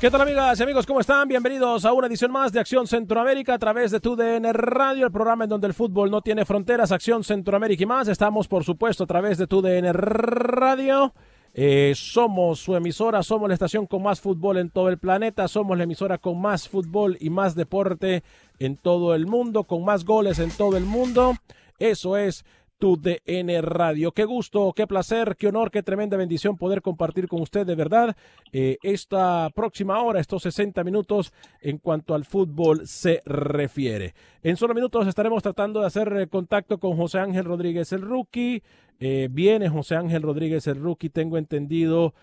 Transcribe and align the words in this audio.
¿Qué 0.00 0.10
tal 0.12 0.20
amigas 0.20 0.60
y 0.60 0.62
amigos? 0.62 0.86
¿Cómo 0.86 1.00
están? 1.00 1.26
Bienvenidos 1.26 1.84
a 1.84 1.92
una 1.92 2.06
edición 2.06 2.30
más 2.30 2.52
de 2.52 2.60
Acción 2.60 2.86
Centroamérica 2.86 3.54
a 3.54 3.58
través 3.58 3.90
de 3.90 3.98
TUDN 3.98 4.52
Radio, 4.52 5.06
el 5.06 5.12
programa 5.12 5.42
en 5.44 5.50
donde 5.50 5.66
el 5.66 5.74
fútbol 5.74 6.08
no 6.08 6.22
tiene 6.22 6.44
fronteras, 6.44 6.92
Acción 6.92 7.24
Centroamérica 7.24 7.82
y 7.82 7.86
más. 7.86 8.06
Estamos, 8.06 8.46
por 8.46 8.62
supuesto, 8.62 9.02
a 9.02 9.06
través 9.08 9.38
de 9.38 9.48
TUDN 9.48 9.92
Radio. 9.92 11.12
Eh, 11.52 11.94
somos 11.96 12.60
su 12.60 12.76
emisora, 12.76 13.24
somos 13.24 13.48
la 13.48 13.54
estación 13.54 13.86
con 13.86 14.04
más 14.04 14.20
fútbol 14.20 14.58
en 14.58 14.70
todo 14.70 14.88
el 14.88 14.98
planeta, 14.98 15.48
somos 15.48 15.76
la 15.76 15.82
emisora 15.82 16.18
con 16.18 16.40
más 16.40 16.68
fútbol 16.68 17.16
y 17.18 17.30
más 17.30 17.56
deporte 17.56 18.22
en 18.60 18.76
todo 18.76 19.16
el 19.16 19.26
mundo, 19.26 19.64
con 19.64 19.84
más 19.84 20.04
goles 20.04 20.38
en 20.38 20.52
todo 20.52 20.76
el 20.76 20.84
mundo. 20.84 21.34
Eso 21.80 22.16
es 22.16 22.44
tu 22.78 22.96
DN 22.96 23.60
Radio. 23.60 24.12
Qué 24.12 24.24
gusto, 24.24 24.72
qué 24.74 24.86
placer, 24.86 25.36
qué 25.36 25.48
honor, 25.48 25.70
qué 25.70 25.82
tremenda 25.82 26.16
bendición 26.16 26.56
poder 26.56 26.80
compartir 26.80 27.28
con 27.28 27.42
usted 27.42 27.66
de 27.66 27.74
verdad 27.74 28.16
eh, 28.52 28.78
esta 28.82 29.50
próxima 29.54 30.00
hora, 30.00 30.20
estos 30.20 30.42
60 30.44 30.84
minutos 30.84 31.32
en 31.60 31.78
cuanto 31.78 32.14
al 32.14 32.24
fútbol 32.24 32.86
se 32.86 33.20
refiere. 33.26 34.14
En 34.42 34.56
solo 34.56 34.74
minutos 34.74 35.06
estaremos 35.06 35.42
tratando 35.42 35.80
de 35.80 35.86
hacer 35.86 36.12
eh, 36.16 36.28
contacto 36.28 36.78
con 36.78 36.96
José 36.96 37.18
Ángel 37.18 37.44
Rodríguez 37.44 37.92
el 37.92 38.02
rookie. 38.02 38.62
Eh, 39.00 39.28
viene 39.30 39.68
José 39.68 39.96
Ángel 39.96 40.22
Rodríguez 40.22 40.66
el 40.68 40.80
rookie, 40.80 41.10
tengo 41.10 41.36
entendido. 41.36 42.14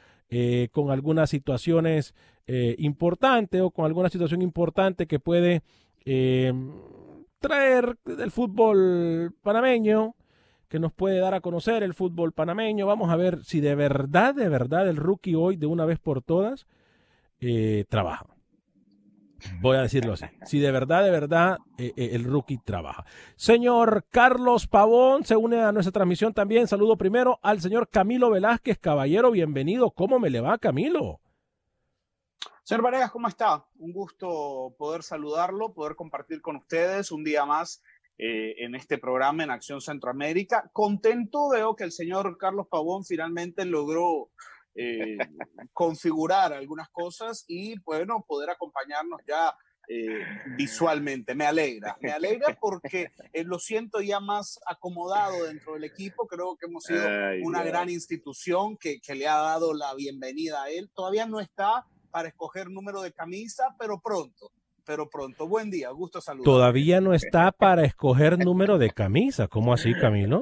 con 0.71 0.89
algunas 0.89 1.29
situaciones 1.29 2.15
importantes 2.79 3.61
o 3.61 3.69
con 3.69 3.85
alguna 3.85 4.09
situación 4.09 4.41
importante 4.41 5.05
que 5.05 5.19
puede 5.19 5.61
traer 7.39 7.95
del 8.03 8.31
fútbol 8.31 9.35
panameño 9.43 10.15
que 10.67 10.79
nos 10.79 10.93
puede 10.93 11.19
dar 11.19 11.33
a 11.33 11.41
conocer 11.41 11.83
el 11.83 11.93
fútbol 11.93 12.31
panameño. 12.31 12.85
Vamos 12.85 13.09
a 13.09 13.15
ver 13.15 13.43
si 13.43 13.59
de 13.59 13.75
verdad, 13.75 14.33
de 14.35 14.49
verdad 14.49 14.87
el 14.87 14.97
rookie 14.97 15.35
hoy, 15.35 15.57
de 15.57 15.67
una 15.67 15.85
vez 15.85 15.99
por 15.99 16.21
todas, 16.21 16.67
eh, 17.39 17.85
trabaja. 17.89 18.25
Voy 19.61 19.77
a 19.77 19.81
decirlo 19.81 20.13
así. 20.13 20.25
Si 20.43 20.59
de 20.59 20.71
verdad, 20.71 21.03
de 21.03 21.11
verdad, 21.11 21.57
eh, 21.77 21.93
eh, 21.95 22.09
el 22.13 22.23
rookie 22.23 22.57
trabaja. 22.57 23.05
Señor 23.35 24.05
Carlos 24.09 24.67
Pavón 24.67 25.23
se 25.25 25.35
une 25.35 25.61
a 25.61 25.71
nuestra 25.71 25.91
transmisión 25.91 26.33
también. 26.33 26.67
Saludo 26.67 26.97
primero 26.97 27.39
al 27.43 27.61
señor 27.61 27.89
Camilo 27.89 28.31
Velázquez. 28.31 28.79
Caballero, 28.79 29.31
bienvenido. 29.31 29.91
¿Cómo 29.91 30.19
me 30.19 30.29
le 30.29 30.41
va, 30.41 30.57
Camilo? 30.57 31.19
Señor 32.63 32.81
Varegas, 32.81 33.11
¿cómo 33.11 33.27
está? 33.27 33.63
Un 33.77 33.93
gusto 33.93 34.73
poder 34.79 35.03
saludarlo, 35.03 35.73
poder 35.73 35.95
compartir 35.95 36.41
con 36.41 36.55
ustedes 36.55 37.11
un 37.11 37.23
día 37.23 37.45
más 37.45 37.83
eh, 38.17 38.63
en 38.63 38.75
este 38.75 38.97
programa 38.97 39.43
en 39.43 39.51
Acción 39.51 39.81
Centroamérica. 39.81 40.69
Contento 40.71 41.49
veo 41.49 41.75
que 41.75 41.83
el 41.83 41.91
señor 41.91 42.37
Carlos 42.37 42.67
Pavón 42.71 43.03
finalmente 43.03 43.65
logró 43.65 44.29
eh, 44.73 45.17
configurar 45.73 46.53
algunas 46.53 46.87
cosas 46.91 47.43
y 47.49 47.77
bueno, 47.81 48.23
poder 48.25 48.51
acompañarnos 48.51 49.19
ya 49.27 49.53
eh, 49.89 50.23
visualmente. 50.55 51.35
Me 51.35 51.45
alegra, 51.45 51.97
me 51.99 52.13
alegra 52.13 52.57
porque 52.57 53.11
lo 53.43 53.59
siento 53.59 53.99
ya 53.99 54.21
más 54.21 54.61
acomodado 54.65 55.43
dentro 55.43 55.73
del 55.73 55.83
equipo. 55.83 56.25
Creo 56.25 56.55
que 56.55 56.67
hemos 56.67 56.85
sido 56.85 57.05
una 57.43 57.63
gran 57.63 57.89
institución 57.89 58.77
que, 58.77 59.01
que 59.01 59.15
le 59.15 59.27
ha 59.27 59.35
dado 59.35 59.73
la 59.73 59.93
bienvenida 59.93 60.63
a 60.63 60.69
él. 60.69 60.89
Todavía 60.95 61.25
no 61.25 61.41
está 61.41 61.85
para 62.11 62.29
escoger 62.29 62.69
número 62.69 63.01
de 63.01 63.11
camisa, 63.11 63.75
pero 63.77 63.99
pronto 63.99 64.53
pero 64.85 65.09
pronto. 65.09 65.47
Buen 65.47 65.69
día, 65.69 65.89
gusto 65.89 66.21
saludar. 66.21 66.45
Todavía 66.45 67.01
no 67.01 67.13
está 67.13 67.51
para 67.57 67.83
escoger 67.83 68.37
número 68.37 68.77
de 68.77 68.91
camisa. 68.91 69.47
¿Cómo 69.47 69.73
así, 69.73 69.93
Camilo? 69.93 70.41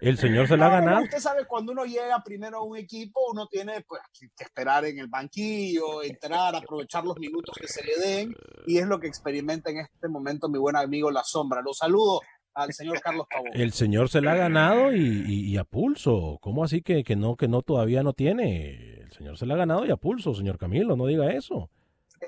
El 0.00 0.16
señor 0.16 0.46
se 0.46 0.56
la 0.56 0.66
ha 0.66 0.80
ganado. 0.80 1.02
usted 1.02 1.18
sabe, 1.18 1.44
cuando 1.46 1.72
uno 1.72 1.84
llega 1.84 2.22
primero 2.24 2.58
a 2.58 2.62
un 2.62 2.76
equipo, 2.76 3.20
uno 3.32 3.48
tiene 3.48 3.82
pues, 3.82 4.00
que 4.36 4.44
esperar 4.44 4.84
en 4.84 4.98
el 4.98 5.08
banquillo, 5.08 6.02
entrar, 6.04 6.54
aprovechar 6.54 7.04
los 7.04 7.18
minutos 7.18 7.56
que 7.60 7.66
se 7.66 7.84
le 7.84 7.96
den, 7.96 8.34
y 8.66 8.78
es 8.78 8.86
lo 8.86 9.00
que 9.00 9.08
experimenta 9.08 9.70
en 9.70 9.78
este 9.78 10.08
momento 10.08 10.48
mi 10.48 10.58
buen 10.58 10.76
amigo 10.76 11.10
La 11.10 11.24
Sombra. 11.24 11.62
Lo 11.62 11.74
saludo 11.74 12.20
al 12.54 12.72
señor 12.72 13.00
Carlos 13.00 13.26
Pavón. 13.28 13.50
El 13.54 13.72
señor 13.72 14.08
se 14.08 14.20
la 14.20 14.32
ha 14.32 14.36
ganado 14.36 14.92
y, 14.92 15.56
a 15.56 15.64
pulso. 15.64 16.38
¿Cómo 16.40 16.62
así 16.62 16.82
que, 16.82 17.02
que, 17.02 17.16
no, 17.16 17.36
que 17.36 17.48
no 17.48 17.62
todavía 17.62 18.04
no 18.04 18.12
tiene? 18.12 19.00
El 19.00 19.12
señor 19.12 19.36
se 19.36 19.46
la 19.46 19.54
ha 19.54 19.58
ganado 19.58 19.84
y 19.84 19.90
a 19.90 19.96
pulso, 19.96 20.32
señor 20.34 20.58
Camilo, 20.58 20.96
no 20.96 21.06
diga 21.06 21.32
eso. 21.32 21.70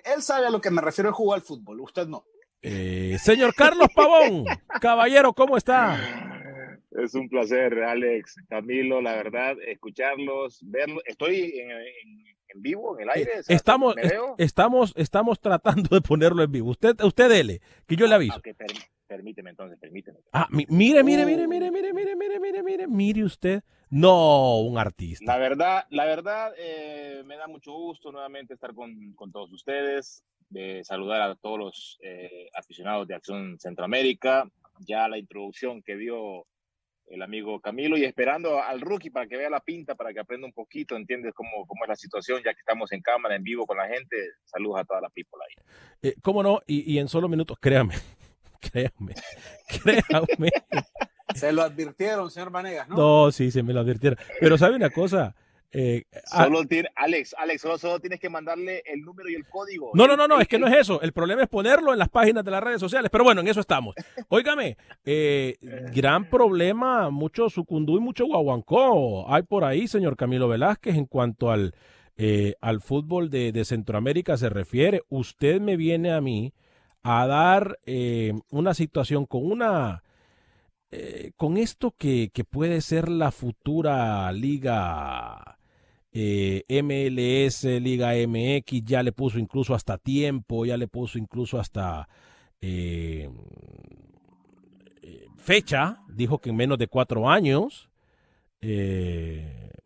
Él 0.05 0.23
sabe 0.23 0.47
a 0.47 0.51
lo 0.51 0.61
que 0.61 0.71
me 0.71 0.83
refiero 0.83 1.11
a 1.11 1.13
jugar 1.13 1.39
al 1.41 1.45
fútbol, 1.45 1.81
usted 1.81 2.07
no. 2.07 2.25
Eh, 2.63 3.17
señor 3.23 3.55
Carlos 3.55 3.89
Pavón, 3.95 4.45
caballero, 4.81 5.33
¿cómo 5.33 5.57
está? 5.57 5.99
Es 6.91 7.15
un 7.15 7.29
placer, 7.29 7.83
Alex, 7.85 8.35
Camilo, 8.49 9.01
la 9.01 9.15
verdad, 9.15 9.57
escucharlos, 9.67 10.61
verlos. 10.67 11.03
Estoy 11.07 11.55
en, 11.57 12.61
vivo, 12.61 12.99
en 12.99 13.05
el 13.05 13.11
aire. 13.11 13.31
Estamos, 13.49 13.95
estamos, 14.39 14.93
estamos 14.97 15.41
tratando 15.41 15.89
de 15.91 16.01
ponerlo 16.01 16.43
en 16.43 16.51
vivo. 16.51 16.71
Usted, 16.71 17.01
usted 17.03 17.29
dele, 17.29 17.61
que 17.87 17.97
yo 17.97 18.07
le 18.07 18.17
aviso. 18.17 18.41
permíteme 19.07 19.51
entonces, 19.51 19.79
permíteme. 19.79 20.19
Ah, 20.33 20.49
mire, 20.51 21.03
mire, 21.05 21.25
mire, 21.25 21.47
mire, 21.47 21.71
mire, 21.71 21.93
mire, 21.95 22.17
mire, 22.17 22.41
mire, 22.41 22.63
mire, 22.63 22.87
mire 22.89 23.25
usted. 23.25 23.63
No, 23.91 24.61
un 24.61 24.79
artista. 24.79 25.25
La 25.33 25.39
verdad, 25.39 25.85
la 25.91 26.05
verdad, 26.05 26.53
eh, 26.57 27.23
me 27.27 27.37
da 27.37 27.49
mucho 27.49 27.73
gusto 27.73 28.13
nuevamente 28.13 28.55
estar 28.55 28.73
con, 28.73 29.13
con 29.15 29.33
todos 29.33 29.53
ustedes, 29.53 30.23
de 30.49 30.83
saludar 30.85 31.23
a 31.23 31.35
todos 31.35 31.59
los 31.59 31.99
eh, 32.03 32.49
aficionados 32.55 33.09
de 33.09 33.15
Acción 33.15 33.59
Centroamérica, 33.59 34.49
ya 34.79 35.09
la 35.09 35.19
introducción 35.19 35.83
que 35.83 35.97
dio 35.97 36.47
el 37.09 37.23
amigo 37.23 37.61
Camilo 37.61 37.97
y 37.97 38.05
esperando 38.05 38.63
al 38.63 38.81
rookie 38.81 39.11
para 39.11 39.27
que 39.27 39.37
vea 39.37 39.51
la 39.51 39.61
pinta, 39.61 39.97
para 39.97 40.13
que 40.13 40.21
aprenda 40.21 40.47
un 40.47 40.53
poquito, 40.53 40.97
entiendes 40.97 41.35
cómo, 41.35 41.67
cómo 41.67 41.85
es 41.85 41.89
la 41.89 41.97
situación, 41.97 42.41
ya 42.45 42.55
que 42.55 42.61
estamos 42.61 42.93
en 42.93 43.03
cámara, 43.03 43.35
en 43.35 43.43
vivo 43.43 43.67
con 43.67 43.77
la 43.77 43.89
gente. 43.89 44.17
Saludos 44.45 44.81
a 44.81 44.85
toda 44.85 45.01
la 45.01 45.11
people 45.11 45.39
ahí. 45.43 46.11
Eh, 46.11 46.15
¿Cómo 46.23 46.45
no? 46.45 46.61
Y, 46.67 46.93
y 46.93 46.99
en 47.01 47.09
solo 47.09 47.29
minutos, 47.29 47.59
créame, 47.61 47.95
créame, 48.61 49.15
créame. 49.69 50.51
Se 51.35 51.53
lo 51.53 51.63
advirtieron, 51.63 52.31
señor 52.31 52.51
Vanegas, 52.51 52.89
¿no? 52.89 52.97
No, 52.97 53.33
sí, 53.33 53.51
se 53.51 53.63
me 53.63 53.73
lo 53.73 53.81
advirtieron. 53.81 54.19
Pero 54.41 54.59
sabe 54.59 54.77
una 54.77 54.91
cosa. 54.91 55.35
Eh, 55.73 56.03
solo 56.27 56.65
tiene, 56.65 56.89
Alex, 56.97 57.35
Alex, 57.39 57.63
solo, 57.63 58.01
tienes 58.01 58.19
que 58.19 58.29
mandarle 58.29 58.83
el 58.87 59.03
número 59.03 59.29
y 59.31 59.35
el 59.35 59.47
código. 59.47 59.93
No, 59.95 60.09
no, 60.09 60.17
no, 60.17 60.27
no, 60.27 60.41
es 60.41 60.49
que 60.49 60.59
no 60.59 60.67
es 60.67 60.77
eso. 60.77 61.01
El 61.01 61.13
problema 61.13 61.43
es 61.43 61.49
ponerlo 61.49 61.93
en 61.93 61.99
las 61.99 62.09
páginas 62.09 62.45
de 62.45 62.51
las 62.51 62.63
redes 62.63 62.81
sociales. 62.81 63.09
Pero 63.11 63.23
bueno, 63.23 63.41
en 63.41 63.49
eso 63.49 63.61
estamos. 63.61 63.95
Óigame, 64.29 64.77
eh, 65.05 65.59
gran 65.93 66.29
problema, 66.29 67.11
mucho 67.11 67.49
sucundú 67.49 67.99
y 67.99 68.01
mucho 68.01 68.27
guaguancó 68.27 69.33
hay 69.33 69.43
por 69.43 69.65
ahí, 69.65 69.87
señor 69.87 70.17
Camilo 70.17 70.49
Velázquez, 70.49 70.97
en 70.97 71.07
cuanto 71.07 71.51
al 71.51 71.75
eh, 72.17 72.57
al 72.61 72.81
fútbol 72.81 73.31
de, 73.31 73.53
de, 73.53 73.65
Centroamérica 73.65 74.37
se 74.37 74.51
refiere. 74.51 75.03
Usted 75.09 75.61
me 75.61 75.77
viene 75.77 76.13
a 76.13 76.21
mí 76.21 76.53
a 77.03 77.27
dar 77.27 77.79
eh, 77.87 78.33
una 78.51 78.75
situación 78.75 79.27
con 79.27 79.51
una... 79.51 80.03
Eh, 80.93 81.31
con 81.37 81.57
esto 81.57 81.95
que, 81.97 82.31
que, 82.35 82.43
puede 82.43 82.81
ser 82.81 83.09
la 83.09 83.31
futura 83.31 84.33
liga 84.33 85.57
eh, 86.13 86.65
MLS, 86.83 87.63
Liga 87.63 88.11
MX, 88.27 88.85
ya 88.85 89.03
le 89.05 89.13
puso 89.13 89.39
incluso 89.39 89.73
hasta 89.73 89.99
tiempo, 89.99 90.67
ya 90.67 90.77
le 90.77 90.89
puso 90.89 91.17
incluso 91.17 91.61
hasta 91.61 92.09
eh, 92.61 93.31
fecha, 95.37 96.03
dijo 96.09 96.39
que 96.39 96.51
en 96.51 96.57
menos 96.57 96.77
de 96.77 96.89
cuatro 96.89 97.29
años. 97.29 97.89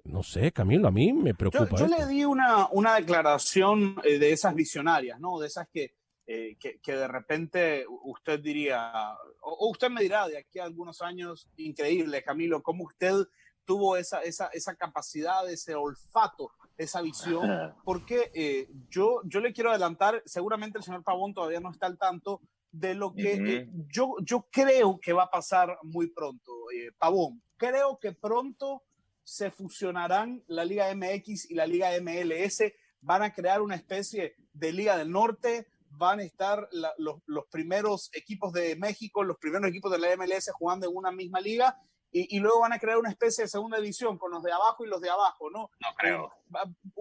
No 0.04 0.22
sé, 0.22 0.52
Camilo, 0.52 0.88
a 0.88 0.90
mí 0.90 1.12
me 1.12 1.34
preocupa. 1.34 1.76
Yo, 1.76 1.86
yo 1.86 1.98
le 1.98 2.06
di 2.06 2.24
una, 2.24 2.68
una 2.72 2.94
declaración 2.94 3.96
de 3.96 4.32
esas 4.32 4.54
visionarias, 4.54 5.20
¿no? 5.20 5.38
De 5.38 5.48
esas 5.48 5.68
que, 5.68 5.94
eh, 6.26 6.56
que, 6.58 6.80
que, 6.80 6.92
de 6.92 7.08
repente 7.08 7.84
usted 8.04 8.40
diría, 8.40 8.92
o, 9.40 9.52
o, 9.52 9.70
usted 9.70 9.90
me 9.90 10.02
dirá 10.02 10.26
de 10.26 10.38
aquí 10.38 10.58
a 10.58 10.64
algunos 10.64 11.02
años, 11.02 11.48
increíble, 11.56 12.22
Camilo, 12.22 12.62
cómo 12.62 12.84
usted 12.84 13.26
tuvo 13.64 13.96
esa, 13.96 14.20
esa, 14.22 14.48
esa 14.48 14.74
capacidad, 14.76 15.48
ese 15.50 15.74
olfato, 15.74 16.52
esa 16.76 17.02
visión, 17.02 17.74
porque 17.84 18.30
eh, 18.34 18.68
yo, 18.88 19.20
yo 19.24 19.40
le 19.40 19.52
quiero 19.52 19.70
adelantar, 19.70 20.22
seguramente 20.24 20.78
el 20.78 20.84
señor 20.84 21.04
Pavón 21.04 21.34
todavía 21.34 21.60
no 21.60 21.70
está 21.70 21.86
al 21.86 21.98
tanto 21.98 22.40
de 22.72 22.94
lo 22.94 23.14
que 23.14 23.34
uh 23.34 23.38
-huh. 23.38 23.48
eh, 23.48 23.68
yo, 23.88 24.16
yo 24.22 24.48
creo 24.50 24.98
que 25.00 25.12
va 25.12 25.24
a 25.24 25.30
pasar 25.30 25.78
muy 25.82 26.08
pronto, 26.08 26.52
eh, 26.74 26.90
Pavón. 26.98 27.40
Creo 27.56 27.98
que 28.00 28.12
pronto 28.12 28.82
se 29.22 29.50
fusionarán 29.50 30.42
la 30.48 30.64
Liga 30.64 30.92
MX 30.94 31.50
y 31.50 31.54
la 31.54 31.66
Liga 31.66 31.90
MLS, 32.00 32.62
van 33.00 33.22
a 33.22 33.32
crear 33.32 33.62
una 33.62 33.76
especie 33.76 34.34
de 34.52 34.72
Liga 34.72 34.96
del 34.96 35.10
Norte, 35.10 35.68
van 35.96 36.20
a 36.20 36.24
estar 36.24 36.68
la, 36.72 36.92
los, 36.98 37.16
los, 37.26 37.46
primeros 37.46 38.10
equipos 38.12 38.52
de 38.52 38.76
México, 38.76 39.22
los 39.22 39.38
primeros 39.38 39.68
equipos 39.68 39.90
de 39.92 39.98
la 39.98 40.16
MLS 40.16 40.50
jugando 40.52 40.88
en 40.88 40.96
una 40.96 41.12
misma 41.12 41.40
liga 41.40 41.76
y, 42.10 42.36
y, 42.36 42.38
luego 42.38 42.60
van 42.60 42.72
a 42.72 42.78
crear 42.78 42.96
una 42.96 43.10
especie 43.10 43.42
de 43.42 43.48
segunda 43.48 43.78
división 43.78 44.16
con 44.18 44.30
los 44.30 44.40
de 44.40 44.52
abajo 44.52 44.84
y 44.84 44.88
los 44.88 45.00
de 45.00 45.10
abajo, 45.10 45.50
¿no? 45.50 45.70
No 45.80 45.88
creo. 45.96 46.32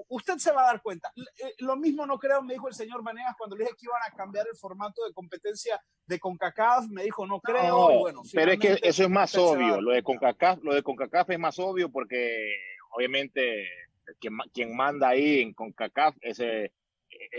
Usted 0.10 0.40
se 0.40 0.52
va 0.52 0.64
a 0.64 0.66
dar 0.66 0.82
cuenta. 0.82 1.12
Eh, 1.16 1.54
lo 1.60 1.76
mismo 1.76 2.08
no 2.08 2.18
creo, 2.18 2.42
me 2.42 2.54
dijo 2.54 2.68
el 2.68 2.74
señor 2.74 3.04
Vanegas 3.04 3.36
cuando 3.38 3.56
le 3.56 3.66
dije 3.66 3.76
que 3.78 3.86
iban 3.86 4.02
a 4.08 4.16
cambiar 4.16 4.48
el 4.52 4.58
formato 4.58 5.06
de 5.06 5.14
competencia 5.14 5.80
de 6.08 6.20
CONCACAF, 6.20 6.88
me 6.90 7.04
dijo 7.04 7.28
no 7.28 7.40
creo. 7.42 7.92
No, 7.92 8.00
bueno, 8.00 8.24
pero 8.34 8.54
es 8.54 8.60
que 8.60 8.80
eso 8.82 9.04
es 9.04 9.10
más 9.10 9.36
obvio, 9.36 9.80
lo 9.82 9.92
de 9.92 10.02
CONCACAF, 10.02 10.64
lo 10.64 10.74
de 10.74 10.82
CONCACAF 10.82 11.30
es 11.30 11.40
más 11.40 11.60
obvio 11.60 11.92
porque 11.92 12.56
obviamente 12.90 13.68
quien, 14.20 14.36
quien 14.52 14.76
manda 14.76 15.10
ahí 15.10 15.42
en 15.42 15.54
CONCACAF 15.54 16.16
es 16.22 16.40
el 16.40 16.72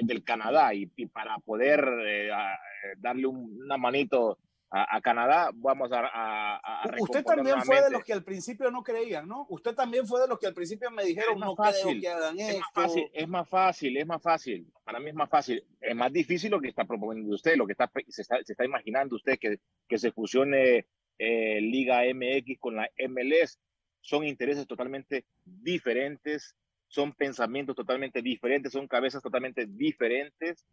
del 0.03 0.25
Canadá 0.25 0.75
y, 0.75 0.91
y 0.97 1.07
para 1.07 1.39
poder 1.39 1.87
eh, 2.07 2.33
a, 2.33 2.59
darle 2.99 3.27
un, 3.27 3.63
una 3.63 3.77
manito 3.77 4.39
a, 4.71 4.97
a, 4.97 5.01
Canadá, 5.01 5.51
vamos 5.55 5.93
a... 5.93 6.01
a, 6.01 6.57
a 6.57 6.91
Usted 6.99 7.25
también 7.25 7.63
fue 7.63 7.81
de 7.81 7.91
los 7.91 8.03
que 8.03 8.13
al 8.13 8.25
principio 8.25 8.71
no 8.71 8.83
creían, 8.83 9.29
¿no? 9.29 9.47
Usted 9.49 9.75
también 9.75 10.07
fue 10.07 10.21
de 10.21 10.29
los 10.29 10.39
que 10.39 10.49
al 10.49 10.55
principio 10.55 10.91
me 10.91 11.05
dijeron, 11.05 11.39
no 11.39 11.55
fácil, 11.55 12.01
creo 12.01 12.01
que 12.01 12.09
hagan 12.09 12.39
es 12.39 12.49
esto. 12.49 12.61
Más 12.61 12.73
fácil, 12.75 13.11
es 13.13 13.29
más 13.29 13.49
fácil, 13.49 13.97
es 13.97 14.07
más 14.07 14.23
fácil. 14.23 14.73
Para 14.85 14.99
mí 14.99 15.11
es 15.11 15.15
más 15.15 15.31
fácil. 15.31 15.65
Es 15.81 15.95
más 15.95 16.13
difícil 16.13 16.51
lo 16.51 16.61
que 16.61 16.69
está 16.69 16.85
proponiendo 16.85 17.35
usted, 17.35 17.57
lo 17.57 17.67
que 17.67 17.73
está, 17.73 17.91
se, 18.09 18.23
está, 18.23 18.43
se 18.43 18.53
está 18.53 18.65
imaginando 18.65 19.17
usted, 19.17 19.39
que, 19.39 19.61
que 19.89 19.99
se 19.99 20.11
fusione 20.11 20.87
eh, 21.19 21.61
Liga 21.61 22.03
MX 22.13 22.59
con 22.59 22.77
la 22.77 22.91
MLS. 23.09 23.61
Son 24.01 24.25
intereses 24.25 24.67
totalmente 24.67 25.25
diferentes, 25.45 26.55
son 26.95 27.13
pensamientos 27.13 27.75
totalmente 27.75 28.23
diferentes, 28.23 28.73
son 28.73 28.87
cabezas 28.87 29.23
totalmente 29.23 29.67
diferentes 29.67 30.65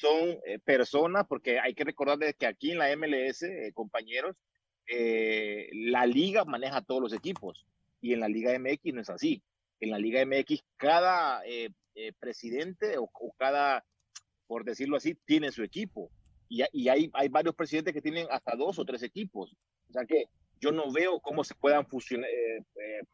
son 0.00 0.38
eh, 0.46 0.58
personas, 0.64 1.26
porque 1.28 1.58
hay 1.60 1.74
que 1.74 1.84
recordar 1.84 2.34
que 2.34 2.46
aquí 2.46 2.72
en 2.72 2.78
la 2.78 2.94
MLS, 2.96 3.42
eh, 3.42 3.70
compañeros, 3.74 4.36
eh, 4.86 5.68
la 5.72 6.06
liga 6.06 6.44
maneja 6.44 6.80
todos 6.80 7.02
los 7.02 7.12
equipos 7.12 7.66
y 8.00 8.14
en 8.14 8.20
la 8.20 8.28
Liga 8.28 8.58
MX 8.58 8.94
no 8.94 9.02
es 9.02 9.10
así. 9.10 9.42
En 9.78 9.90
la 9.90 9.98
Liga 9.98 10.24
MX 10.24 10.64
cada 10.76 11.42
presidente 12.18 12.96
o, 12.96 13.10
cada, 13.36 13.84
por 14.46 14.64
decirlo 14.64 14.96
así, 14.96 15.14
tiene 15.26 15.52
su 15.52 15.62
equipo 15.62 16.10
y, 16.48 16.62
hay, 16.62 17.10
hay, 17.12 17.28
varios 17.28 17.54
presidentes 17.54 17.92
que 17.92 18.00
tienen 18.00 18.26
hasta 18.30 18.56
dos 18.56 18.78
o 18.78 18.84
tres 18.84 19.02
equipos. 19.02 19.54
O 19.90 19.92
sea 19.92 20.06
que 20.06 20.24
yo 20.60 20.72
no 20.72 20.90
veo 20.90 21.20
cómo 21.20 21.44
se 21.44 21.54
puedan 21.54 21.86
fusionar, 21.86 22.28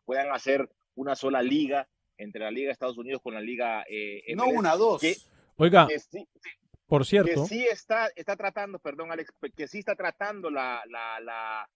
puedan 0.05 0.31
hacer 0.31 0.69
una 0.95 1.17
sola 1.17 1.43
liga 1.43 1.89
entre 2.19 2.41
la 2.41 2.51
Liga 2.51 2.69
de 2.69 2.73
Estados 2.73 2.99
Unidos 2.99 3.21
con 3.23 3.35
la 3.35 3.41
Liga 3.41 3.85
MLS. 3.89 4.37
No 4.37 4.47
una, 4.47 4.77
dos. 4.77 5.01
Que, 5.01 5.17
Oiga, 5.57 5.87
que 5.87 5.99
sí, 5.99 6.27
sí, 6.43 6.51
por 6.87 7.05
cierto. 7.05 7.43
Que 7.43 7.49
sí 7.49 7.67
está, 7.67 8.09
está 8.15 8.37
tratando, 8.37 8.79
perdón, 8.79 9.11
Alex, 9.11 9.33
que 9.57 9.69
sí 9.69 9.81
está 9.81 9.95
tratando 9.95 10.51
la, 10.51 10.83
la, 10.89 11.21
la, 11.21 11.69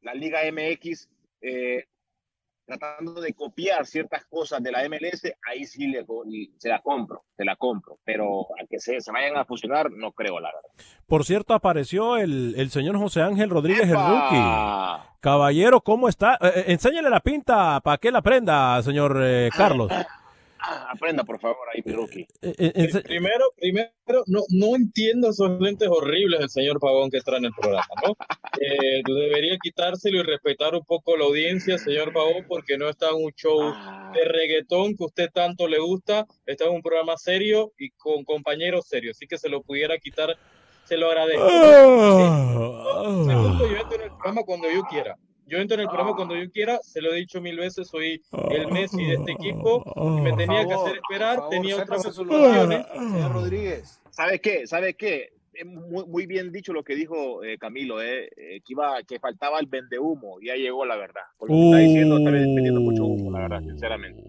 la 0.00 0.14
Liga 0.14 0.40
MX, 0.50 1.08
eh, 1.42 1.86
tratando 2.68 3.20
de 3.20 3.32
copiar 3.32 3.86
ciertas 3.86 4.24
cosas 4.26 4.62
de 4.62 4.70
la 4.70 4.86
MLS, 4.88 5.22
ahí 5.48 5.64
sí 5.64 5.86
le, 5.86 6.04
se 6.58 6.68
la 6.68 6.80
compro, 6.80 7.24
se 7.34 7.44
la 7.44 7.56
compro. 7.56 7.98
Pero 8.04 8.42
a 8.42 8.66
que 8.68 8.78
se, 8.78 9.00
se 9.00 9.10
vayan 9.10 9.36
a 9.36 9.46
fusionar, 9.46 9.90
no 9.90 10.12
creo, 10.12 10.38
la 10.38 10.50
verdad. 10.54 10.70
Por 11.06 11.24
cierto, 11.24 11.54
apareció 11.54 12.18
el, 12.18 12.54
el 12.56 12.70
señor 12.70 12.98
José 12.98 13.22
Ángel 13.22 13.48
Rodríguez, 13.48 13.88
¡Epa! 13.88 14.04
el 14.04 14.12
rookie. 14.12 15.08
Caballero, 15.20 15.80
¿cómo 15.80 16.08
está? 16.08 16.34
Eh, 16.34 16.52
eh, 16.54 16.64
enséñale 16.68 17.08
la 17.10 17.20
pinta 17.20 17.80
para 17.80 17.96
que 17.96 18.12
la 18.12 18.18
aprenda, 18.18 18.80
señor 18.82 19.18
eh, 19.22 19.48
Carlos. 19.56 19.90
aprenda 20.60 21.24
por 21.24 21.40
favor 21.40 21.68
ahí 21.72 21.82
mi 21.84 21.92
rookie. 21.92 22.26
Eh, 22.42 22.54
eh, 22.58 23.02
primero, 23.02 23.44
primero, 23.56 23.90
no, 24.26 24.42
no 24.50 24.76
entiendo 24.76 25.30
esos 25.30 25.60
lentes 25.60 25.88
horribles 25.88 26.40
del 26.40 26.50
señor 26.50 26.80
Pavón 26.80 27.10
que 27.10 27.20
trae 27.20 27.38
en 27.38 27.46
el 27.46 27.52
programa, 27.52 27.86
¿no? 28.06 28.16
eh, 28.60 29.02
debería 29.06 29.56
quitárselo 29.62 30.20
y 30.20 30.22
respetar 30.22 30.74
un 30.74 30.84
poco 30.84 31.16
la 31.16 31.24
audiencia, 31.24 31.78
señor 31.78 32.12
Pavón, 32.12 32.44
porque 32.48 32.78
no 32.78 32.88
está 32.88 33.08
en 33.08 33.24
un 33.24 33.32
show 33.32 33.60
de 34.14 34.24
reggaetón 34.24 34.96
que 34.96 35.04
usted 35.04 35.30
tanto 35.32 35.68
le 35.68 35.78
gusta, 35.78 36.26
está 36.46 36.64
en 36.64 36.72
un 36.72 36.82
programa 36.82 37.16
serio 37.16 37.72
y 37.78 37.90
con 37.90 38.24
compañeros 38.24 38.86
serios, 38.86 39.16
así 39.16 39.26
que 39.26 39.38
se 39.38 39.48
lo 39.48 39.62
pudiera 39.62 39.98
quitar, 39.98 40.36
se 40.84 40.96
lo 40.96 41.08
agradezco. 41.08 41.46
Oh, 41.46 43.24
Segundo, 43.26 43.66
yo 43.68 43.76
entro 43.76 43.96
en 43.96 44.02
el 44.02 44.08
programa 44.08 44.42
cuando 44.44 44.70
yo 44.70 44.82
quiera. 44.84 45.16
Yo 45.48 45.58
entro 45.58 45.76
en 45.76 45.80
el 45.80 45.86
programa 45.86 46.14
cuando 46.14 46.36
yo 46.36 46.50
quiera, 46.50 46.78
se 46.82 47.00
lo 47.00 47.12
he 47.12 47.16
dicho 47.16 47.40
mil 47.40 47.56
veces, 47.56 47.88
soy 47.88 48.22
el 48.50 48.70
Messi 48.70 49.02
de 49.02 49.14
este 49.14 49.32
equipo, 49.32 49.82
y 49.96 50.20
me 50.20 50.32
tenía 50.34 50.62
favor, 50.62 50.68
que 50.68 50.74
hacer 50.74 50.96
esperar, 50.96 51.36
favor, 51.36 51.50
tenía 51.50 51.76
otras 51.76 52.06
opciones. 52.06 52.86
Señor 52.92 53.32
Rodríguez. 53.32 54.00
¿Sabe 54.10 54.40
qué? 54.40 54.66
¿Sabe 54.66 54.94
qué? 54.94 55.30
Muy, 55.64 56.06
muy, 56.06 56.26
bien 56.26 56.52
dicho 56.52 56.72
lo 56.72 56.84
que 56.84 56.94
dijo 56.94 57.42
eh, 57.42 57.56
Camilo, 57.58 58.00
eh, 58.02 58.28
que 58.36 58.72
iba, 58.72 59.02
que 59.02 59.18
faltaba 59.18 59.58
el 59.58 59.66
vende 59.66 59.98
humo, 59.98 60.38
ya 60.40 60.54
llegó 60.54 60.84
la 60.84 60.96
verdad. 60.96 61.22
Porque 61.38 61.54
uh, 61.54 61.64
está 61.64 61.78
diciendo, 61.78 62.18
está 62.18 62.30
vendiendo 62.30 62.80
mucho 62.80 63.04
humo, 63.06 63.30
la 63.30 63.40
verdad, 63.40 63.60
sinceramente. 63.62 64.22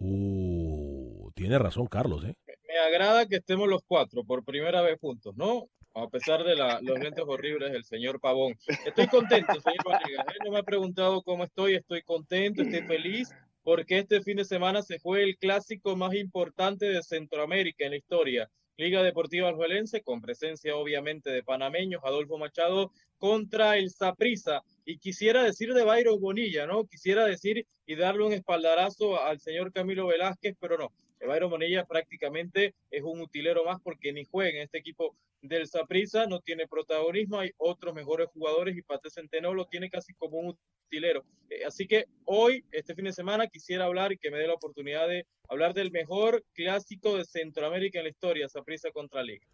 Uh, 0.00 1.30
tiene 1.34 1.58
razón 1.58 1.86
Carlos, 1.86 2.24
¿eh? 2.24 2.34
Me 2.68 2.78
agrada 2.78 3.26
que 3.26 3.36
estemos 3.36 3.68
los 3.68 3.82
cuatro 3.86 4.24
por 4.24 4.44
primera 4.44 4.82
vez 4.82 4.98
juntos, 5.00 5.36
¿no? 5.36 5.68
A 5.94 6.08
pesar 6.08 6.44
de 6.44 6.56
los 6.56 6.98
lentes 6.98 7.24
horribles 7.26 7.72
del 7.72 7.84
señor 7.84 8.20
Pavón. 8.20 8.56
Estoy 8.86 9.06
contento, 9.08 9.54
señor 9.60 9.84
Rodríguez. 9.84 10.20
Él 10.28 10.38
no 10.44 10.52
me 10.52 10.58
ha 10.58 10.62
preguntado 10.62 11.22
cómo 11.22 11.44
estoy, 11.44 11.74
estoy 11.74 12.02
contento, 12.02 12.62
estoy 12.62 12.82
feliz, 12.82 13.30
porque 13.62 13.98
este 13.98 14.22
fin 14.22 14.36
de 14.36 14.44
semana 14.44 14.82
se 14.82 14.98
fue 14.98 15.22
el 15.22 15.36
clásico 15.36 15.96
más 15.96 16.14
importante 16.14 16.86
de 16.86 17.02
Centroamérica 17.02 17.84
en 17.84 17.90
la 17.90 17.96
historia. 17.96 18.50
Liga 18.76 19.02
Deportiva 19.02 19.48
Aljuelense, 19.48 20.00
con 20.00 20.22
presencia 20.22 20.74
obviamente 20.74 21.28
de 21.30 21.42
panameños, 21.42 22.00
Adolfo 22.02 22.38
Machado 22.38 22.92
contra 23.18 23.76
el 23.76 23.90
Saprisa. 23.90 24.62
Y 24.86 24.98
quisiera 24.98 25.42
decir 25.42 25.74
de 25.74 25.84
Bayro 25.84 26.18
Bonilla, 26.18 26.66
¿no? 26.66 26.86
Quisiera 26.86 27.26
decir 27.26 27.66
y 27.84 27.94
darle 27.94 28.24
un 28.24 28.32
espaldarazo 28.32 29.22
al 29.22 29.38
señor 29.38 29.70
Camilo 29.72 30.06
Velázquez, 30.06 30.56
pero 30.58 30.78
no. 30.78 30.92
Bayro 31.26 31.48
Bonilla 31.48 31.84
prácticamente 31.84 32.74
es 32.90 33.02
un 33.02 33.20
utilero 33.20 33.64
más 33.64 33.80
porque 33.82 34.12
ni 34.12 34.24
juega 34.24 34.58
en 34.58 34.64
este 34.64 34.78
equipo 34.78 35.16
del 35.42 35.66
Saprissa, 35.66 36.26
no 36.26 36.40
tiene 36.40 36.66
protagonismo, 36.66 37.40
hay 37.40 37.50
otros 37.56 37.94
mejores 37.94 38.28
jugadores 38.28 38.76
y 38.76 38.82
Pate 38.82 39.10
Centeno 39.10 39.54
lo 39.54 39.66
tiene 39.66 39.88
casi 39.88 40.12
como 40.14 40.38
un 40.38 40.56
utilero. 40.86 41.24
Eh, 41.48 41.64
así 41.66 41.86
que 41.86 42.04
hoy, 42.24 42.64
este 42.72 42.94
fin 42.94 43.06
de 43.06 43.12
semana, 43.12 43.46
quisiera 43.46 43.86
hablar 43.86 44.12
y 44.12 44.18
que 44.18 44.30
me 44.30 44.38
dé 44.38 44.46
la 44.46 44.54
oportunidad 44.54 45.08
de 45.08 45.26
hablar 45.48 45.72
del 45.74 45.90
mejor 45.90 46.44
clásico 46.52 47.16
de 47.16 47.24
Centroamérica 47.24 47.98
en 47.98 48.04
la 48.04 48.10
historia, 48.10 48.48
Saprissa 48.48 48.90
contra 48.90 49.22
Liga. 49.22 49.46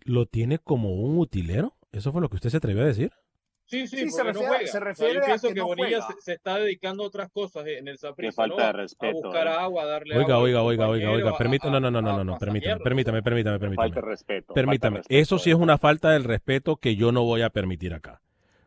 ¿Lo 0.00 0.26
tiene 0.26 0.58
como 0.58 0.94
un 0.94 1.18
utilero? 1.18 1.76
¿Eso 1.92 2.12
fue 2.12 2.20
lo 2.20 2.28
que 2.28 2.36
usted 2.36 2.50
se 2.50 2.56
atrevió 2.56 2.82
a 2.82 2.86
decir? 2.86 3.12
Sí, 3.70 3.86
sí, 3.86 3.98
sí 3.98 4.10
se 4.10 4.24
refiere, 4.24 4.48
no 4.48 4.66
se 4.66 4.80
refiere 4.80 5.10
o 5.10 5.12
sea, 5.12 5.20
yo 5.20 5.26
pienso 5.26 5.48
que, 5.48 5.54
que 5.54 5.60
no 5.60 5.66
Bonilla 5.68 6.02
se, 6.02 6.20
se, 6.20 6.32
está 6.32 6.58
dedicando 6.58 7.04
a 7.04 7.06
otras 7.06 7.30
cosas 7.30 7.64
en 7.68 7.86
el 7.86 7.98
Saprissa, 7.98 8.34
falta 8.34 8.56
¿no? 8.56 8.66
de 8.66 8.72
respeto, 8.72 9.18
a 9.18 9.22
buscar 9.22 9.46
eh. 9.46 9.50
agua, 9.50 9.82
a 9.84 9.86
darle 9.86 10.16
oiga, 10.16 10.34
agua 10.34 10.38
oiga, 10.44 10.62
oiga, 10.64 10.88
oiga, 10.88 11.10
oiga, 11.12 11.38
permítame, 11.38 11.80
no, 11.80 11.88
no, 11.88 12.02
no, 12.02 12.02
no, 12.02 12.24
no, 12.24 12.36
permítame, 12.36 12.80
permítame, 12.80 13.22
permítame, 13.22 13.58
permítame. 13.60 13.88
Falta 13.88 14.00
de 14.00 14.06
respeto. 14.08 14.54
Permítame, 14.54 14.96
respeto, 14.96 15.20
eso 15.20 15.38
sí 15.38 15.50
es 15.50 15.56
una 15.56 15.78
falta 15.78 16.10
del 16.10 16.24
respeto 16.24 16.78
que 16.78 16.96
yo 16.96 17.12
no 17.12 17.22
voy 17.22 17.42
a 17.42 17.50
permitir 17.50 17.94
acá. 17.94 18.20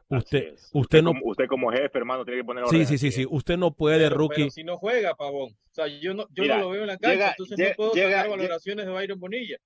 Usted, 0.08 0.54
usted, 0.72 1.02
no. 1.02 1.10
Como, 1.12 1.26
usted 1.26 1.48
como 1.48 1.72
jefe, 1.72 1.98
hermano, 1.98 2.24
tiene 2.24 2.40
que 2.40 2.46
poner. 2.46 2.66
Sí, 2.68 2.86
sí, 2.86 2.98
sí, 2.98 3.12
sí. 3.12 3.26
Usted 3.30 3.58
no 3.58 3.72
puede, 3.72 4.10
rookie. 4.10 4.44
Pero 4.44 4.52
si 4.52 4.64
no 4.64 4.78
juega, 4.78 5.16
Pavón. 5.16 5.52
O 5.52 5.74
sea, 5.74 5.88
yo 5.88 6.14
no, 6.14 6.28
yo 6.32 6.46
no 6.46 6.58
lo 6.60 6.70
veo 6.70 6.82
en 6.84 6.88
la 6.88 6.98
cancha, 6.98 7.32
entonces 7.32 7.58
no 7.60 7.76
puedo 7.76 7.94
llega, 7.94 8.26
valoraciones 8.26 8.86
de 8.86 8.92
Byron 8.94 9.20
Bonilla 9.20 9.58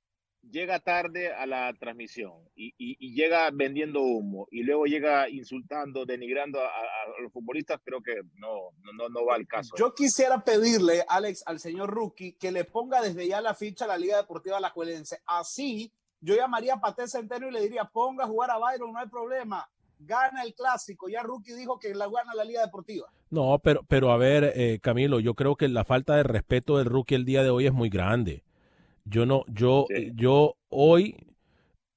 llega 0.51 0.80
tarde 0.80 1.34
a 1.34 1.46
la 1.46 1.74
transmisión 1.74 2.34
y, 2.56 2.74
y, 2.77 3.13
llega 3.13 3.50
vendiendo 3.51 4.01
humo 4.01 4.48
y 4.51 4.63
luego 4.63 4.86
llega 4.86 5.30
insultando, 5.30 6.06
denigrando 6.06 6.60
a, 6.62 7.22
los 7.22 7.32
futbolistas, 7.32 7.80
creo 7.84 8.01
que 8.01 8.16
no, 8.36 8.72
no, 8.94 9.10
no 9.10 9.25
va 9.25 9.36
al 9.36 9.48
caso. 9.48 9.75
Yo 9.77 9.94
quisiera 9.94 10.44
pedirle, 10.44 11.04
Alex, 11.08 11.44
al 11.46 11.60
señor 11.60 11.89
Rookie, 11.89 12.34
que 12.34 12.51
le 12.51 12.63
ponga 12.63 13.01
desde 13.01 13.27
ya 13.27 13.42
la 13.42 13.54
ficha 13.54 13.86
a 13.86 13.89
la 13.89 13.98
Liga 13.98 14.18
Deportiva 14.18 14.58
Alajuelense. 14.58 15.20
Así, 15.25 15.92
yo 16.22 16.36
llamaría 16.36 16.75
a 16.75 16.80
Paté 16.80 17.08
Centeno 17.08 17.48
y 17.48 17.51
le 17.51 17.62
diría, 17.62 17.86
ponga 17.86 18.25
a 18.25 18.27
jugar 18.27 18.51
a 18.51 18.58
Byron, 18.58 18.94
no 18.94 19.00
hay 19.00 19.08
problema. 19.08 19.70
Gana 20.00 20.44
el 20.44 20.54
clásico. 20.54 21.10
Ya 21.10 21.24
Rookie 21.24 21.54
dijo 21.54 21.80
que 21.80 21.94
la 21.96 22.08
gana 22.08 22.36
la 22.36 22.44
Liga 22.44 22.62
Deportiva. 22.62 23.08
No, 23.30 23.60
pero, 23.60 23.82
pero 23.88 24.12
a 24.12 24.18
ver, 24.18 24.54
eh, 24.56 24.80
Camilo, 24.82 25.20
yo 25.20 25.34
creo 25.34 25.56
que 25.56 25.68
la 25.68 25.84
falta 25.84 26.16
de 26.16 26.24
respeto 26.24 26.77
del 26.77 26.86
Rookie 26.86 27.16
el 27.16 27.25
día 27.25 27.44
de 27.44 27.50
hoy 27.50 27.66
es 27.66 27.74
muy 27.74 27.89
grande. 27.89 28.44
Yo 29.10 29.26
no, 29.26 29.44
yo, 29.48 29.86
yo 30.14 30.58
hoy. 30.70 31.16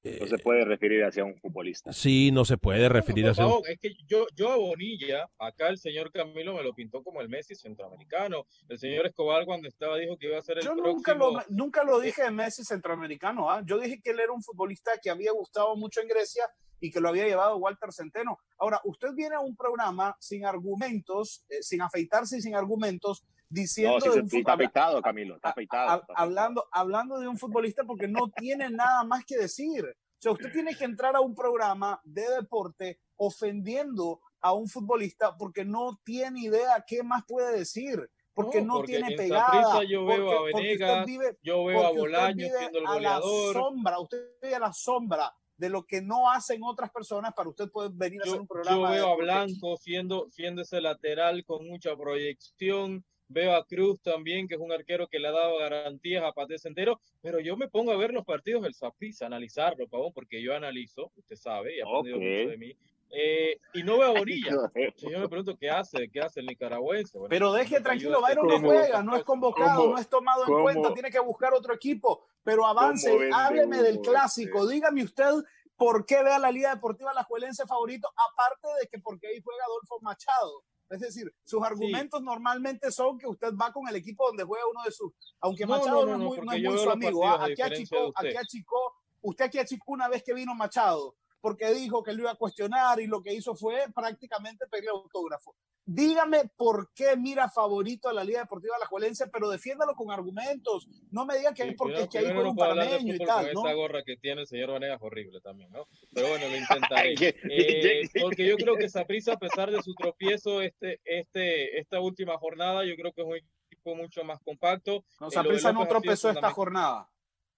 no 0.05 0.27
se 0.27 0.39
puede 0.39 0.65
referir 0.65 1.05
hacia 1.05 1.25
un 1.25 1.37
futbolista. 1.39 1.93
Sí, 1.93 2.31
no 2.31 2.45
se 2.45 2.57
puede 2.57 2.89
referir 2.89 3.27
hacia 3.27 3.47
un... 3.47 3.63
Es 3.69 3.79
que 3.81 3.95
yo, 4.07 4.27
yo 4.37 4.51
a 4.51 4.57
Bonilla, 4.57 5.29
acá 5.39 5.69
el 5.69 5.79
señor 5.79 6.13
Camilo 6.13 6.55
me 6.55 6.63
lo 6.63 6.73
pintó 6.73 7.03
como 7.03 7.21
el 7.21 7.29
Messi 7.29 7.55
centroamericano. 7.55 8.47
El 8.69 8.79
señor 8.79 9.07
Escobar 9.07 9.45
cuando 9.45 9.69
estaba 9.69 9.99
dijo 9.99 10.17
que 10.17 10.27
iba 10.27 10.39
a 10.39 10.43
ser 10.43 10.59
el 10.59 10.65
yo 10.65 10.75
próximo... 10.75 10.95
Nunca 10.95 11.15
lo, 11.15 11.43
nunca 11.49 11.85
lo 11.85 12.01
dije 12.01 12.23
de 12.23 12.31
Messi 12.31 12.65
centroamericano. 12.65 13.51
¿ah? 13.51 13.63
Yo 13.65 13.79
dije 13.79 14.01
que 14.03 14.11
él 14.11 14.21
era 14.21 14.33
un 14.33 14.43
futbolista 14.43 14.93
que 15.03 15.11
había 15.11 15.33
gustado 15.33 15.75
mucho 15.77 16.01
en 16.01 16.09
Grecia 16.09 16.45
y 16.81 16.91
que 16.91 17.01
lo 17.01 17.09
había 17.09 17.27
llevado 17.27 17.57
Walter 17.59 17.93
Centeno. 17.93 18.39
Ahora, 18.59 18.81
usted 18.85 19.09
viene 19.15 19.37
a 19.37 19.41
un 19.41 19.55
programa 19.55 20.17
sin 20.19 20.47
argumentos, 20.47 21.45
eh, 21.49 21.63
sin 21.63 21.83
afeitarse 21.83 22.39
y 22.39 22.41
sin 22.41 22.55
argumentos, 22.55 23.25
diciendo 23.51 23.99
no, 23.99 24.13
de 24.13 24.21
un 24.21 24.29
está 24.33 24.53
afeitado, 24.55 25.03
Camilo, 25.03 25.37
está 25.37 25.51
afeitado, 25.51 26.05
hablando, 26.15 26.65
hablando 26.73 27.19
de 27.19 27.29
un 27.29 27.37
futbolista 27.37 27.85
porque 27.85 28.09
no 28.09 28.31
tiene 28.31 28.71
nada 28.71 29.05
más 29.05 29.25
que 29.25 29.37
decir. 29.37 29.85
O 29.85 30.23
sea, 30.23 30.33
usted 30.33 30.53
tiene 30.53 30.75
que 30.75 30.85
entrar 30.85 31.17
a 31.17 31.21
un 31.21 31.35
programa 31.35 32.01
de 32.05 32.29
deporte 32.37 33.01
ofendiendo 33.17 34.21
a 34.41 34.53
un 34.53 34.69
futbolista 34.69 35.37
porque 35.37 35.65
no 35.65 35.99
tiene 36.05 36.41
idea 36.41 36.85
qué 36.87 37.03
más 37.03 37.25
puede 37.27 37.59
decir. 37.59 38.09
Porque 38.33 38.63
no, 38.63 38.83
tiene 38.83 39.17
pegada. 39.17 39.83
Yo 39.85 40.07
veo 40.07 40.31
a 40.31 40.43
Venegas, 40.45 41.07
yo 41.43 41.65
veo 41.65 41.85
a 41.85 41.91
Bolaño 41.91 42.47
siendo 42.47 42.79
el 42.79 42.87
goleador. 42.87 43.57
A 43.57 43.61
la 43.61 43.61
sombra, 43.61 43.99
usted 43.99 44.19
vive 44.41 44.55
a 44.55 44.61
la 44.61 44.73
sombra 44.73 45.35
de 45.57 45.69
lo 45.69 45.85
que 45.85 46.01
no 46.01 46.31
hacen 46.31 46.63
otras 46.63 46.91
personas 46.91 47.35
para 47.35 47.51
usted 47.51 47.71
poder 47.71 47.91
venir 47.93 48.21
a 48.23 48.25
hacer 48.25 48.41
un 48.41 48.47
programa. 48.47 48.77
Yo 48.77 48.91
veo 48.93 49.13
a 49.13 49.17
Blanco 49.17 49.77
siendo, 49.77 50.31
siendo 50.31 50.63
ese 50.63 50.81
lateral 50.81 51.45
con 51.45 51.67
mucha 51.67 51.95
proyección, 51.97 53.05
Veo 53.33 53.55
a 53.55 53.65
Cruz 53.65 54.03
también, 54.03 54.49
que 54.49 54.57
es 54.57 54.61
un 54.61 54.73
arquero 54.73 55.07
que 55.07 55.21
le 55.21 55.29
ha 55.29 55.33
dado 55.33 55.59
garantías 55.59 56.25
a 56.25 56.33
Paté 56.33 56.59
Centero, 56.59 57.01
pero 57.23 57.39
yo 57.39 57.57
me 57.57 57.69
pongo 57.69 57.93
a 57.93 57.97
ver 57.97 58.13
los 58.13 58.25
partidos 58.25 58.63
del 58.63 58.75
Saprissa, 58.75 59.27
analizarlo, 59.27 59.87
Pavón, 59.87 60.13
porque 60.13 60.43
yo 60.43 60.53
analizo, 60.53 61.13
usted 61.15 61.37
sabe, 61.37 61.77
y 61.77 61.81
ha 61.81 61.85
aprendido 61.85 62.17
mucho 62.17 62.51
de 62.51 62.57
mí. 62.57 62.77
Eh, 63.13 63.57
y 63.75 63.85
no 63.85 63.99
veo 63.99 64.09
a 64.09 64.19
Bonilla. 64.19 64.51
yo 64.97 65.19
me 65.21 65.29
pregunto 65.29 65.57
qué 65.57 65.71
hace, 65.71 66.09
qué 66.11 66.21
hace 66.21 66.41
el 66.41 66.47
nicaragüense. 66.47 67.19
pero 67.29 67.53
deje 67.53 67.81
tranquilo, 67.81 68.21
Byron 68.21 68.49
no 68.49 68.61
juega, 68.61 69.03
no 69.03 69.17
es 69.17 69.23
convocado, 69.23 69.91
no 69.91 69.99
es 69.99 70.09
tomado 70.09 70.45
en 70.49 70.63
cuenta, 70.63 70.93
tiene 70.93 71.11
que 71.11 71.21
buscar 71.21 71.55
otro 71.55 71.73
equipo. 71.73 72.27
Pero 72.43 72.67
avance, 72.67 73.31
hábleme 73.33 73.81
del 73.81 74.01
clásico, 74.01 74.67
dígame 74.67 75.05
usted 75.05 75.31
por 75.77 76.05
qué 76.05 76.23
ve 76.25 76.33
a 76.33 76.39
la 76.39 76.51
Liga 76.51 76.75
Deportiva 76.75 77.15
La 77.15 77.25
Juelense 77.25 77.65
favorito, 77.65 78.09
aparte 78.31 78.69
de 78.81 78.89
que 78.89 78.99
porque 78.99 79.29
ahí 79.29 79.41
juega 79.43 79.65
Adolfo 79.65 80.01
Machado. 80.03 80.65
Es 80.91 81.01
decir, 81.01 81.33
sus 81.45 81.63
argumentos 81.63 82.21
normalmente 82.21 82.91
son 82.91 83.17
que 83.17 83.29
usted 83.29 83.55
va 83.55 83.73
con 83.73 83.89
el 83.89 83.95
equipo 83.95 84.27
donde 84.27 84.43
juega 84.43 84.65
uno 84.69 84.83
de 84.83 84.91
sus. 84.91 85.13
Aunque 85.41 85.65
Machado 85.65 86.05
no, 86.05 86.13
es 86.13 86.19
muy, 86.19 86.47
no 86.47 86.53
es 86.53 86.63
muy 86.63 86.79
su 86.79 86.91
amigo. 86.91 87.27
¿ah? 87.27 87.45
Aquí 87.45 87.63
achicó, 87.63 88.13
aquí 88.15 88.37
achicó, 88.37 88.95
usted 89.23 89.45
aquí 89.45 89.59
achicó 89.59 89.93
una 89.93 90.09
vez 90.09 90.25
que 90.25 90.35
vino 90.35 90.53
Machado 90.55 91.15
porque 91.41 91.73
dijo 91.73 92.03
que 92.03 92.13
lo 92.13 92.23
iba 92.23 92.33
a 92.33 92.37
cuestionar 92.37 93.01
y 93.01 93.07
lo 93.07 93.23
que 93.23 93.35
hizo 93.35 93.55
fue 93.55 93.87
prácticamente 93.95 94.67
pedirle 94.67 94.91
autógrafo. 94.91 95.55
Dígame 95.87 96.43
por 96.57 96.93
qué 96.95 97.17
mira 97.17 97.49
favorito 97.49 98.09
a 98.09 98.13
la 98.13 98.23
Liga 98.23 98.41
Deportiva 98.41 98.77
Alajuelense, 98.77 99.27
pero 99.29 99.49
defiéndalo 99.49 99.95
con 99.95 100.13
argumentos. 100.13 100.87
No 101.11 101.25
me 101.25 101.39
diga 101.39 101.53
que 101.53 101.65
es 101.65 101.75
porque 101.75 102.03
es 102.03 102.09
que 102.09 102.19
ahí 102.19 102.27
juega 102.27 102.51
un 102.51 102.57
panameño 102.57 103.15
y 103.15 103.19
tal. 103.19 103.53
Con 103.53 103.67
esa 103.67 103.75
gorra 103.75 104.03
que 104.05 104.17
tiene 104.17 104.43
el 104.43 104.47
señor 104.47 104.71
Vanegas 104.71 104.99
es 104.99 105.03
horrible 105.03 105.41
también, 105.41 105.73
¿no? 105.73 105.89
Pero 106.15 106.29
bueno, 106.29 106.49
lo 106.49 106.57
intentaré. 106.57 107.15
Eh, 107.21 108.09
porque 108.21 108.47
yo 108.47 108.57
creo 108.57 108.77
que 108.77 108.89
Saprissa, 108.89 109.33
a 109.33 109.39
pesar 109.39 109.71
de 109.71 109.83
su 109.83 109.95
tropiezo 109.95 110.61
este, 110.63 111.01
este, 111.05 111.81
esta 111.81 112.01
última 112.01 112.39
jornada, 112.39 112.85
yo 112.85 112.95
creo 112.95 113.13
que 113.13 113.23
es 113.23 113.27
un 113.27 113.37
equipo 113.37 113.97
mucho 113.97 114.23
más 114.23 114.39
compacto. 114.45 115.05
No, 115.19 115.31
Saprissa 115.31 115.73
no 115.73 115.89
tropezó 115.89 116.31
esta 116.31 116.51
jornada 116.51 117.09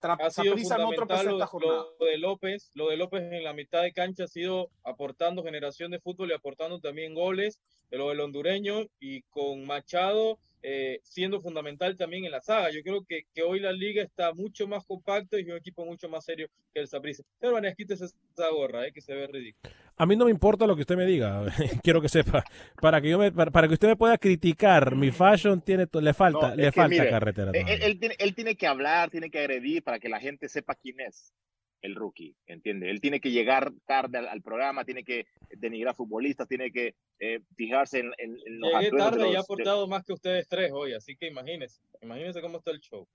ha 0.02 0.30
sido 0.30 0.56
fundamental 0.56 1.26
lo, 1.26 1.38
lo, 1.38 2.06
de 2.06 2.18
López, 2.18 2.70
lo 2.74 2.88
de 2.88 2.96
López 2.96 3.22
en 3.22 3.44
la 3.44 3.52
mitad 3.52 3.82
de 3.82 3.92
cancha 3.92 4.24
ha 4.24 4.28
sido 4.28 4.70
aportando 4.84 5.42
generación 5.42 5.90
de 5.90 6.00
fútbol 6.00 6.30
y 6.30 6.34
aportando 6.34 6.80
también 6.80 7.14
goles, 7.14 7.60
lo 7.90 8.08
del 8.08 8.20
hondureño 8.20 8.86
y 9.00 9.22
con 9.22 9.64
Machado 9.66 10.38
eh, 10.64 11.00
siendo 11.02 11.40
fundamental 11.40 11.96
también 11.96 12.24
en 12.24 12.30
la 12.30 12.40
saga. 12.40 12.70
Yo 12.70 12.82
creo 12.82 13.04
que, 13.04 13.24
que, 13.34 13.42
hoy 13.42 13.58
la 13.58 13.72
liga 13.72 14.00
está 14.00 14.32
mucho 14.32 14.68
más 14.68 14.84
compacta 14.84 15.36
y 15.36 15.42
es 15.42 15.48
un 15.48 15.56
equipo 15.56 15.84
mucho 15.84 16.08
más 16.08 16.24
serio 16.24 16.48
que 16.72 16.80
el 16.80 16.86
Saprissa. 16.86 17.24
Pero 17.40 17.52
bueno, 17.52 17.68
quítese 17.76 18.04
esa 18.04 18.48
gorra, 18.50 18.86
eh, 18.86 18.92
que 18.92 19.00
se 19.00 19.12
ve 19.12 19.26
ridículo. 19.26 19.74
A 20.02 20.06
mí 20.06 20.16
no 20.16 20.24
me 20.24 20.32
importa 20.32 20.66
lo 20.66 20.74
que 20.74 20.80
usted 20.80 20.96
me 20.96 21.06
diga, 21.06 21.44
quiero 21.84 22.02
que 22.02 22.08
sepa. 22.08 22.42
Para 22.80 23.00
que 23.00 23.08
yo 23.08 23.20
me, 23.20 23.30
para, 23.30 23.68
que 23.68 23.74
usted 23.74 23.86
me 23.86 23.94
pueda 23.94 24.18
criticar, 24.18 24.96
mi 24.96 25.12
fashion 25.12 25.60
tiene 25.60 25.86
le 25.92 26.12
falta, 26.12 26.56
le 26.56 26.72
falta 26.72 27.08
carretera. 27.08 27.52
Él, 27.54 28.00
tiene, 28.00 28.16
él 28.18 28.34
tiene 28.34 28.56
que 28.56 28.66
hablar, 28.66 29.10
tiene 29.10 29.30
que 29.30 29.38
agredir 29.38 29.84
para 29.84 30.00
que 30.00 30.08
la 30.08 30.18
gente 30.18 30.48
sepa 30.48 30.74
quién 30.74 30.98
es 30.98 31.32
el 31.82 31.94
rookie, 31.94 32.34
¿entiende? 32.46 32.90
Él 32.90 33.00
tiene 33.00 33.20
que 33.20 33.30
llegar 33.30 33.70
tarde 33.86 34.18
al, 34.18 34.42
programa, 34.42 34.84
tiene 34.84 35.04
que 35.04 35.26
denigrar 35.56 35.94
futbolistas, 35.94 36.48
tiene 36.48 36.72
que 36.72 36.96
eh, 37.20 37.38
fijarse 37.54 38.00
en, 38.00 38.12
en, 38.18 38.58
los 38.58 38.72
Llegué 38.72 38.96
tarde 38.96 39.30
y 39.30 39.36
ha 39.36 39.40
aportado 39.40 39.86
más 39.86 40.02
que 40.02 40.14
ustedes 40.14 40.48
tres 40.48 40.72
hoy, 40.72 40.94
así 40.94 41.14
que 41.14 41.28
imagínense, 41.28 41.80
imagínense 42.00 42.40
cómo 42.40 42.58
está 42.58 42.72
el 42.72 42.80
show. 42.80 43.06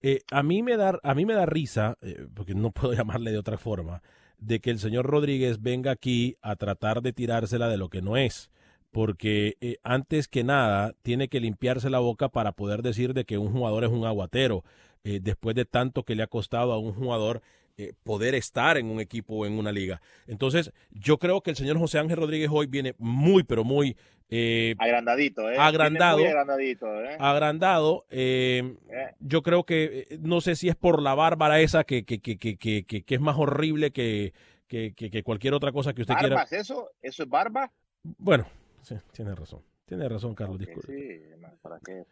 Eh, 0.00 0.20
a, 0.30 0.42
mí 0.42 0.62
me 0.62 0.78
da, 0.78 0.98
a 1.02 1.14
mí 1.14 1.26
me 1.26 1.34
da 1.34 1.44
risa, 1.44 1.98
eh, 2.00 2.26
porque 2.34 2.54
no 2.54 2.70
puedo 2.70 2.94
llamarle 2.94 3.32
de 3.32 3.38
otra 3.38 3.58
forma, 3.58 4.02
de 4.42 4.60
que 4.60 4.70
el 4.70 4.78
señor 4.78 5.06
Rodríguez 5.06 5.62
venga 5.62 5.90
aquí 5.90 6.36
a 6.42 6.56
tratar 6.56 7.02
de 7.02 7.12
tirársela 7.12 7.68
de 7.68 7.76
lo 7.76 7.88
que 7.88 8.02
no 8.02 8.16
es 8.16 8.50
porque 8.90 9.78
antes 9.84 10.28
que 10.28 10.44
nada 10.44 10.92
tiene 11.00 11.28
que 11.28 11.40
limpiarse 11.40 11.88
la 11.88 12.00
boca 12.00 12.28
para 12.28 12.52
poder 12.52 12.82
decir 12.82 13.14
de 13.14 13.24
que 13.24 13.38
un 13.38 13.50
jugador 13.50 13.84
es 13.84 13.90
un 13.90 14.04
aguatero, 14.04 14.64
después 15.02 15.56
de 15.56 15.64
tanto 15.64 16.02
que 16.02 16.14
le 16.14 16.22
ha 16.22 16.26
costado 16.26 16.74
a 16.74 16.78
un 16.78 16.92
jugador 16.92 17.40
eh, 17.78 17.94
poder 18.04 18.34
estar 18.34 18.76
en 18.76 18.90
un 18.90 19.00
equipo 19.00 19.34
o 19.34 19.46
en 19.46 19.54
una 19.54 19.72
liga. 19.72 20.02
Entonces, 20.26 20.72
yo 20.90 21.16
creo 21.18 21.40
que 21.40 21.50
el 21.50 21.56
señor 21.56 21.78
José 21.78 21.98
Ángel 21.98 22.18
Rodríguez 22.18 22.50
hoy 22.52 22.66
viene 22.66 22.94
muy, 22.98 23.44
pero 23.44 23.64
muy... 23.64 23.96
Eh, 24.34 24.74
agrandadito, 24.78 25.50
¿eh? 25.50 25.58
Agrandado. 25.58 26.16
Muy 26.16 26.26
agrandadito, 26.26 27.04
¿eh? 27.04 27.16
Agrandado. 27.20 28.06
Eh, 28.08 28.78
yo 29.20 29.42
creo 29.42 29.64
que, 29.64 30.18
no 30.22 30.40
sé 30.40 30.56
si 30.56 30.70
es 30.70 30.74
por 30.74 31.02
la 31.02 31.14
bárbara 31.14 31.60
esa 31.60 31.84
que, 31.84 32.06
que, 32.06 32.18
que, 32.18 32.38
que, 32.38 32.56
que, 32.56 33.14
es 33.14 33.20
más 33.20 33.36
horrible 33.36 33.90
que, 33.90 34.32
que, 34.66 34.94
que, 34.94 35.22
cualquier 35.22 35.52
otra 35.52 35.70
cosa 35.70 35.92
que 35.92 36.00
usted 36.00 36.14
quiera. 36.14 36.46
eso? 36.50 36.92
¿Eso 37.02 37.22
es 37.24 37.28
barba? 37.28 37.70
Bueno, 38.02 38.46
sí, 38.80 38.96
tiene 39.12 39.34
razón. 39.34 39.60
Tiene 39.84 40.08
razón, 40.08 40.34
Carlos. 40.34 40.58
Disculpe. 40.58 40.86
Sí, 40.86 41.20
¿para 41.60 41.78
qué? 41.80 42.02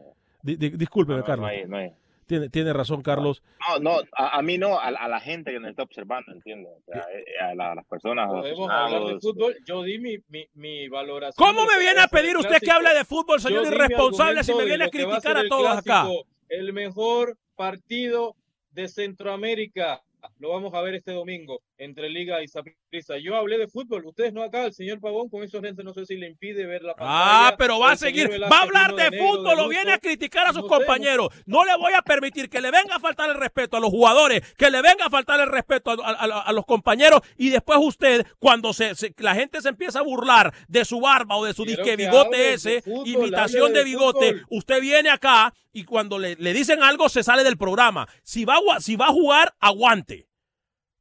discúlpeme, 0.42 1.22
Carlos. 1.22 1.50
no 1.68 1.76
hay. 1.78 1.90
Tiene, 2.30 2.48
tiene 2.48 2.72
razón, 2.72 3.02
Carlos. 3.02 3.42
No, 3.68 3.80
no, 3.80 4.02
a, 4.12 4.40
mí 4.40 4.56
no, 4.56 4.78
a, 4.78 4.92
la 4.92 5.18
gente 5.18 5.50
que 5.50 5.58
nos 5.58 5.70
está 5.70 5.82
observando, 5.82 6.30
entiendo. 6.30 6.68
Eh, 6.86 7.24
a, 7.42 7.74
las 7.74 7.84
personas. 7.86 8.28
Podemos 8.28 8.70
hablar 8.70 9.02
de 9.02 9.18
fútbol. 9.18 9.56
Yo 9.66 9.82
di 9.82 9.98
mi, 9.98 10.16
mi, 10.28 10.46
mi 10.54 10.88
valoración. 10.88 11.44
¿Cómo 11.44 11.66
me 11.66 11.76
viene 11.80 12.00
a 12.00 12.06
pedir 12.06 12.36
usted 12.36 12.60
que 12.60 12.70
hable 12.70 12.94
de 12.94 13.04
fútbol, 13.04 13.40
señor 13.40 13.66
irresponsable, 13.66 14.44
si 14.44 14.54
me 14.54 14.64
viene 14.64 14.84
a 14.84 14.90
criticar 14.90 15.38
a, 15.38 15.48
todos 15.48 15.76
acá? 15.76 16.06
El 16.48 16.72
mejor 16.72 17.36
partido 17.56 18.36
de 18.70 18.86
Centroamérica 18.86 20.00
lo 20.38 20.50
vamos 20.50 20.72
a 20.74 20.82
ver 20.82 20.94
este 20.94 21.10
domingo 21.10 21.62
entre 21.80 22.10
Liga 22.10 22.42
y 22.42 22.48
Saprissa. 22.48 23.16
Yo 23.18 23.36
hablé 23.36 23.56
de 23.56 23.66
fútbol, 23.66 24.04
ustedes 24.04 24.34
no 24.34 24.42
acá, 24.42 24.66
el 24.66 24.74
señor 24.74 25.00
Pavón 25.00 25.30
con 25.30 25.42
esos 25.42 25.62
lentes 25.62 25.82
no 25.82 25.94
sé 25.94 26.04
si 26.04 26.16
le 26.16 26.28
impide 26.28 26.66
ver 26.66 26.82
la 26.82 26.94
pantalla. 26.94 27.48
Ah, 27.48 27.54
pero 27.56 27.78
va 27.78 27.92
a 27.92 27.96
seguir, 27.96 28.30
va 28.30 28.58
a 28.58 28.62
hablar 28.62 28.94
de 28.94 29.18
fútbol, 29.18 29.56
lo 29.56 29.68
viene 29.68 29.92
a 29.92 29.98
criticar 29.98 30.46
a 30.46 30.52
sus 30.52 30.66
compañeros. 30.66 31.28
No 31.46 31.64
le 31.64 31.74
voy 31.78 31.94
a 31.94 32.02
permitir 32.02 32.50
que 32.50 32.60
le 32.60 32.70
venga 32.70 32.96
a 32.96 33.00
faltar 33.00 33.30
el 33.30 33.36
respeto 33.36 33.78
a 33.78 33.80
los 33.80 33.88
jugadores, 33.88 34.42
que 34.58 34.70
le 34.70 34.82
venga 34.82 35.06
a 35.06 35.10
faltar 35.10 35.40
el 35.40 35.48
respeto 35.48 35.90
a, 35.90 36.52
los 36.52 36.66
compañeros 36.66 37.22
y 37.38 37.48
después 37.48 37.78
usted, 37.82 38.26
cuando 38.38 38.74
se, 38.74 38.92
la 39.18 39.34
gente 39.34 39.62
se 39.62 39.70
empieza 39.70 40.00
a 40.00 40.02
burlar 40.02 40.52
de 40.68 40.84
su 40.84 41.00
barba 41.00 41.36
o 41.36 41.44
de 41.46 41.54
su 41.54 41.64
disque 41.64 41.96
bigote 41.96 42.52
ese, 42.52 42.82
imitación 43.06 43.72
de, 43.72 43.84
bigote, 43.84 44.42
usted 44.50 44.80
viene 44.82 45.08
acá 45.08 45.54
y 45.72 45.84
cuando 45.84 46.18
le, 46.18 46.36
le, 46.36 46.52
dicen 46.52 46.82
algo 46.82 47.08
se 47.08 47.22
sale 47.22 47.42
del 47.42 47.56
programa. 47.56 48.06
Si 48.22 48.44
va, 48.44 48.58
si 48.80 48.96
va 48.96 49.06
a 49.06 49.12
jugar, 49.12 49.54
aguante. 49.60 50.29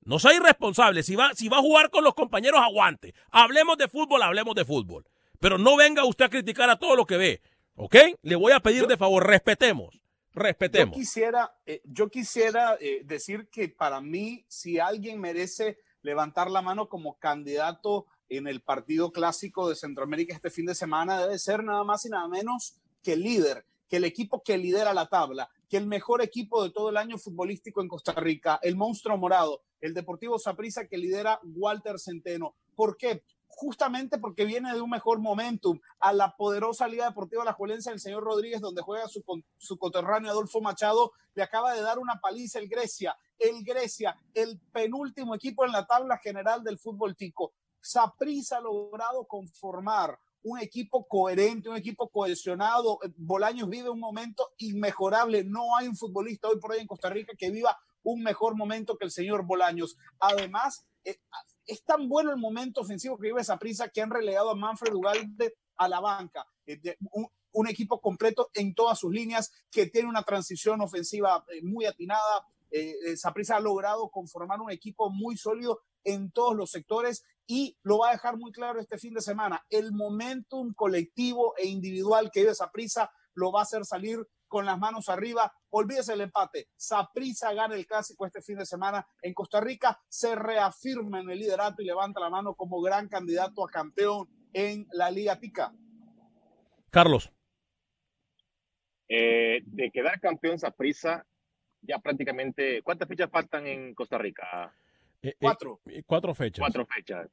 No 0.09 0.17
sea 0.17 0.33
irresponsable. 0.33 1.03
Si 1.03 1.15
va, 1.15 1.35
si 1.35 1.49
va 1.49 1.57
a 1.57 1.61
jugar 1.61 1.91
con 1.91 2.03
los 2.03 2.15
compañeros, 2.15 2.59
aguante. 2.59 3.13
Hablemos 3.29 3.77
de 3.77 3.87
fútbol, 3.87 4.23
hablemos 4.23 4.55
de 4.55 4.65
fútbol. 4.65 5.05
Pero 5.39 5.59
no 5.59 5.77
venga 5.77 6.03
usted 6.03 6.25
a 6.25 6.29
criticar 6.29 6.67
a 6.67 6.79
todo 6.79 6.95
lo 6.95 7.05
que 7.05 7.17
ve. 7.17 7.41
¿Ok? 7.75 7.95
Le 8.23 8.35
voy 8.35 8.51
a 8.51 8.59
pedir 8.59 8.87
de 8.87 8.97
favor, 8.97 9.27
respetemos. 9.27 10.01
Respetemos. 10.33 10.95
Yo 10.95 10.99
quisiera, 10.99 11.55
eh, 11.63 11.83
yo 11.85 12.09
quisiera 12.09 12.75
eh, 12.81 13.03
decir 13.05 13.49
que 13.51 13.69
para 13.69 14.01
mí, 14.01 14.43
si 14.47 14.79
alguien 14.79 15.21
merece 15.21 15.77
levantar 16.01 16.49
la 16.49 16.63
mano 16.63 16.89
como 16.89 17.19
candidato 17.19 18.07
en 18.29 18.47
el 18.47 18.61
partido 18.61 19.11
clásico 19.11 19.69
de 19.69 19.75
Centroamérica 19.75 20.33
este 20.33 20.49
fin 20.49 20.65
de 20.65 20.73
semana, 20.73 21.21
debe 21.21 21.37
ser 21.37 21.63
nada 21.63 21.83
más 21.83 22.03
y 22.05 22.09
nada 22.09 22.27
menos 22.27 22.79
que 23.03 23.13
el 23.13 23.21
líder, 23.21 23.63
que 23.89 23.98
el 23.98 24.05
equipo 24.05 24.43
que 24.43 24.58
lidera 24.58 24.93
la 24.93 25.08
tabla, 25.08 25.50
que 25.67 25.77
el 25.77 25.88
mejor 25.88 26.22
equipo 26.22 26.63
de 26.63 26.69
todo 26.69 26.89
el 26.89 26.98
año 26.98 27.17
futbolístico 27.17 27.81
en 27.81 27.88
Costa 27.88 28.13
Rica, 28.13 28.60
el 28.62 28.75
monstruo 28.75 29.17
morado, 29.17 29.63
el 29.81 29.93
Deportivo 29.93 30.38
Saprissa 30.39 30.88
que 30.88 30.98
lidera 30.98 31.39
Walter 31.43 32.00
Centeno. 32.00 32.55
¿Por 32.75 32.96
qué? 32.96 33.24
justamente 33.51 34.19
porque 34.19 34.46
viene 34.46 34.74
de 34.74 34.79
un 34.79 34.89
mejor 34.89 35.19
momentum 35.19 35.79
a 36.00 36.13
la 36.13 36.36
poderosa 36.38 36.88
Liga 36.88 37.05
Deportiva 37.08 37.43
La 37.43 37.53
Juelense, 37.53 37.91
el 37.91 38.00
señor 38.00 38.24
Rodríguez, 38.24 38.62
donde 38.62 38.81
juega 38.81 39.08
su, 39.08 39.24
su 39.58 39.77
coterráneo 39.77 40.31
Adolfo 40.31 40.62
Machado, 40.62 41.12
le 41.34 41.43
acaba 41.43 41.74
de 41.74 41.81
dar 41.81 42.00
una 42.00 42.22
paliza 42.22 42.60
el 42.60 42.69
Grecia, 42.69 43.17
el 43.38 43.63
Grecia, 43.63 44.15
el 44.34 44.60
penúltimo 44.72 45.36
equipo 45.36 45.65
en 45.65 45.72
la 45.72 45.86
tabla 45.86 46.19
general 46.19 46.63
del 46.63 46.77
fútbol 46.77 47.15
tico. 47.17 47.53
Saprissa 47.81 48.58
ha 48.58 48.62
logrado 48.62 49.25
conformar 49.25 50.17
un 50.43 50.60
equipo 50.60 51.05
coherente, 51.08 51.69
un 51.69 51.77
equipo 51.77 52.10
cohesionado. 52.10 53.00
Bolaños 53.17 53.69
vive 53.69 53.89
un 53.89 54.00
momento 54.00 54.50
inmejorable. 54.58 55.43
No 55.43 55.75
hay 55.77 55.88
un 55.88 55.96
futbolista 55.96 56.48
hoy 56.48 56.60
por 56.60 56.72
hoy 56.72 56.79
en 56.79 56.88
Costa 56.88 57.10
Rica 57.10 57.34
que 57.38 57.51
viva 57.51 57.77
un 58.03 58.22
mejor 58.24 58.55
momento 58.55 58.98
que 58.98 59.05
el 59.05 59.12
señor 59.12 59.46
Bolaños. 59.46 59.98
Además, 60.19 60.86
eh, 61.03 61.17
es 61.65 61.84
tan 61.84 62.08
bueno 62.08 62.31
el 62.31 62.38
momento 62.38 62.81
ofensivo 62.81 63.17
que 63.17 63.27
vive 63.27 63.41
esa 63.41 63.58
prisa 63.58 63.89
que 63.89 64.01
han 64.01 64.10
relegado 64.10 64.50
a 64.50 64.55
Manfred 64.55 64.93
Ugalde 64.93 65.53
a 65.77 65.88
la 65.88 66.00
banca. 66.00 66.46
Eh, 66.65 66.98
un, 67.51 67.67
equipo 67.67 68.00
completo 68.00 68.50
en 68.53 68.74
todas 68.74 69.00
sus 69.00 69.12
líneas 69.12 69.51
que 69.69 69.88
tiene 69.88 70.08
una 70.08 70.24
transición 70.24 70.81
ofensiva 70.81 71.43
eh, 71.51 71.62
muy 71.63 71.86
atinada. 71.86 72.46
Eh, 72.71 73.17
Saprissa 73.17 73.57
ha 73.57 73.59
logrado 73.59 74.09
conformar 74.09 74.61
un 74.61 74.71
equipo 74.71 75.09
muy 75.09 75.38
sólido 75.38 75.81
en 76.03 76.31
todos 76.31 76.55
los 76.55 76.71
sectores 76.71 77.23
y 77.47 77.77
lo 77.83 77.99
va 77.99 78.09
a 78.09 78.13
dejar 78.13 78.38
muy 78.38 78.51
claro 78.51 78.79
este 78.79 78.97
fin 78.97 79.13
de 79.13 79.21
semana. 79.21 79.65
El 79.69 79.91
momentum 79.91 80.73
colectivo 80.73 81.55
e 81.57 81.67
individual 81.67 82.29
que 82.31 82.41
vive 82.41 82.55
Saprissa 82.55 83.11
lo 83.33 83.51
va 83.51 83.61
a 83.61 83.63
hacer 83.63 83.85
salir 83.85 84.19
con 84.47 84.65
las 84.65 84.77
manos 84.77 85.09
arriba. 85.09 85.53
Olvídese 85.69 86.13
el 86.13 86.21
empate. 86.21 86.67
Saprisa 86.75 87.53
gana 87.53 87.75
el 87.75 87.88
clásico 87.88 88.25
este 88.25 88.41
fin 88.41 88.57
de 88.57 88.65
semana 88.65 89.07
en 89.21 89.33
Costa 89.33 89.61
Rica. 89.61 89.99
Se 90.09 90.35
reafirma 90.35 91.21
en 91.21 91.29
el 91.29 91.39
liderato 91.39 91.81
y 91.81 91.85
levanta 91.85 92.19
la 92.19 92.29
mano 92.29 92.55
como 92.55 92.81
gran 92.81 93.07
candidato 93.07 93.63
a 93.63 93.69
campeón 93.69 94.27
en 94.51 94.88
la 94.91 95.09
Liga 95.11 95.39
Tica. 95.39 95.73
Carlos. 96.89 97.31
Eh, 99.07 99.61
de 99.65 99.89
quedar 99.91 100.19
campeón 100.19 100.59
Saprisa, 100.59 101.25
ya 101.81 102.00
prácticamente. 102.00 102.81
¿Cuántas 102.81 103.07
fechas 103.07 103.29
faltan 103.29 103.67
en 103.67 103.93
Costa 103.93 104.17
Rica? 104.17 104.74
Eh, 105.21 105.29
eh, 105.29 105.36
cuatro. 105.39 105.81
cuatro 106.05 106.33
fechas. 106.33 106.59
Cuatro 106.59 106.86
fechas. 106.86 107.29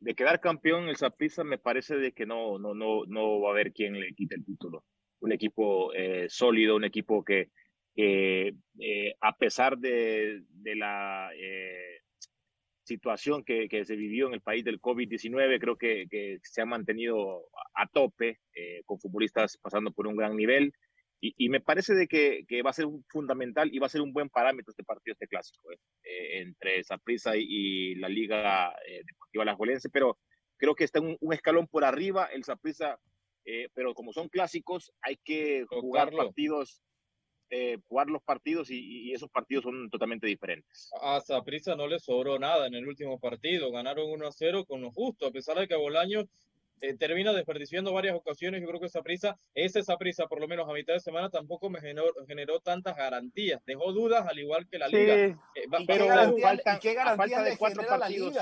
De 0.00 0.14
quedar 0.14 0.40
campeón 0.40 0.88
el 0.88 0.96
Saprisa 0.96 1.44
me 1.44 1.58
parece 1.58 1.96
de 1.96 2.12
que 2.12 2.26
no, 2.26 2.58
no, 2.58 2.74
no, 2.74 3.04
no 3.06 3.40
va 3.40 3.48
a 3.48 3.52
haber 3.52 3.72
quien 3.72 3.98
le 3.98 4.12
quite 4.14 4.34
el 4.34 4.44
título 4.44 4.84
un 5.24 5.32
equipo 5.32 5.92
eh, 5.94 6.26
sólido, 6.28 6.76
un 6.76 6.84
equipo 6.84 7.24
que, 7.24 7.48
eh, 7.96 8.52
a 9.20 9.36
pesar 9.36 9.78
de, 9.78 10.42
la 10.76 11.30
eh, 11.34 12.00
situación 12.84 13.42
que, 13.42 13.68
se 13.84 13.96
vivió 13.96 14.26
en 14.28 14.34
el 14.34 14.42
país 14.42 14.64
del 14.64 14.80
COVID-19, 14.80 15.58
creo 15.58 15.76
que, 15.76 16.38
se 16.42 16.62
ha 16.62 16.66
mantenido 16.66 17.48
a 17.74 17.86
tope, 17.88 18.40
con 18.84 19.00
futbolistas 19.00 19.56
pasando 19.56 19.92
por 19.92 20.06
un 20.06 20.16
gran 20.16 20.36
nivel. 20.36 20.72
Y, 21.20 21.48
me 21.48 21.60
parece 21.60 21.94
de 21.94 22.06
que, 22.06 22.62
va 22.62 22.70
a 22.70 22.74
ser 22.74 22.86
fundamental 23.08 23.70
y 23.72 23.78
va 23.78 23.86
a 23.86 23.90
ser 23.90 24.02
un 24.02 24.12
buen 24.12 24.28
parámetro 24.28 24.70
este 24.70 24.84
partido, 24.84 25.14
este 25.14 25.26
clásico, 25.26 25.70
entre 26.02 26.84
Saprissa 26.84 27.34
y, 27.34 27.46
y, 27.48 27.94
la 27.94 28.10
Liga 28.10 28.74
Deportiva 29.06 29.42
Alajuelense, 29.42 29.88
pero 29.88 30.18
creo 30.58 30.74
que 30.74 30.84
está 30.84 31.00
un, 31.00 31.16
un 31.20 31.32
escalón 31.32 31.66
por 31.66 31.82
arriba. 31.82 32.26
El 32.26 32.44
Saprissa 32.44 32.98
eh, 33.44 33.68
pero 33.74 33.94
como 33.94 34.12
son 34.12 34.28
clásicos, 34.28 34.92
hay 35.02 35.16
que 35.22 35.66
jugar 35.68 36.10
partidos, 36.12 36.80
eh, 37.50 37.78
jugar 37.88 38.08
los 38.08 38.22
partidos 38.22 38.70
y, 38.70 39.12
esos 39.12 39.28
partidos 39.30 39.64
son 39.64 39.90
totalmente 39.90 40.26
diferentes. 40.26 40.90
A 41.02 41.20
Saprissa 41.20 41.76
no 41.76 41.86
le 41.86 41.98
sobró 41.98 42.38
nada 42.38 42.66
en 42.66 42.74
el 42.74 42.88
último 42.88 43.20
partido, 43.20 43.70
ganaron 43.70 44.10
1 44.10 44.26
a 44.26 44.32
0 44.32 44.64
con 44.64 44.80
lo 44.80 44.90
justo, 44.90 45.26
a 45.26 45.30
pesar 45.30 45.58
de 45.58 45.68
que 45.68 45.76
Bolaño 45.76 46.24
eh, 46.80 46.94
termina 46.96 47.32
desperdiciando 47.32 47.92
varias 47.92 48.16
ocasiones. 48.16 48.60
Yo 48.60 48.68
creo 48.68 48.80
que 48.80 48.88
Saprissa, 48.88 49.38
ese 49.54 49.82
Saprissa, 49.82 50.26
por 50.26 50.40
lo 50.40 50.48
menos 50.48 50.68
a 50.68 50.72
mitad 50.72 50.94
de 50.94 51.00
semana, 51.00 51.30
tampoco 51.30 51.70
me 51.70 51.80
generó, 51.80 52.06
generó 52.26 52.60
tantas 52.60 52.96
garantías. 52.96 53.64
Dejó 53.64 53.92
dudas, 53.92 54.26
al 54.26 54.38
igual 54.38 54.68
que 54.68 54.78
la 54.78 54.88
liga. 54.88 55.38
pero 55.86 56.06
¿qué 56.80 56.94
garantía, 56.94 57.42
de 57.42 57.56
cuatro 57.56 57.86
partidos, 57.86 58.36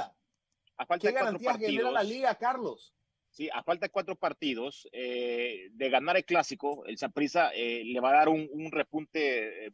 A 0.76 0.86
falta 0.86 1.08
¿Qué 1.08 1.14
garantías 1.14 1.58
genera 1.58 1.90
la 1.90 2.02
liga, 2.02 2.34
Carlos? 2.34 2.94
¿sí? 3.32 3.48
a 3.52 3.62
falta 3.62 3.86
de 3.86 3.90
cuatro 3.90 4.14
partidos 4.14 4.88
eh, 4.92 5.68
de 5.72 5.90
ganar 5.90 6.16
el 6.16 6.24
clásico, 6.24 6.84
el 6.86 6.98
Saprissa 6.98 7.50
eh, 7.54 7.82
le 7.84 8.00
va 8.00 8.10
a 8.10 8.18
dar 8.18 8.28
un, 8.28 8.70
repunte 8.70 9.66
eh, 9.66 9.72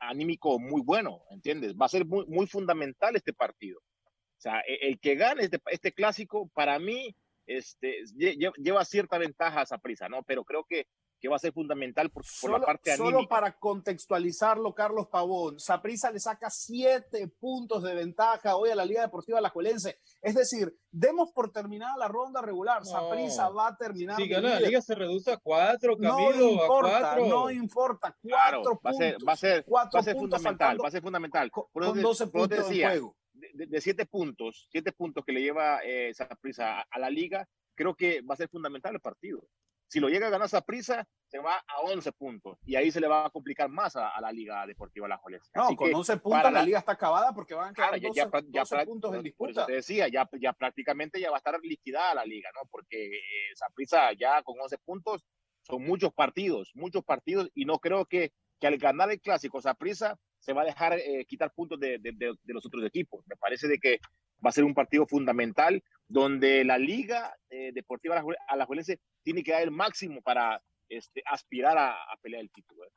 anímico 0.00 0.58
muy 0.58 0.82
bueno, 0.82 1.22
¿entiendes? 1.30 1.74
Va 1.74 1.86
a 1.86 1.90
ser 1.90 2.04
muy, 2.04 2.26
muy 2.26 2.46
fundamental 2.46 3.16
este 3.16 3.32
partido. 3.32 3.80
O 3.80 4.40
sea, 4.40 4.60
e, 4.60 4.88
el, 4.88 4.98
que 4.98 5.14
gane 5.14 5.44
este, 5.44 5.60
este, 5.70 5.92
clásico, 5.92 6.48
para 6.54 6.78
mí, 6.78 7.14
este, 7.48 8.04
lleva 8.14 8.84
cierta 8.84 9.18
ventaja 9.18 9.62
a 9.62 9.66
Saprissa, 9.66 10.08
¿no? 10.08 10.22
Pero 10.22 10.44
creo 10.44 10.64
que 10.64 10.86
que 11.20 11.28
va 11.28 11.36
a 11.36 11.40
ser 11.40 11.52
fundamental 11.52 12.10
por, 12.10 12.24
la 12.50 12.60
parte 12.60 12.92
anímica. 12.92 13.16
Solo 13.16 13.28
para 13.28 13.58
contextualizarlo, 13.58 14.74
Carlos 14.74 15.08
Pavón, 15.08 15.58
Saprisa 15.58 16.10
le 16.10 16.20
saca 16.20 16.48
siete 16.50 17.28
puntos 17.28 17.82
de 17.82 17.94
ventaja 17.94 18.56
hoy 18.56 18.70
a 18.70 18.74
la 18.74 18.84
Liga 18.84 19.02
Deportiva 19.02 19.38
Alajuelense. 19.38 19.98
Es 20.22 20.34
decir, 20.34 20.76
demos 20.90 21.32
por 21.32 21.50
terminada 21.50 21.96
la 21.96 22.08
ronda 22.08 22.40
regular. 22.40 22.84
Saprisa 22.84 23.48
va 23.50 23.68
a 23.68 23.76
terminar. 23.76 24.16
Si 24.16 24.28
gana 24.28 24.50
la 24.50 24.60
Liga 24.60 24.80
se 24.80 24.94
reduce 24.94 25.32
a 25.32 25.36
cuatro, 25.38 25.96
Camilo, 25.96 26.32
no 26.36 26.50
importa, 26.50 27.16
No 27.16 27.50
importa, 27.50 28.16
cuatro 28.22 28.80
va 28.84 28.90
a 28.90 28.94
ser, 28.94 29.16
va 29.26 29.32
a 29.32 29.36
ser, 29.36 29.64
va 29.68 29.88
a 29.92 30.02
ser 30.02 30.16
fundamental, 30.16 30.78
va 30.82 30.88
a 30.88 30.90
ser 30.90 31.02
fundamental. 31.02 31.50
Con, 31.50 31.66
12 32.00 32.26
puntos 32.28 32.68
de 32.68 32.84
juego. 32.84 33.16
De, 33.54 33.80
siete 33.80 34.06
puntos, 34.06 34.68
siete 34.70 34.92
puntos 34.92 35.24
que 35.24 35.32
le 35.32 35.42
lleva 35.42 35.80
eh, 35.84 36.12
Saprisa 36.14 36.80
a 36.82 36.98
la 36.98 37.10
Liga, 37.10 37.48
creo 37.74 37.94
que 37.94 38.20
va 38.22 38.34
a 38.34 38.36
ser 38.36 38.48
fundamental 38.48 38.94
el 38.94 39.00
partido. 39.00 39.46
Si 39.88 40.00
lo 40.00 40.08
llega 40.08 40.26
a 40.26 40.30
ganar 40.30 40.46
esa 40.46 40.60
prisa, 40.60 41.08
se 41.26 41.38
va 41.38 41.56
a 41.66 41.80
11 41.80 42.12
puntos 42.12 42.58
y 42.66 42.76
ahí 42.76 42.90
se 42.90 43.00
le 43.00 43.08
va 43.08 43.24
a 43.24 43.30
complicar 43.30 43.70
más 43.70 43.96
a, 43.96 44.20
la 44.20 44.30
Liga 44.30 44.66
Deportiva 44.66 45.08
La 45.08 45.16
Juelense. 45.16 45.50
No, 45.54 45.74
con 45.76 45.94
11 45.94 46.18
puntos 46.18 46.52
la, 46.52 46.62
liga 46.62 46.78
está 46.78 46.92
acabada 46.92 47.32
porque 47.32 47.54
van 47.54 47.70
a 47.70 47.72
quedar 47.72 47.98
12, 47.98 48.48
ya, 48.50 48.84
puntos 48.84 49.14
en 49.14 49.22
disputa. 49.22 49.64
te 49.64 49.72
decía, 49.72 50.08
ya, 50.08 50.28
ya 50.38 50.52
prácticamente 50.52 51.18
ya 51.18 51.30
va 51.30 51.36
a 51.36 51.38
estar 51.38 51.58
liquidada 51.62 52.16
la 52.16 52.24
liga, 52.26 52.50
¿no? 52.54 52.68
Porque 52.70 53.10
esa 53.50 53.66
prisa 53.74 54.12
ya 54.12 54.42
con 54.42 54.60
11 54.60 54.76
puntos 54.78 55.24
son 55.62 55.82
muchos 55.82 56.12
partidos, 56.12 56.70
muchos 56.74 57.02
partidos 57.02 57.50
y 57.54 57.64
no 57.64 57.78
creo 57.78 58.04
que, 58.04 58.32
que 58.60 58.66
al 58.66 58.76
ganar 58.76 59.10
el 59.10 59.20
clásico 59.20 59.60
prisa 59.78 60.18
se 60.38 60.52
va 60.52 60.62
a 60.62 60.66
dejar 60.66 60.98
eh, 60.98 61.24
quitar 61.26 61.52
puntos 61.52 61.78
de, 61.80 61.98
de, 61.98 62.12
de, 62.12 62.54
los 62.54 62.64
otros 62.64 62.84
equipos. 62.84 63.24
Me 63.26 63.36
parece 63.36 63.68
de 63.68 63.78
que 63.78 63.98
va 64.44 64.50
a 64.50 64.52
ser 64.52 64.64
un 64.64 64.74
partido 64.74 65.06
fundamental 65.06 65.82
donde 66.06 66.64
la 66.64 66.78
Liga 66.78 67.36
eh, 67.50 67.72
Deportiva 67.72 68.22
Alajuelense 68.48 69.00
tiene 69.22 69.42
que 69.42 69.52
dar 69.52 69.62
el 69.62 69.70
máximo 69.70 70.22
para 70.22 70.62
este, 70.88 71.22
aspirar 71.26 71.76
a, 71.76 71.96
pelear 72.22 72.42
el 72.42 72.50
título. 72.50 72.84
¿eh? 72.84 72.90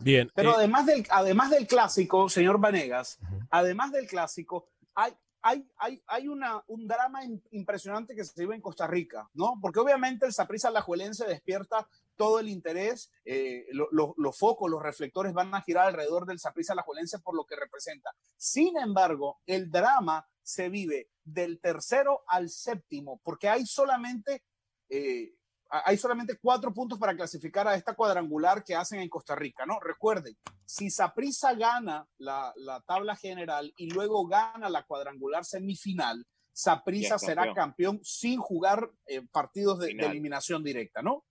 Bien. 0.00 0.30
Pero 0.34 0.50
eh, 0.50 0.54
además, 0.58 0.86
del, 0.86 1.06
además 1.10 1.50
del 1.50 1.66
clásico, 1.66 2.28
señor 2.28 2.58
Vanegas, 2.58 3.18
además 3.50 3.92
del 3.92 4.06
clásico, 4.06 4.68
hay, 4.94 5.12
hay, 5.40 5.66
hay, 5.78 6.02
hay 6.06 6.28
una, 6.28 6.62
un 6.66 6.86
drama 6.86 7.20
impresionante 7.52 8.14
que 8.14 8.24
se 8.24 8.42
vive 8.42 8.54
en 8.54 8.60
Costa 8.60 8.86
Rica, 8.86 9.28
¿no? 9.34 9.58
Porque 9.60 9.80
obviamente 9.80 10.26
el 10.26 10.32
Saprissa 10.32 10.68
Alajuelense 10.68 11.26
despierta 11.26 11.88
todo 12.16 12.38
el 12.38 12.48
interés, 12.48 13.10
eh, 13.24 13.66
los 13.70 14.38
focos, 14.38 14.70
los 14.70 14.82
reflectores 14.82 15.32
van 15.32 15.54
a 15.54 15.62
girar 15.62 15.86
alrededor 15.86 16.26
del 16.26 16.38
Saprissa 16.38 16.72
Alajuelense 16.72 17.18
por 17.18 17.36
lo 17.36 17.44
que 17.44 17.56
representa. 17.56 18.10
Sin 18.36 18.78
embargo, 18.78 19.40
el 19.46 19.70
drama 19.70 20.26
se 20.42 20.68
vive 20.68 21.08
del 21.24 21.58
tercero 21.58 22.22
al 22.28 22.50
séptimo, 22.50 23.20
porque 23.24 23.48
hay 23.48 23.66
solamente, 23.66 24.44
eh, 24.88 25.32
hay 25.68 25.96
solamente 25.96 26.38
cuatro 26.40 26.72
puntos 26.72 26.98
para 26.98 27.16
clasificar 27.16 27.66
a 27.66 27.74
esta 27.74 27.94
cuadrangular 27.94 28.62
que 28.62 28.76
hacen 28.76 29.00
en 29.00 29.08
Costa 29.08 29.34
Rica, 29.34 29.64
¿no? 29.66 29.80
Recuerden, 29.80 30.36
si 30.66 30.90
Saprissa 30.90 31.54
gana 31.54 32.06
la, 32.18 32.52
tabla 32.86 33.16
general 33.16 33.72
y 33.76 33.90
luego 33.90 34.26
gana 34.26 34.68
la 34.68 34.84
cuadrangular 34.84 35.44
semifinal, 35.44 36.26
Saprissa 36.52 37.18
será 37.18 37.52
campeón 37.52 38.00
sin 38.04 38.38
jugar 38.38 38.88
eh, 39.06 39.22
partidos 39.32 39.80
de, 39.80 39.94
de 39.94 40.06
eliminación 40.06 40.62
directa, 40.62 41.02
¿no? 41.02 41.24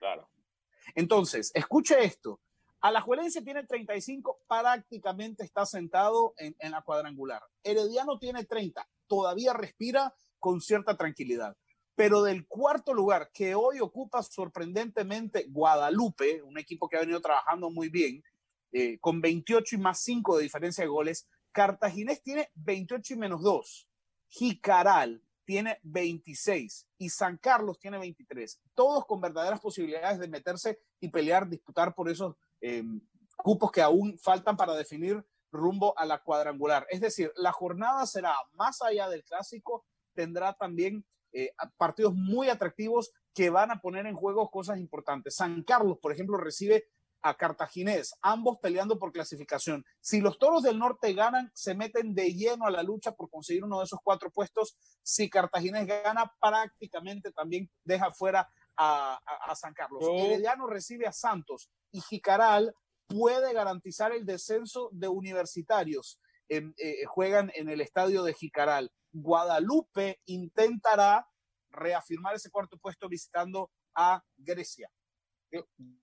Claro. 0.00 0.30
Entonces, 0.94 1.52
escuche 1.54 2.02
esto. 2.02 2.40
Alajuelense 2.80 3.42
tiene 3.42 3.66
35, 3.66 4.40
prácticamente 4.48 5.44
está 5.44 5.66
sentado 5.66 6.32
en, 6.38 6.70
la 6.70 6.80
cuadrangular. 6.80 7.42
Herediano 7.62 8.18
tiene 8.18 8.46
30, 8.46 8.88
todavía 9.06 9.52
respira 9.52 10.14
con 10.38 10.62
cierta 10.62 10.96
tranquilidad. 10.96 11.54
Pero 11.94 12.22
del 12.22 12.46
cuarto 12.46 12.94
lugar 12.94 13.30
que 13.34 13.54
hoy 13.54 13.80
ocupa 13.80 14.22
sorprendentemente 14.22 15.44
Guadalupe, 15.50 16.40
un 16.40 16.58
equipo 16.58 16.88
que 16.88 16.96
ha 16.96 17.00
venido 17.00 17.20
trabajando 17.20 17.68
muy 17.68 17.90
bien, 17.90 18.22
eh, 18.72 18.98
con 19.00 19.20
28 19.20 19.76
y 19.76 19.78
más 19.78 20.00
5 20.02 20.38
de 20.38 20.44
diferencia 20.44 20.82
de 20.82 20.88
goles, 20.88 21.28
Cartaginés 21.52 22.22
tiene 22.22 22.48
28 22.54 23.12
y 23.12 23.16
menos 23.18 23.42
2. 23.42 23.88
Jicaral 24.28 25.22
tiene 25.50 25.80
26 25.82 26.86
y 26.98 27.10
San 27.10 27.36
Carlos 27.36 27.80
tiene 27.80 27.98
23. 27.98 28.60
Todos 28.72 29.04
con 29.04 29.20
verdaderas 29.20 29.58
posibilidades 29.58 30.20
de 30.20 30.28
meterse 30.28 30.78
y 31.00 31.08
pelear, 31.08 31.48
disputar 31.48 31.92
por 31.92 32.08
esos 32.08 32.36
eh, 32.60 32.84
cupos 33.36 33.72
que 33.72 33.82
aún 33.82 34.16
faltan 34.16 34.56
para 34.56 34.76
definir 34.76 35.26
rumbo 35.50 35.92
a 35.98 36.06
la 36.06 36.22
cuadrangular. 36.22 36.86
Es 36.88 37.00
decir, 37.00 37.32
la 37.34 37.50
jornada 37.50 38.06
será 38.06 38.32
más 38.52 38.80
allá 38.80 39.08
del 39.08 39.24
clásico, 39.24 39.84
tendrá 40.14 40.52
también 40.52 41.04
eh, 41.32 41.50
partidos 41.76 42.14
muy 42.14 42.48
atractivos 42.48 43.10
que 43.34 43.50
van 43.50 43.72
a 43.72 43.80
poner 43.80 44.06
en 44.06 44.14
juego 44.14 44.52
cosas 44.52 44.78
importantes. 44.78 45.34
San 45.34 45.64
Carlos, 45.64 45.98
por 46.00 46.12
ejemplo, 46.12 46.36
recibe 46.36 46.84
a 47.22 47.34
Cartaginés, 47.34 48.14
ambos 48.22 48.58
peleando 48.60 48.98
por 48.98 49.12
clasificación. 49.12 49.84
Si 50.00 50.20
los 50.20 50.38
Toros 50.38 50.62
del 50.62 50.78
Norte 50.78 51.12
ganan, 51.12 51.50
se 51.54 51.74
meten 51.74 52.14
de 52.14 52.32
lleno 52.34 52.66
a 52.66 52.70
la 52.70 52.82
lucha 52.82 53.12
por 53.12 53.30
conseguir 53.30 53.64
uno 53.64 53.78
de 53.78 53.84
esos 53.84 54.00
cuatro 54.02 54.30
puestos. 54.30 54.76
Si 55.02 55.28
Cartaginés 55.28 55.86
gana, 55.86 56.32
prácticamente 56.40 57.32
también 57.32 57.70
deja 57.84 58.10
fuera 58.10 58.48
a, 58.76 59.18
San 59.54 59.74
Carlos. 59.74 60.02
Oh. 60.02 60.16
Herediano 60.16 60.66
recibe 60.66 61.06
a 61.06 61.12
Santos 61.12 61.70
y 61.92 62.00
Jicaral 62.00 62.74
puede 63.06 63.52
garantizar 63.52 64.12
el 64.12 64.24
descenso 64.24 64.88
de 64.92 65.08
universitarios. 65.08 66.18
Eh, 66.48 66.72
juegan 67.06 67.52
en 67.54 67.68
el 67.68 67.80
estadio 67.80 68.22
de 68.22 68.34
Jicaral. 68.34 68.90
Guadalupe 69.12 70.20
intentará 70.26 71.28
reafirmar 71.70 72.34
ese 72.34 72.50
cuarto 72.50 72.78
puesto 72.78 73.08
visitando 73.08 73.70
a 73.94 74.22
Grecia. 74.36 74.90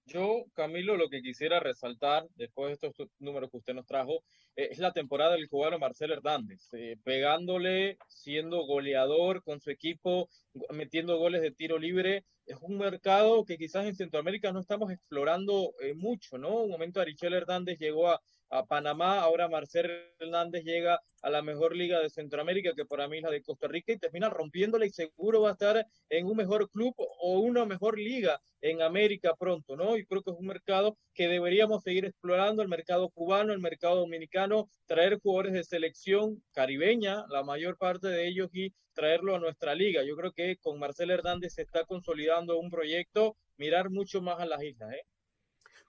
Yo, 0.06 0.46
Camilo, 0.54 0.98
lo 0.98 1.10
que 1.10 1.22
quisiera 1.22 1.60
resaltar 1.60 2.28
después 2.36 2.70
de 2.80 2.88
estos 2.88 3.10
números 3.20 3.50
que 3.50 3.58
usted 3.58 3.74
nos 3.74 3.86
trajo 3.86 4.24
eh, 4.56 4.70
es 4.72 4.80
la 4.80 4.92
temporada 4.92 5.34
del 5.34 5.48
cubano 5.48 5.80
Marcel 5.80 6.12
Hernández, 6.12 6.68
eh, 6.74 6.98
pegándole, 7.04 7.98
siendo 8.08 8.66
goleador 8.66 9.44
con 9.44 9.60
su 9.62 9.70
equipo, 9.70 10.30
metiendo 10.72 11.18
goles 11.18 11.42
de 11.42 11.52
tiro 11.52 11.78
libre. 11.78 12.26
Es 12.46 12.58
un 12.62 12.78
mercado 12.78 13.46
que 13.46 13.58
quizás 13.58 13.86
en 13.86 13.96
Centroamérica 13.96 14.52
no 14.52 14.60
estamos 14.60 14.92
explorando 14.92 15.74
eh, 15.82 15.94
mucho, 15.94 16.38
¿no? 16.38 16.64
Un 16.64 16.72
momento 16.72 17.00
Arichel 17.00 17.34
Hernández 17.34 17.78
llegó 17.80 18.10
a, 18.10 18.22
a 18.50 18.66
Panamá, 18.66 19.20
ahora 19.20 19.48
Marcel 19.48 19.92
Hernández 20.20 20.64
llega 20.64 21.00
a 21.22 21.30
la 21.30 21.42
mejor 21.42 21.76
liga 21.76 22.00
de 22.00 22.10
Centroamérica, 22.10 22.74
que 22.76 22.86
para 22.86 23.08
mí 23.08 23.18
es 23.18 23.24
la 23.24 23.32
de 23.32 23.42
Costa 23.42 23.68
Rica, 23.68 23.92
y 23.94 23.98
termina 23.98 24.30
rompiéndola 24.30 24.86
y 24.86 24.90
seguro 24.90 25.42
va 25.42 25.50
a 25.50 25.54
estar 25.54 25.86
en 26.10 26.26
un 26.26 26.38
mejor 26.38 26.70
club 26.70 26.94
o 26.98 27.40
una 27.40 27.66
mejor 27.66 28.00
liga 28.00 28.40
en 28.62 28.82
América 28.82 29.36
pronto, 29.38 29.76
¿no? 29.76 29.98
Y 29.98 30.06
creo 30.06 30.24
que 30.24 30.32
es 30.32 30.38
un 30.38 30.48
mercado 30.48 30.98
que 31.14 31.28
deberíamos 31.28 31.84
seguir 31.84 32.06
explorando, 32.06 32.62
el 32.62 32.70
mercado 32.70 33.10
cubano, 33.10 33.54
el 33.54 33.60
mercado 33.60 33.98
dominicano, 33.98 34.70
traer 34.86 35.20
jugadores 35.20 35.54
de 35.54 35.64
selección 35.64 36.44
caribeña, 36.54 37.26
la 37.30 37.44
mayor 37.44 37.78
parte 37.78 38.08
de 38.08 38.28
ellos, 38.28 38.50
y 38.54 38.74
traerlo 38.94 39.36
a 39.36 39.40
nuestra 39.40 39.76
liga. 39.76 40.04
Yo 40.04 40.16
creo 40.16 40.32
que 40.32 40.58
con 40.58 40.80
Marcel 40.80 41.12
Hernández 41.12 41.54
se 41.54 41.62
está 41.62 41.86
consolidando 41.86 42.58
un 42.58 42.70
proyecto, 42.70 43.36
mirar 43.58 43.90
mucho 43.90 44.22
más 44.22 44.40
a 44.40 44.46
las 44.46 44.64
islas, 44.64 44.94
¿eh? 44.94 45.02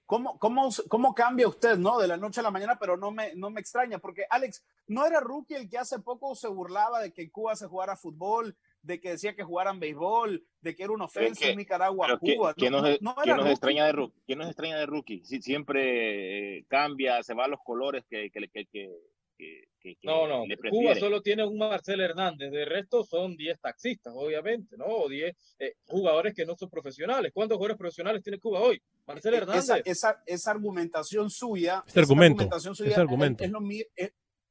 ¿Cómo, 0.09 0.39
cómo, 0.39 0.71
cómo 0.89 1.15
cambia 1.15 1.47
usted, 1.47 1.77
no? 1.77 1.99
De 1.99 2.09
la 2.09 2.17
noche 2.17 2.41
a 2.41 2.43
la 2.43 2.51
mañana, 2.51 2.79
pero 2.81 2.97
no 2.97 3.11
me, 3.11 3.35
no 3.35 3.51
me 3.51 3.61
extraña, 3.61 3.99
porque 3.99 4.25
Alex, 4.31 4.65
¿no 4.87 5.05
era 5.05 5.21
rookie 5.21 5.55
el 5.55 5.69
que 5.69 5.77
hace 5.77 5.99
poco 5.99 6.35
se 6.35 6.49
burlaba 6.49 7.03
de 7.03 7.13
que 7.13 7.21
en 7.21 7.29
Cuba 7.29 7.55
se 7.57 7.67
jugara 7.67 7.95
fútbol, 7.95 8.57
de 8.81 9.03
que 9.03 9.11
decía 9.11 9.37
que 9.37 9.45
jugaran 9.45 9.81
béisbol, 9.81 10.43
de 10.63 10.75
que 10.75 10.85
era 10.85 10.95
una 10.95 11.05
ofensa 11.05 11.49
en 11.49 11.59
Nicaragua 11.59 12.19
Cuba? 12.19 12.55
¿Quién 12.55 12.73
nos, 12.73 12.89
extraña 12.89 13.85
de 13.85 13.93
rookie? 13.93 14.23
¿Quién 14.25 14.39
nos 14.39 14.49
extraña 14.49 14.79
de 14.79 14.87
rookie? 14.87 15.23
Si, 15.27 15.43
siempre 15.43 16.57
eh, 16.57 16.65
cambia, 16.69 17.23
se 17.23 17.35
van 17.35 17.51
los 17.51 17.61
colores 17.63 18.07
que, 18.09 18.31
que, 18.31 18.49
que, 18.49 18.91
que 19.37 19.68
no, 20.03 20.27
no, 20.27 20.45
Cuba 20.71 20.95
solo 20.95 21.23
tiene 21.23 21.45
un 21.45 21.59
Marcel 21.59 22.01
Hernández, 22.01 22.51
de 22.51 22.65
resto 22.65 23.05
son 23.05 23.37
10 23.37 23.61
taxistas, 23.61 24.13
obviamente, 24.17 24.77
¿no? 24.77 24.87
O 24.87 25.09
10 25.09 25.35
eh, 25.59 25.75
jugadores 25.87 26.35
que 26.35 26.45
no 26.45 26.57
son 26.57 26.69
profesionales. 26.69 27.33
¿Cuántos 27.33 27.57
jugadores 27.57 27.79
profesionales 27.79 28.23
tiene 28.23 28.39
Cuba 28.39 28.61
hoy? 28.61 28.81
Marcel 29.07 29.35
e, 29.35 29.37
Hernández. 29.39 29.83
Esa, 29.85 30.23
esa, 30.27 30.51
argumentación 30.51 31.31
suya, 31.31 31.85
este 31.87 32.01
argumento, 32.01 32.49
argumento. 32.97 33.45
Es, 33.45 33.51
lo, 33.51 33.61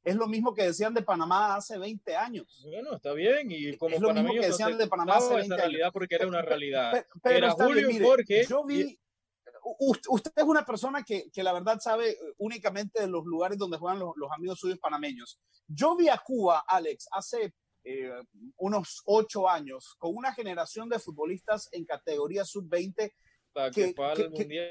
es, 0.04 0.16
lo, 0.16 0.26
mismo 0.26 0.54
que 0.54 0.64
decían 0.64 0.94
de 0.94 1.02
Panamá 1.02 1.56
hace 1.56 1.78
20 1.78 2.16
años. 2.16 2.62
Bueno, 2.64 2.96
está 2.96 3.12
bien, 3.12 3.50
y 3.50 3.76
como 3.76 3.96
es 3.96 4.00
lo 4.00 4.14
mismo 4.14 4.32
que 4.32 4.46
decían 4.46 4.78
de 4.78 4.86
Panamá 4.86 5.16
hace 5.16 5.34
20 5.34 5.54
esa 5.54 5.56
realidad 5.56 5.90
porque 5.92 6.14
era 6.14 6.26
una 6.26 6.42
realidad. 6.42 7.06
Pero, 7.22 7.36
era 7.36 7.50
Julio 7.52 7.88
Jorge. 8.02 8.44
Yo 8.48 8.64
vi, 8.64 8.98
usted 10.08 10.32
es 10.36 10.44
una 10.44 10.64
persona 10.64 11.02
que, 11.02 11.30
que, 11.30 11.42
la 11.42 11.52
verdad 11.52 11.78
sabe 11.80 12.10
eh, 12.10 12.16
únicamente 12.38 13.00
de 13.00 13.08
los 13.08 13.24
lugares 13.24 13.58
donde 13.58 13.78
juegan 13.78 13.98
los, 13.98 14.12
los 14.16 14.30
amigos 14.32 14.58
suyos 14.58 14.78
panameños. 14.78 15.38
Yo 15.66 15.96
vi 15.96 16.08
a 16.08 16.18
Cuba, 16.18 16.64
Alex, 16.66 17.08
hace 17.12 17.54
eh, 17.84 18.10
unos 18.56 19.02
ocho 19.06 19.48
años, 19.48 19.94
con 19.98 20.14
una 20.14 20.34
generación 20.34 20.88
de 20.88 20.98
futbolistas 20.98 21.68
en 21.72 21.84
categoría 21.86 22.44
sub-20 22.44 23.12
que, 23.74 23.94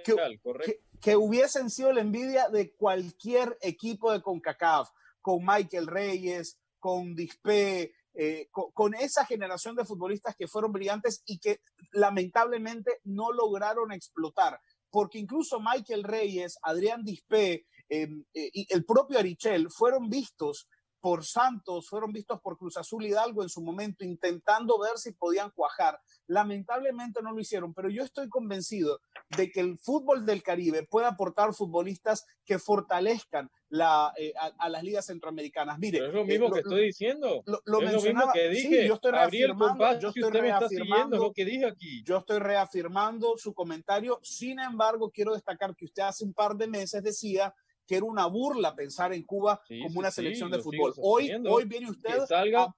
que, 0.03 0.79
que, 1.01 1.15
hubiesen 1.15 1.69
sido 1.69 1.91
la 1.91 2.01
envidia 2.01 2.47
de 2.49 2.73
cualquier 2.75 3.57
equipo 3.61 4.11
de 4.11 4.21
CONCACAF, 4.21 4.89
con 5.19 5.43
Michael 5.43 5.87
Reyes, 5.87 6.59
con 6.79 7.15
Dispe, 7.15 7.93
eh, 8.13 8.47
con, 8.51 8.71
con, 8.71 8.93
esa 8.93 9.25
generación 9.25 9.75
de 9.75 9.85
futbolistas 9.85 10.35
que 10.35 10.47
fueron 10.47 10.71
brillantes 10.71 11.23
y 11.25 11.39
que 11.39 11.59
lamentablemente 11.91 12.99
no 13.03 13.31
lograron 13.31 13.91
explotar 13.91 14.59
porque 14.89 15.19
incluso 15.19 15.59
Michael 15.59 16.03
Reyes, 16.03 16.57
Adrián 16.61 17.03
Dispé 17.03 17.65
em, 17.89 18.23
eh, 18.33 18.49
y 18.53 18.67
el 18.73 18.85
propio 18.85 19.19
Arichel 19.19 19.69
fueron 19.69 20.09
vistos 20.09 20.67
por 20.99 21.25
Santos, 21.25 21.87
fueron 21.89 22.11
vistos 22.11 22.41
por 22.41 22.57
Cruz 22.57 22.77
Azul 22.77 23.05
Hidalgo 23.05 23.43
en 23.43 23.49
su 23.49 23.61
momento, 23.61 24.03
intentando 24.03 24.79
ver 24.79 24.97
si 24.97 25.13
podían 25.13 25.51
cuajar. 25.51 25.99
Lamentablemente 26.27 27.21
no 27.21 27.31
lo 27.31 27.39
hicieron, 27.39 27.73
pero 27.73 27.89
yo 27.89 28.03
estoy 28.03 28.29
convencido 28.29 28.99
de 29.35 29.51
que 29.51 29.59
el 29.59 29.77
fútbol 29.77 30.25
del 30.25 30.43
Caribe 30.43 30.83
puede 30.83 31.07
aportar 31.07 31.53
futbolistas 31.53 32.25
que 32.45 32.59
fortalezcan 32.59 33.49
la, 33.69 34.13
eh, 34.17 34.33
a, 34.57 34.69
las 34.69 34.83
ligas 34.83 35.05
centroamericanas. 35.05 35.77
Mire, 35.79 36.07
es 36.07 36.13
lo 36.13 36.25
mismo 36.25 36.47
eh, 36.47 36.51
que 36.53 36.59
estoy 36.59 36.85
diciendo. 36.85 37.43
Lo, 37.45 37.61
lo, 37.65 37.81
es 37.81 37.93
lo 37.93 38.01
mismo 38.01 38.31
que 38.33 38.49
dije. 38.49 38.81
Sí, 38.81 38.87
yo 38.87 38.93
estoy 38.95 39.11
reafirmando, 39.11 39.99
yo 39.99 40.09
estoy 40.09 40.31
reafirmando 40.31 41.17
lo 41.17 41.33
que 41.33 41.45
dije 41.45 41.65
aquí. 41.65 42.03
Yo 42.03 42.17
estoy 42.17 42.39
reafirmando 42.39 43.35
su 43.37 43.53
comentario. 43.53 44.19
Sin 44.23 44.59
embargo, 44.59 45.11
quiero 45.11 45.33
destacar 45.33 45.75
que 45.75 45.85
usted 45.85 46.03
hace 46.03 46.23
un 46.23 46.33
par 46.33 46.55
de 46.55 46.67
meses 46.67 47.03
decía 47.03 47.53
que 47.87 47.95
era 47.95 48.05
una 48.05 48.25
burla 48.25 48.75
pensar 48.75 49.13
en 49.13 49.23
Cuba 49.23 49.61
como 49.83 49.99
una 49.99 50.11
selección 50.11 50.51
de 50.51 50.59
fútbol. 50.59 50.93
Hoy, 50.97 51.31
hoy 51.47 51.63
viene 51.63 51.89
usted 51.89 52.19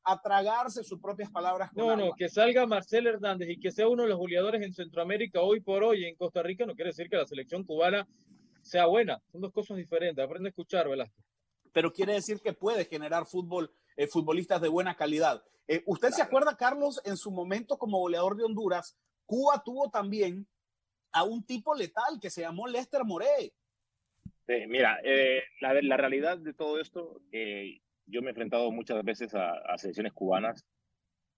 a, 0.04 0.22
tragarse 0.22 0.84
sus 0.84 1.00
propias 1.00 1.32
palabras. 1.32 1.72
no, 1.74 1.96
no, 1.96 2.12
que 2.14 2.30
salga 2.30 2.68
Marcel 2.68 3.08
Hernández 3.08 3.50
y 3.50 3.60
que 3.60 3.72
sea 3.72 3.88
uno 3.88 4.04
de 4.04 4.10
los 4.10 4.20
goleadores 4.20 4.62
en 4.62 4.74
Centroamérica 4.74 5.42
hoy 5.42 5.62
por 5.62 5.84
hoy 5.84 6.06
en 6.06 6.16
Costa 6.16 6.44
Rica 6.44 6.66
no 6.66 6.76
quiere 6.76 6.90
decir 6.92 7.10
que 7.10 7.18
la 7.18 7.26
selección 7.26 7.64
cubana 7.64 8.08
sea 8.62 8.86
buena. 8.86 9.22
Son 9.32 9.42
dos 9.42 9.52
cosas 9.52 9.78
diferentes. 9.78 10.24
Aprende 10.24 10.50
a 10.50 10.52
escuchar, 10.52 10.88
Velázquez. 10.88 11.26
Pero 11.72 11.92
quiere 11.92 12.14
decir 12.14 12.40
que 12.42 12.54
puede 12.54 12.86
generar 12.86 13.26
fútbol, 13.26 13.72
eh, 13.96 14.08
futbolistas 14.08 14.62
de 14.62 14.70
buena 14.70 14.96
calidad. 14.96 15.44
Eh, 15.68 15.84
¿Usted 15.86 16.10
se 16.10 16.22
acuerda, 16.22 16.58
Carlos, 16.58 17.00
en 17.06 17.18
su 17.18 17.32
momento 17.32 17.78
como 17.78 18.00
goleador 18.00 18.36
de 18.36 18.44
Honduras, 18.44 18.98
Cuba 19.26 19.62
tuvo 19.64 19.90
también 19.90 20.48
a 21.12 21.24
un 21.24 21.44
tipo 21.44 21.76
letal 21.76 22.20
que 22.20 22.30
se 22.30 22.42
llamó 22.42 22.68
Lester 22.68 23.04
Morey 23.04 23.54
mira, 24.68 25.00
eh, 25.04 25.44
la, 25.62 25.74
la, 25.82 25.98
realidad 25.98 26.38
de 26.38 26.54
todo 26.54 26.80
esto, 26.80 27.22
eh, 27.32 27.80
yo 28.08 28.22
me 28.22 28.28
he 28.28 28.30
enfrentado 28.30 28.72
muchas 28.72 29.04
veces 29.04 29.34
a, 29.36 29.52
a 29.52 29.78
selecciones 29.78 30.14
cubanas 30.14 30.66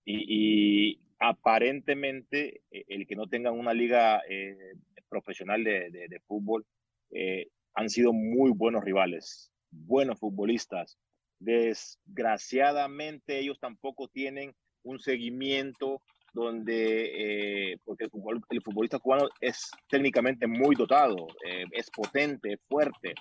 y, 0.04 0.92
y, 0.92 1.00
aparentemente 1.18 2.62
eh, 2.70 2.84
el 2.88 3.06
que 3.06 3.14
no 3.16 3.28
tengan 3.28 3.58
una 3.58 3.74
liga 3.74 4.22
eh, 4.28 4.74
profesional 5.08 5.62
de, 5.62 5.90
de, 5.90 6.08
de 6.08 6.20
fútbol 6.20 6.66
eh, 7.12 7.46
han 7.74 7.88
sido 7.88 8.12
muy 8.12 8.50
buenos 8.50 8.84
rivales, 8.84 9.50
buenos 9.70 10.18
futbolistas. 10.18 10.98
Desgraciadamente 11.38 13.38
ellos 13.38 13.58
tampoco 13.58 14.08
tienen 14.08 14.54
un 14.84 14.98
seguimiento 14.98 16.00
donde, 16.32 17.72
eh, 17.72 17.78
porque 17.84 18.04
el, 18.04 18.62
futbolista 18.62 18.98
cubano 18.98 19.28
es 19.40 19.70
técnicamente 19.88 20.46
muy 20.46 20.74
dotado, 20.74 21.26
eh, 21.46 21.64
es 21.72 21.90
potente, 21.90 22.58
fuerte, 22.68 23.14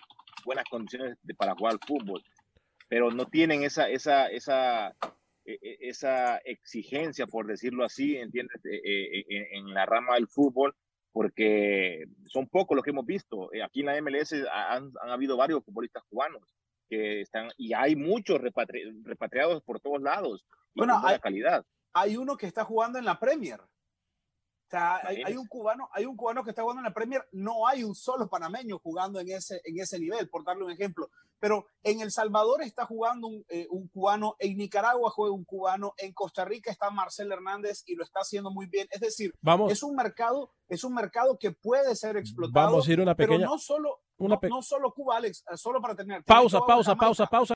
buenas 0.46 0.66
condiciones 0.70 1.18
de, 1.24 1.36
para 1.36 1.56
jugar 1.56 1.74
al 1.74 1.80
fútbol, 1.86 2.22
pero 2.88 3.12
no 3.12 3.26
tienen 3.26 3.64
esa, 3.64 3.90
esa, 3.90 4.28
esa, 4.28 4.96
e, 5.46 5.58
e, 5.62 5.78
esa 5.82 6.38
exigencia, 6.38 7.28
por 7.28 7.48
decirlo 7.48 7.84
así, 7.84 8.16
¿entiendes? 8.16 8.62
E, 8.66 9.26
en, 9.28 9.74
la 9.74 9.86
rama 9.86 10.16
del 10.16 10.28
fútbol 10.28 10.74
porque 11.12 12.06
son 12.26 12.48
pocos 12.48 12.76
los 12.76 12.84
que 12.84 12.92
hemos 12.92 13.06
visto. 13.06 13.54
Eh, 13.54 13.64
aquí 13.64 13.82
en 13.82 13.88
la 13.88 14.02
MLS 14.02 14.34
han, 14.52 14.92
habido 15.02 15.38
varios 15.38 15.64
futbolistas 15.64 16.04
cubanos 16.10 16.42
que 16.90 17.22
están, 17.22 17.50
y 17.58 17.74
hay 17.74 17.96
muchos 17.96 18.42
repatriados 18.42 19.64
por 19.64 19.80
todos 19.80 20.02
lados. 20.02 20.46
Bueno, 20.76 21.00
hay, 21.04 21.20
calidad. 21.20 21.66
hay 21.94 22.18
uno 22.18 22.36
que 22.36 22.48
está 22.48 22.66
jugando 22.66 23.00
en 23.00 23.06
la 23.06 23.20
Premier. 23.20 23.62
O 23.62 24.70
sea, 24.72 25.02
hay, 25.06 25.36
un 25.36 25.48
cubano, 25.48 25.90
hay 25.92 26.06
un 26.06 26.16
cubano 26.16 26.46
que 26.46 26.52
está 26.52 26.62
jugando 26.62 26.80
en 26.80 26.86
la 26.86 26.94
Premier, 26.94 27.28
no 27.34 27.68
hay 27.68 27.84
un 27.84 27.94
solo 27.94 28.30
panameño 28.30 28.80
jugando 28.80 29.20
en 29.20 29.30
ese, 29.30 29.60
en 29.66 29.78
ese 29.78 30.00
nivel, 30.00 30.30
por 30.30 30.46
darle 30.46 30.64
un 30.64 30.72
ejemplo. 30.72 31.10
Pero 31.42 31.66
en 31.82 32.02
El 32.02 32.12
Salvador 32.12 32.62
está 32.62 32.86
jugando 32.86 33.28
un, 33.28 33.44
eh, 33.50 33.66
un, 33.72 33.88
cubano, 33.88 34.36
en 34.38 34.58
Nicaragua 34.58 35.10
juega 35.10 35.34
un 35.34 35.44
cubano, 35.44 35.96
en 35.98 36.14
Costa 36.14 36.46
Rica 36.46 36.70
está 36.70 36.92
Marcel 36.92 37.32
Hernández 37.32 37.84
y 37.88 37.96
lo 37.96 38.04
está 38.04 38.20
haciendo 38.20 38.52
muy 38.52 38.68
bien. 38.68 38.88
Es 38.92 39.02
decir, 39.02 39.34
Vamos. 39.42 39.72
es 39.72 39.82
un 39.82 39.96
mercado, 39.96 40.52
es 40.70 40.84
un 40.84 40.94
mercado 40.94 41.40
que 41.40 41.52
puede 41.52 41.96
ser 41.96 42.16
explotado. 42.16 42.68
Vamos 42.68 42.88
a 42.88 42.92
ir 42.92 43.02
una 43.02 43.16
pequeña. 43.16 43.40
Pero 43.40 43.50
no 43.50 43.58
solo, 43.58 44.02
una 44.18 44.40
no, 44.50 44.62
solo 44.62 44.94
Cuba, 44.94 45.18
Alex, 45.18 45.44
eh, 45.52 45.58
solo 45.58 45.82
para 45.82 45.96
terminar. 45.96 46.24
Pausa, 46.24 46.60
pausa, 46.66 46.96
pausa, 46.96 47.26
pausa. 47.26 47.56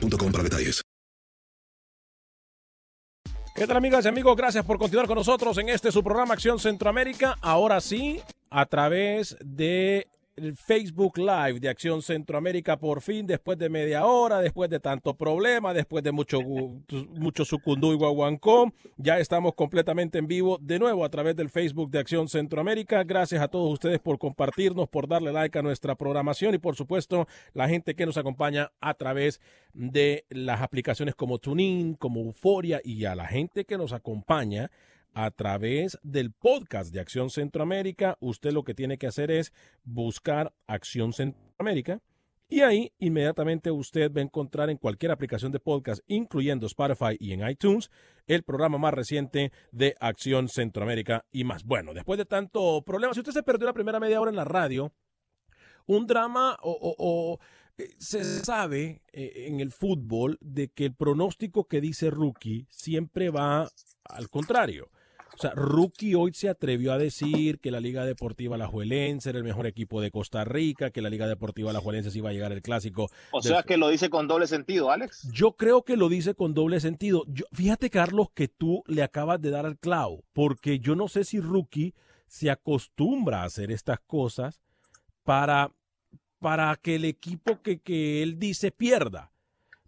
boostmobile 0.00 0.32
para 0.32 0.44
detalles. 0.44 0.82
¿Qué 3.54 3.66
tal 3.66 3.78
amigas 3.78 4.04
y 4.04 4.08
amigos? 4.08 4.36
Gracias 4.36 4.66
por 4.66 4.78
continuar 4.78 5.06
con 5.06 5.16
nosotros 5.16 5.56
en 5.56 5.70
este 5.70 5.90
su 5.90 6.04
programa 6.04 6.34
Acción 6.34 6.58
Centroamérica. 6.58 7.38
Ahora 7.40 7.80
sí, 7.80 8.20
a 8.50 8.66
través 8.66 9.36
de 9.40 10.08
el 10.36 10.54
Facebook 10.54 11.16
Live 11.16 11.60
de 11.60 11.70
Acción 11.70 12.02
Centroamérica 12.02 12.78
por 12.78 13.00
fin, 13.00 13.26
después 13.26 13.58
de 13.58 13.70
media 13.70 14.04
hora, 14.04 14.40
después 14.40 14.68
de 14.68 14.78
tanto 14.80 15.14
problema, 15.16 15.72
después 15.72 16.04
de 16.04 16.12
mucho, 16.12 16.40
mucho 16.42 17.44
sucundú 17.44 17.92
y 17.92 17.96
guaguancó, 17.96 18.72
ya 18.98 19.18
estamos 19.18 19.54
completamente 19.54 20.18
en 20.18 20.26
vivo 20.26 20.58
de 20.60 20.78
nuevo 20.78 21.04
a 21.04 21.08
través 21.08 21.36
del 21.36 21.48
Facebook 21.48 21.90
de 21.90 22.00
Acción 22.00 22.28
Centroamérica. 22.28 23.02
Gracias 23.04 23.42
a 23.42 23.48
todos 23.48 23.72
ustedes 23.72 23.98
por 23.98 24.18
compartirnos, 24.18 24.88
por 24.88 25.08
darle 25.08 25.32
like 25.32 25.58
a 25.58 25.62
nuestra 25.62 25.94
programación 25.94 26.54
y 26.54 26.58
por 26.58 26.76
supuesto 26.76 27.26
la 27.54 27.68
gente 27.68 27.94
que 27.94 28.04
nos 28.04 28.18
acompaña 28.18 28.72
a 28.80 28.92
través 28.92 29.40
de 29.72 30.26
las 30.28 30.60
aplicaciones 30.60 31.14
como 31.14 31.38
TuneIn, 31.38 31.94
como 31.94 32.20
Euforia 32.20 32.80
y 32.84 33.06
a 33.06 33.14
la 33.14 33.26
gente 33.26 33.64
que 33.64 33.78
nos 33.78 33.92
acompaña 33.92 34.70
a 35.16 35.30
través 35.30 35.98
del 36.02 36.30
podcast 36.30 36.92
de 36.92 37.00
Acción 37.00 37.30
Centroamérica. 37.30 38.18
Usted 38.20 38.52
lo 38.52 38.64
que 38.64 38.74
tiene 38.74 38.98
que 38.98 39.06
hacer 39.06 39.30
es 39.30 39.50
buscar 39.82 40.52
Acción 40.66 41.14
Centroamérica 41.14 42.02
y 42.50 42.60
ahí 42.60 42.92
inmediatamente 42.98 43.70
usted 43.70 44.12
va 44.12 44.20
a 44.20 44.24
encontrar 44.24 44.68
en 44.68 44.76
cualquier 44.76 45.12
aplicación 45.12 45.52
de 45.52 45.58
podcast, 45.58 46.02
incluyendo 46.06 46.66
Spotify 46.66 47.16
y 47.18 47.32
en 47.32 47.48
iTunes, 47.48 47.90
el 48.26 48.42
programa 48.42 48.76
más 48.76 48.92
reciente 48.92 49.52
de 49.72 49.94
Acción 50.00 50.50
Centroamérica 50.50 51.24
y 51.32 51.44
más. 51.44 51.64
Bueno, 51.64 51.94
después 51.94 52.18
de 52.18 52.26
tanto 52.26 52.82
problema, 52.82 53.14
si 53.14 53.20
usted 53.20 53.32
se 53.32 53.42
perdió 53.42 53.66
la 53.66 53.72
primera 53.72 53.98
media 53.98 54.20
hora 54.20 54.30
en 54.30 54.36
la 54.36 54.44
radio, 54.44 54.92
un 55.86 56.06
drama 56.06 56.58
o, 56.60 57.38
eh, 57.78 57.88
se 57.98 58.22
sabe 58.22 59.00
eh, 59.14 59.46
en 59.48 59.60
el 59.60 59.72
fútbol 59.72 60.36
de 60.42 60.68
que 60.68 60.84
el 60.84 60.94
pronóstico 60.94 61.66
que 61.66 61.80
dice 61.80 62.10
Rookie 62.10 62.66
siempre 62.68 63.30
va 63.30 63.70
al 64.04 64.28
contrario. 64.28 64.90
O 65.36 65.38
sea, 65.38 65.50
Rookie 65.50 66.14
hoy 66.14 66.32
se 66.32 66.48
atrevió 66.48 66.94
a 66.94 66.98
decir 66.98 67.58
que 67.60 67.70
la 67.70 67.78
Liga 67.78 68.06
Deportiva 68.06 68.54
Alajuelense 68.54 69.28
era 69.28 69.38
el 69.38 69.44
mejor 69.44 69.66
equipo 69.66 70.00
de 70.00 70.10
Costa 70.10 70.44
Rica, 70.44 70.90
que 70.90 71.02
la 71.02 71.10
Liga 71.10 71.26
Deportiva 71.26 71.70
Alajuelense 71.70 72.10
se 72.10 72.18
iba 72.18 72.30
a 72.30 72.32
llegar 72.32 72.52
el 72.52 72.62
clásico. 72.62 73.10
O 73.32 73.42
sea, 73.42 73.62
que 73.62 73.76
lo 73.76 73.88
dice 73.88 74.08
con 74.08 74.28
doble 74.28 74.46
sentido, 74.46 74.90
Alex. 74.90 75.28
Yo 75.30 75.52
creo 75.52 75.82
que 75.82 75.98
lo 75.98 76.08
dice 76.08 76.34
con 76.34 76.54
doble 76.54 76.80
sentido. 76.80 77.24
Yo, 77.28 77.44
fíjate, 77.52 77.90
Carlos, 77.90 78.28
que 78.34 78.48
tú 78.48 78.82
le 78.86 79.02
acabas 79.02 79.38
de 79.42 79.50
dar 79.50 79.66
al 79.66 79.78
clavo, 79.78 80.24
porque 80.32 80.78
yo 80.78 80.96
no 80.96 81.06
sé 81.06 81.24
si 81.24 81.38
Rookie 81.38 81.94
se 82.26 82.50
acostumbra 82.50 83.42
a 83.42 83.44
hacer 83.44 83.70
estas 83.70 84.00
cosas 84.00 84.62
para, 85.22 85.70
para 86.38 86.74
que 86.76 86.94
el 86.94 87.04
equipo 87.04 87.60
que, 87.60 87.80
que 87.80 88.22
él 88.22 88.38
dice 88.38 88.70
pierda 88.70 89.32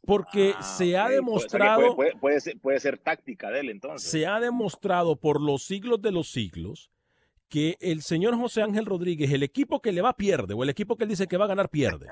porque 0.07 0.55
ah, 0.57 0.63
se 0.63 0.97
ha 0.97 1.09
demostrado... 1.09 1.97
Puede, 1.97 2.41
ser, 2.41 2.59
puede, 2.59 2.81
ser, 2.81 2.99
táctica 2.99 3.51
de 3.51 3.61
él 3.61 3.71
entonces. 3.71 4.11
Se 4.11 4.27
ha 4.27 4.41
demostrado 4.41 5.17
por 5.17 5.41
los 5.41 5.65
siglos 5.65 6.01
de 6.03 6.13
los 6.13 6.31
siglos 6.31 6.91
que 7.49 7.77
el 7.81 8.03
señor 8.03 8.37
José 8.37 8.63
Ángel 8.63 8.87
Rodríguez, 8.87 9.33
el 9.33 9.43
equipo 9.43 9.81
que 9.81 9.93
le 9.93 10.03
va 10.03 10.17
pierde, 10.17 10.55
o 10.55 10.63
el 10.63 10.69
equipo 10.69 10.97
que 10.97 11.05
él 11.05 11.11
dice 11.11 11.27
que 11.27 11.37
va 11.37 11.47
a 11.47 11.49
ganar 11.49 11.71
pierde. 11.71 12.09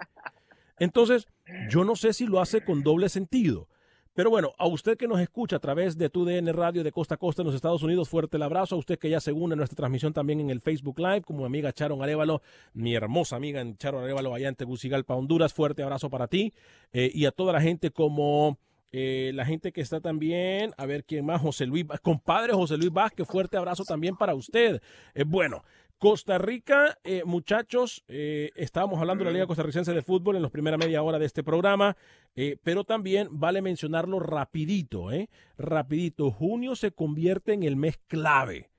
Entonces, 0.79 1.27
yo 1.69 1.85
no 1.85 1.97
sé 1.97 2.13
si 2.13 2.27
lo 2.27 2.41
hace 2.41 2.65
con 2.65 2.83
doble 2.83 3.09
sentido. 3.09 3.69
Pero 4.17 4.31
bueno, 4.31 4.55
a 4.57 4.67
usted 4.67 4.97
que 4.97 5.07
nos 5.07 5.21
escucha 5.21 5.57
a 5.57 5.59
través 5.59 5.99
de 5.99 6.09
TUDN 6.09 6.51
Radio 6.55 6.83
de 6.83 6.91
Costa 6.91 7.17
a 7.17 7.19
Costa 7.19 7.43
en 7.43 7.47
los 7.49 7.55
Estados 7.55 7.83
Unidos, 7.83 8.09
fuerte 8.09 8.39
el 8.39 8.45
abrazo. 8.45 8.75
A 8.75 8.79
usted 8.79 8.99
que 8.99 9.11
ya 9.11 9.21
se 9.21 9.31
une 9.31 9.53
a 9.53 9.57
nuestra 9.57 9.77
transmisión 9.77 10.15
también 10.15 10.41
en 10.41 10.49
el 10.49 10.63
Facebook 10.63 10.99
Live, 10.99 11.21
como 11.21 11.45
amiga 11.45 11.71
Charon 11.71 12.03
Arevalo, 12.03 12.41
mi 12.73 12.95
hermosa 12.95 13.37
amiga 13.37 13.61
en 13.61 13.77
Charon 13.77 14.03
Arevalo, 14.03 14.33
allá 14.33 14.49
en 14.49 14.55
Tegucigalpa, 14.55 15.15
Honduras. 15.15 15.53
Fuerte 15.53 15.83
abrazo 15.83 16.09
para 16.09 16.29
ti 16.29 16.55
eh, 16.95 17.11
y 17.13 17.27
a 17.27 17.31
toda 17.31 17.53
la 17.53 17.61
gente 17.61 17.91
como 17.91 18.59
eh, 18.91 19.33
la 19.35 19.45
gente 19.45 19.71
que 19.71 19.83
está 19.83 20.01
también, 20.01 20.73
a 20.79 20.87
ver 20.87 21.05
quién 21.05 21.27
más, 21.27 21.43
José 21.43 21.67
Luis, 21.67 21.85
compadre 22.01 22.55
José 22.55 22.79
Luis 22.79 22.91
Vázquez, 22.91 23.29
fuerte 23.29 23.59
abrazo 23.59 23.85
también 23.85 24.17
para 24.17 24.35
usted. 24.35 24.81
Eh, 25.15 25.25
bueno, 25.27 25.63
Costa 25.99 26.37
Rica, 26.37 26.99
eh, 27.05 27.23
muchachos, 27.25 28.05
eh, 28.09 28.51
estábamos 28.55 29.01
hablando 29.01 29.25
de 29.25 29.31
la 29.31 29.33
Liga 29.33 29.47
Costarricense 29.47 29.95
de 29.95 30.03
Fútbol 30.03 30.37
en 30.37 30.43
la 30.43 30.51
primera 30.51 30.77
media 30.77 31.03
hora 31.03 31.19
de 31.19 31.25
este 31.25 31.43
programa, 31.43 31.97
eh, 32.35 32.59
pero 32.63 32.85
también 32.85 33.29
vale 33.31 33.63
mencionarlo 33.63 34.21
rapidito, 34.21 35.11
¿eh? 35.11 35.31
Rapidito, 35.57 36.31
junio 36.31 36.77
se 36.77 36.93
convierte 36.93 37.55
en 37.55 37.63
el 37.63 37.77
mes 37.77 37.99
clave 38.09 38.71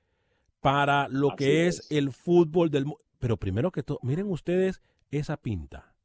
para 0.62 1.08
lo 1.08 1.36
que 1.36 1.66
es, 1.66 1.90
el 1.90 2.12
fútbol 2.12 2.70
del 2.70 2.86
mundo. 2.86 3.04
Pero 3.18 3.38
primero 3.38 3.72
que 3.72 3.82
todo, 3.82 4.00
miren 4.04 4.30
ustedes 4.30 4.82
esa 5.10 5.38
pinta. 5.38 5.96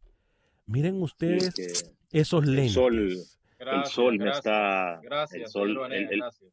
Miren 0.64 1.03
ustedes 1.03 1.92
esos 2.11 2.46
lentes. 2.46 3.38
el 3.59 3.85
sol 3.85 4.18
me 4.18 4.31
está... 4.31 4.98
Gracias, 5.03 5.53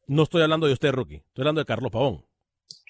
No 0.06 0.22
estoy 0.24 0.42
hablando 0.42 0.66
de 0.66 0.74
usted, 0.74 0.92
Rookie. 0.92 1.16
Estoy 1.16 1.42
hablando 1.42 1.60
de 1.60 1.66
Carlos 1.66 1.90
Pavón. 1.90 2.29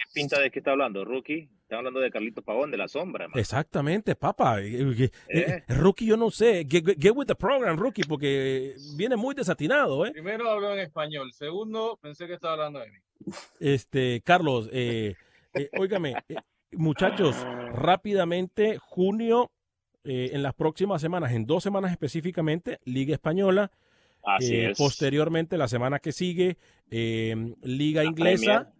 ¿Qué 0.00 0.10
pinta 0.14 0.40
de 0.40 0.50
qué 0.50 0.60
está 0.60 0.70
hablando, 0.70 1.04
Rookie? 1.04 1.50
Está 1.62 1.76
hablando 1.76 2.00
de 2.00 2.10
Carlito 2.10 2.40
Pavón, 2.42 2.70
de 2.70 2.78
la 2.78 2.88
sombra. 2.88 3.28
Exactamente, 3.34 4.16
papá. 4.16 4.60
Eh, 4.62 4.80
eh, 4.98 5.10
eh, 5.28 5.62
rookie, 5.68 6.06
yo 6.06 6.16
no 6.16 6.30
sé. 6.30 6.66
Get, 6.66 7.14
with 7.14 7.26
the 7.26 7.34
program, 7.34 7.76
Rookie, 7.76 8.04
porque 8.04 8.74
viene 8.96 9.16
muy 9.16 9.34
desatinado, 9.34 10.06
¿eh? 10.06 10.12
Primero 10.12 10.50
habló 10.50 10.72
en 10.72 10.80
español. 10.80 11.30
Segundo, 11.32 11.98
pensé 12.00 12.26
que 12.26 12.34
estaba 12.34 12.54
hablando 12.54 12.80
de 12.80 12.90
mí. 12.90 12.98
Este, 13.60 14.22
Carlos, 14.24 14.70
eh, 14.72 15.14
óigame, 15.78 16.14
muchachos, 16.72 17.36
rápidamente, 17.74 18.78
junio, 18.78 19.50
en 20.02 20.42
las 20.42 20.54
próximas 20.54 21.02
semanas, 21.02 21.32
en 21.32 21.44
dos 21.44 21.62
semanas 21.62 21.90
específicamente, 21.90 22.80
Liga 22.84 23.12
Española. 23.12 23.70
Así 24.24 24.56
es. 24.56 24.78
Posteriormente, 24.78 25.58
la 25.58 25.68
semana 25.68 25.98
que 25.98 26.12
sigue, 26.12 26.56
Liga 26.88 28.02
Inglesa. 28.02 28.72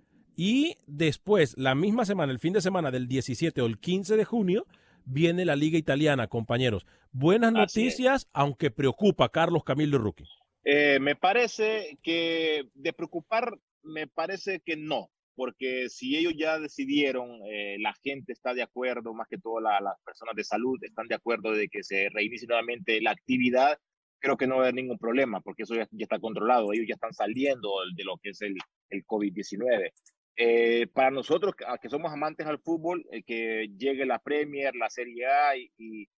Y 0.42 0.78
después, 0.86 1.54
la 1.58 1.74
misma 1.74 2.06
semana, 2.06 2.32
el 2.32 2.38
fin 2.38 2.54
de 2.54 2.62
semana 2.62 2.90
del 2.90 3.08
17 3.08 3.60
o 3.60 3.66
el 3.66 3.78
15 3.78 4.16
de 4.16 4.24
junio, 4.24 4.66
viene 5.04 5.44
la 5.44 5.54
Liga 5.54 5.76
Italiana, 5.76 6.28
compañeros. 6.28 6.86
Buenas 7.12 7.52
noticias, 7.52 8.26
aunque 8.32 8.70
preocupa 8.70 9.28
Carlos 9.28 9.64
Camilo 9.64 9.98
Ruki. 9.98 10.24
Eh, 10.64 10.98
me 10.98 11.14
parece 11.14 11.98
que 12.02 12.70
de 12.72 12.92
preocupar, 12.94 13.52
me 13.82 14.06
parece 14.06 14.60
que 14.64 14.78
no, 14.78 15.10
porque 15.34 15.90
si 15.90 16.16
ellos 16.16 16.32
ya 16.38 16.58
decidieron, 16.58 17.28
eh, 17.46 17.76
la 17.78 17.92
gente 18.02 18.32
está 18.32 18.54
de 18.54 18.62
acuerdo, 18.62 19.12
más 19.12 19.28
que 19.28 19.36
todo 19.36 19.60
las 19.60 20.00
personas 20.06 20.34
de 20.36 20.44
salud 20.44 20.78
están 20.80 21.06
de 21.06 21.16
acuerdo 21.16 21.52
de 21.52 21.68
que 21.68 21.82
se 21.82 22.08
reinicie 22.14 22.48
nuevamente 22.48 23.02
la 23.02 23.10
actividad, 23.10 23.76
creo 24.18 24.38
que 24.38 24.46
no 24.46 24.54
va 24.54 24.62
a 24.62 24.64
haber 24.64 24.74
ningún 24.74 24.96
problema, 24.96 25.42
porque 25.42 25.64
eso 25.64 25.74
ya, 25.74 25.86
está 25.98 26.18
controlado, 26.18 26.72
ellos 26.72 26.86
ya 26.88 26.94
están 26.94 27.12
saliendo 27.12 27.68
de 27.94 28.04
lo 28.04 28.16
que 28.22 28.30
es 28.30 28.40
el, 28.40 28.56
el 28.88 29.04
COVID-19. 29.04 29.90
Eh, 30.36 30.86
para 30.88 31.10
nosotros, 31.10 31.54
que 31.80 31.88
somos 31.88 32.12
amantes 32.12 32.46
al 32.46 32.58
fútbol, 32.58 33.04
eh, 33.10 33.22
que 33.22 33.68
llegue 33.76 34.06
la 34.06 34.18
Premier, 34.18 34.74
la 34.74 34.88
Serie 34.88 35.26
A 35.26 35.56
y, 35.56 36.08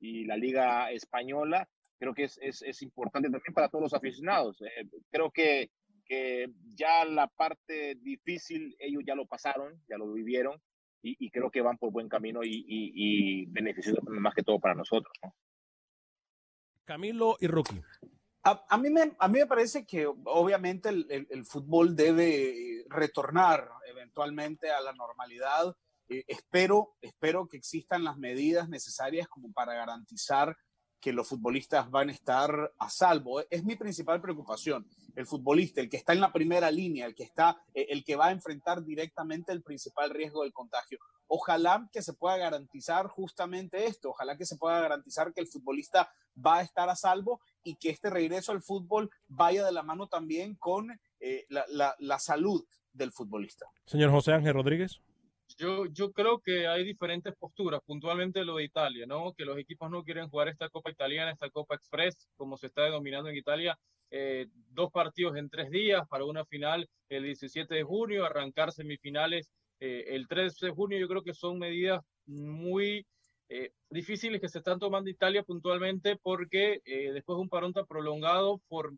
y, 0.00 0.24
la 0.24 0.36
Liga 0.36 0.90
Española, 0.90 1.68
creo 1.98 2.14
que 2.14 2.24
es, 2.24 2.38
es, 2.40 2.62
es, 2.62 2.82
importante 2.82 3.28
también 3.28 3.52
para 3.52 3.68
todos 3.68 3.82
los 3.82 3.94
aficionados. 3.94 4.62
Eh, 4.62 4.88
creo 5.10 5.30
que, 5.30 5.70
que 6.06 6.48
ya 6.74 7.04
la 7.04 7.26
parte 7.26 7.96
difícil 7.96 8.74
ellos 8.78 9.02
ya 9.06 9.14
lo 9.14 9.26
pasaron, 9.26 9.82
ya 9.88 9.98
lo 9.98 10.12
vivieron. 10.12 10.60
y, 11.02 11.30
creo 11.30 11.50
que 11.50 11.60
van 11.60 11.78
por 11.78 11.92
buen 11.92 12.08
camino 12.08 12.42
y, 12.42 12.64
y, 12.66 13.46
beneficioso 13.46 14.02
más 14.02 14.34
que 14.34 14.42
todo 14.42 14.58
para 14.58 14.74
nosotros. 14.74 15.12
Camilo 16.84 17.36
y 17.40 17.46
Rookie. 17.46 17.82
A, 18.44 18.78
mí 18.78 18.88
me, 18.88 19.14
a 19.18 19.28
mí 19.28 19.38
me 19.40 19.46
parece 19.46 19.84
que 19.84 20.06
obviamente 20.06 20.88
el, 20.88 21.44
fútbol 21.44 21.94
debe 21.94 22.84
retornar 22.88 23.68
eventualmente 23.86 24.70
a 24.70 24.80
la 24.80 24.92
normalidad. 24.92 25.76
Eh, 26.08 26.24
espero, 26.26 26.96
espero 27.00 27.46
que 27.46 27.58
existan 27.58 28.04
las 28.04 28.16
medidas 28.16 28.68
necesarias 28.68 29.28
como 29.28 29.52
para 29.52 29.74
garantizar 29.74 30.56
que 31.00 31.12
los 31.12 31.28
futbolistas 31.28 31.90
van 31.90 32.08
a 32.08 32.12
estar 32.12 32.72
a 32.78 32.90
salvo. 32.90 33.40
Es 33.50 33.64
mi 33.64 33.76
principal 33.76 34.20
preocupación. 34.20 34.86
El 35.14 35.26
futbolista, 35.26 35.80
el 35.80 35.88
que 35.88 35.96
está 35.96 36.12
en 36.12 36.20
la 36.20 36.32
primera 36.32 36.70
línea, 36.70 37.06
el 37.06 37.14
que 37.14 37.24
está, 37.24 37.60
eh, 37.74 37.86
el 37.90 38.04
que 38.04 38.16
va 38.16 38.26
a 38.26 38.32
enfrentar 38.32 38.84
directamente 38.84 39.52
el 39.52 39.62
principal 39.62 40.10
riesgo 40.10 40.42
del 40.42 40.52
contagio. 40.52 40.98
Ojalá 41.26 41.88
que 41.92 42.02
se 42.02 42.14
pueda 42.14 42.36
garantizar 42.36 43.06
justamente 43.06 43.86
esto. 43.86 44.10
Ojalá 44.10 44.36
que 44.36 44.46
se 44.46 44.56
pueda 44.56 44.80
garantizar 44.80 45.32
que 45.32 45.40
el 45.40 45.46
futbolista 45.46 46.10
va 46.44 46.58
a 46.58 46.62
estar 46.62 46.88
a 46.88 46.96
salvo 46.96 47.40
y 47.62 47.76
que 47.76 47.90
este 47.90 48.10
regreso 48.10 48.52
al 48.52 48.62
fútbol 48.62 49.10
vaya 49.28 49.64
de 49.64 49.72
la 49.72 49.82
mano 49.82 50.08
también 50.08 50.54
con 50.56 50.90
eh, 51.20 51.46
la, 51.48 51.94
la 51.98 52.18
salud 52.18 52.64
del 52.92 53.12
futbolista. 53.12 53.66
Señor 53.86 54.10
José 54.10 54.32
Ángel 54.32 54.54
Rodríguez. 54.54 55.00
Yo, 55.56 55.86
yo 55.86 56.12
creo 56.12 56.40
que 56.40 56.66
hay 56.66 56.84
diferentes 56.84 57.34
posturas, 57.34 57.80
puntualmente 57.84 58.44
lo 58.44 58.56
de 58.56 58.64
Italia, 58.64 59.06
¿no? 59.06 59.32
Que 59.32 59.44
los 59.44 59.58
equipos 59.58 59.90
no 59.90 60.04
quieren 60.04 60.28
jugar 60.28 60.48
esta 60.48 60.68
Copa 60.68 60.90
Italiana, 60.90 61.32
esta 61.32 61.50
Copa 61.50 61.74
Express, 61.74 62.28
como 62.36 62.56
se 62.56 62.66
está 62.66 62.82
denominando 62.84 63.30
en 63.30 63.36
Italia, 63.36 63.78
eh, 64.10 64.46
dos 64.70 64.90
partidos 64.90 65.36
en 65.36 65.50
tres 65.50 65.70
días 65.70 66.06
para 66.08 66.24
una 66.24 66.44
final 66.44 66.88
el 67.08 67.24
17 67.24 67.74
de 67.74 67.82
junio, 67.82 68.24
arrancar 68.24 68.72
semifinales 68.72 69.50
eh, 69.80 70.04
el 70.08 70.28
13 70.28 70.66
de 70.66 70.72
junio. 70.72 70.98
Yo 70.98 71.08
creo 71.08 71.22
que 71.22 71.34
son 71.34 71.58
medidas 71.58 72.02
muy 72.26 73.06
eh, 73.48 73.72
difíciles 73.90 74.40
que 74.40 74.48
se 74.48 74.58
están 74.58 74.78
tomando 74.78 75.10
Italia 75.10 75.42
puntualmente 75.42 76.16
porque 76.22 76.80
después 76.84 77.36
de 77.36 77.42
un 77.42 77.48
parón 77.48 77.72
tan 77.72 77.86
prolongado 77.86 78.60
por 78.68 78.92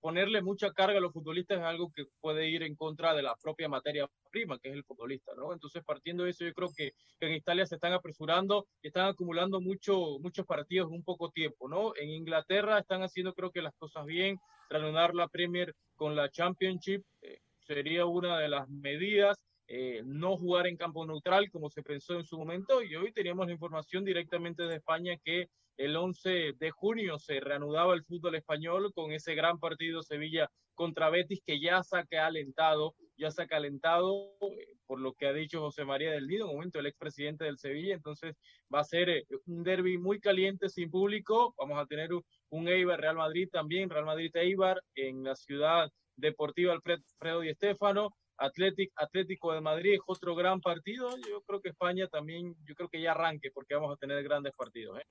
ponerle 0.00 0.42
mucha 0.42 0.72
carga 0.72 0.98
a 0.98 1.00
los 1.00 1.12
futbolistas 1.12 1.58
es 1.58 1.64
algo 1.64 1.90
que 1.92 2.04
puede 2.20 2.48
ir 2.48 2.62
en 2.62 2.76
contra 2.76 3.14
de 3.14 3.22
la 3.22 3.34
propia 3.36 3.68
materia 3.68 4.08
prima, 4.30 4.58
que 4.58 4.68
es 4.68 4.74
el 4.74 4.84
futbolista, 4.84 5.32
¿no? 5.36 5.52
Entonces, 5.52 5.82
partiendo 5.84 6.24
de 6.24 6.30
eso, 6.30 6.44
yo 6.44 6.52
creo 6.52 6.68
que, 6.76 6.92
en 7.20 7.32
Italia 7.32 7.66
se 7.66 7.76
están 7.76 7.92
apresurando 7.92 8.66
y 8.82 8.88
están 8.88 9.08
acumulando 9.08 9.60
mucho, 9.60 10.18
muchos 10.20 10.46
partidos 10.46 10.88
en 10.88 10.96
un 10.96 11.02
poco 11.02 11.30
tiempo, 11.30 11.68
¿no? 11.68 11.92
En 11.96 12.10
Inglaterra 12.10 12.78
están 12.78 13.02
haciendo, 13.02 13.34
creo 13.34 13.50
que 13.50 13.62
las 13.62 13.74
cosas 13.74 14.04
bien, 14.04 14.38
reanudar 14.68 15.14
la 15.14 15.28
Premier 15.28 15.74
con 15.94 16.14
la 16.14 16.30
Championship 16.30 17.02
eh, 17.22 17.38
sería 17.66 18.06
una 18.06 18.38
de 18.38 18.48
las 18.48 18.68
medidas. 18.68 19.36
Eh, 19.68 20.02
no 20.04 20.36
jugar 20.36 20.68
en 20.68 20.76
campo 20.76 21.04
neutral 21.04 21.50
como 21.50 21.68
se 21.70 21.82
pensó 21.82 22.14
en 22.14 22.24
su 22.24 22.38
momento 22.38 22.84
y 22.84 22.94
hoy 22.94 23.10
teníamos 23.10 23.48
la 23.48 23.52
información 23.52 24.04
directamente 24.04 24.62
de 24.62 24.76
España 24.76 25.16
que 25.24 25.48
el 25.76 25.96
11 25.96 26.54
de 26.58 26.70
junio 26.70 27.18
se 27.18 27.40
reanudaba 27.40 27.94
el 27.94 28.04
fútbol 28.04 28.34
español 28.34 28.92
con 28.94 29.12
ese 29.12 29.34
gran 29.34 29.58
partido 29.58 30.02
Sevilla 30.02 30.50
contra 30.74 31.10
Betis 31.10 31.42
que 31.44 31.60
ya 31.60 31.82
se 31.82 31.98
ha 31.98 32.04
calentado, 32.04 32.94
ya 33.16 33.30
se 33.30 33.42
ha 33.42 33.46
calentado 33.46 34.36
eh, 34.40 34.68
por 34.86 35.00
lo 35.00 35.14
que 35.14 35.26
ha 35.26 35.32
dicho 35.32 35.60
José 35.60 35.84
María 35.84 36.10
del 36.10 36.28
Nido, 36.28 36.44
en 36.44 36.50
un 36.50 36.56
momento 36.56 36.78
el 36.78 36.86
expresidente 36.86 37.44
del 37.44 37.58
Sevilla, 37.58 37.94
entonces 37.94 38.36
va 38.72 38.80
a 38.80 38.84
ser 38.84 39.08
eh, 39.08 39.26
un 39.46 39.62
derby 39.64 39.98
muy 39.98 40.20
caliente 40.20 40.68
sin 40.68 40.90
público, 40.90 41.54
vamos 41.58 41.78
a 41.78 41.86
tener 41.86 42.10
un 42.50 42.68
Eibar 42.68 43.00
Real 43.00 43.16
Madrid 43.16 43.48
también, 43.50 43.90
Real 43.90 44.04
Madrid 44.04 44.30
Eibar 44.34 44.82
en 44.94 45.24
la 45.24 45.34
ciudad 45.34 45.90
deportiva 46.16 46.72
Alfredo 46.74 47.40
Di 47.40 47.54
Stéfano, 47.54 48.14
Atlético 48.38 49.52
de 49.52 49.60
Madrid 49.60 49.94
es 49.94 50.00
otro 50.06 50.34
gran 50.34 50.60
partido. 50.60 51.16
Yo 51.28 51.40
creo 51.42 51.60
que 51.60 51.70
España 51.70 52.06
también, 52.06 52.54
yo 52.64 52.74
creo 52.74 52.88
que 52.88 53.00
ya 53.00 53.12
arranque 53.12 53.50
porque 53.50 53.74
vamos 53.74 53.92
a 53.92 53.96
tener 53.96 54.22
grandes 54.22 54.52
partidos. 54.54 55.00
¿eh? 55.00 55.04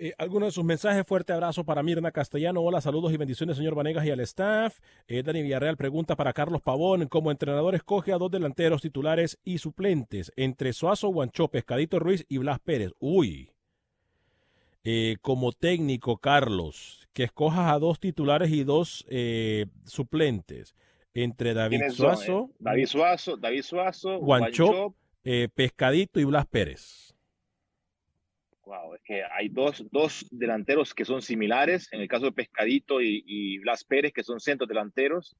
Eh, 0.00 0.14
algunos 0.16 0.48
de 0.48 0.52
sus 0.52 0.64
mensajes, 0.64 1.04
fuerte 1.04 1.32
abrazo 1.32 1.64
para 1.64 1.82
Mirna 1.82 2.12
Castellano. 2.12 2.60
Hola, 2.60 2.80
saludos 2.80 3.12
y 3.12 3.16
bendiciones, 3.16 3.56
señor 3.56 3.74
Vanegas 3.74 4.06
y 4.06 4.10
al 4.10 4.20
staff. 4.20 4.78
Eh, 5.08 5.24
Dani 5.24 5.42
Villarreal 5.42 5.76
pregunta 5.76 6.14
para 6.14 6.32
Carlos 6.32 6.62
Pavón: 6.62 7.08
como 7.08 7.32
entrenador, 7.32 7.74
escoge 7.74 8.12
a 8.12 8.18
dos 8.18 8.30
delanteros 8.30 8.80
titulares 8.80 9.40
y 9.44 9.58
suplentes 9.58 10.32
entre 10.36 10.72
Suazo, 10.72 11.08
Guancho, 11.08 11.48
Pescadito 11.48 11.98
Ruiz 11.98 12.24
y 12.28 12.38
Blas 12.38 12.60
Pérez. 12.60 12.92
Uy. 13.00 13.50
Eh, 14.84 15.16
como 15.20 15.50
técnico, 15.50 16.18
Carlos, 16.18 17.08
que 17.12 17.24
escojas 17.24 17.72
a 17.72 17.78
dos 17.80 17.98
titulares 17.98 18.52
y 18.52 18.62
dos 18.62 19.04
suplentes 19.84 20.76
entre 21.12 21.54
David 21.54 21.90
Suazo, 21.90 22.50
David 22.60 22.86
Suazo, 22.86 23.36
David 23.36 23.62
Suazo, 23.62 24.18
Guancho, 24.20 24.94
Pescadito 25.54 26.20
y 26.20 26.24
Blas 26.24 26.46
Pérez. 26.46 27.07
Wow, 28.68 28.96
es 28.96 29.02
que 29.02 29.22
hay 29.24 29.48
dos, 29.48 29.82
dos 29.90 30.26
delanteros 30.30 30.92
que 30.92 31.06
son 31.06 31.22
similares, 31.22 31.88
en 31.90 32.02
el 32.02 32.08
caso 32.08 32.26
de 32.26 32.32
Pescadito 32.32 33.00
y, 33.00 33.56
Blas 33.60 33.82
Pérez, 33.82 34.12
que 34.12 34.22
son 34.22 34.40
centros 34.40 34.68
delanteros. 34.68 35.34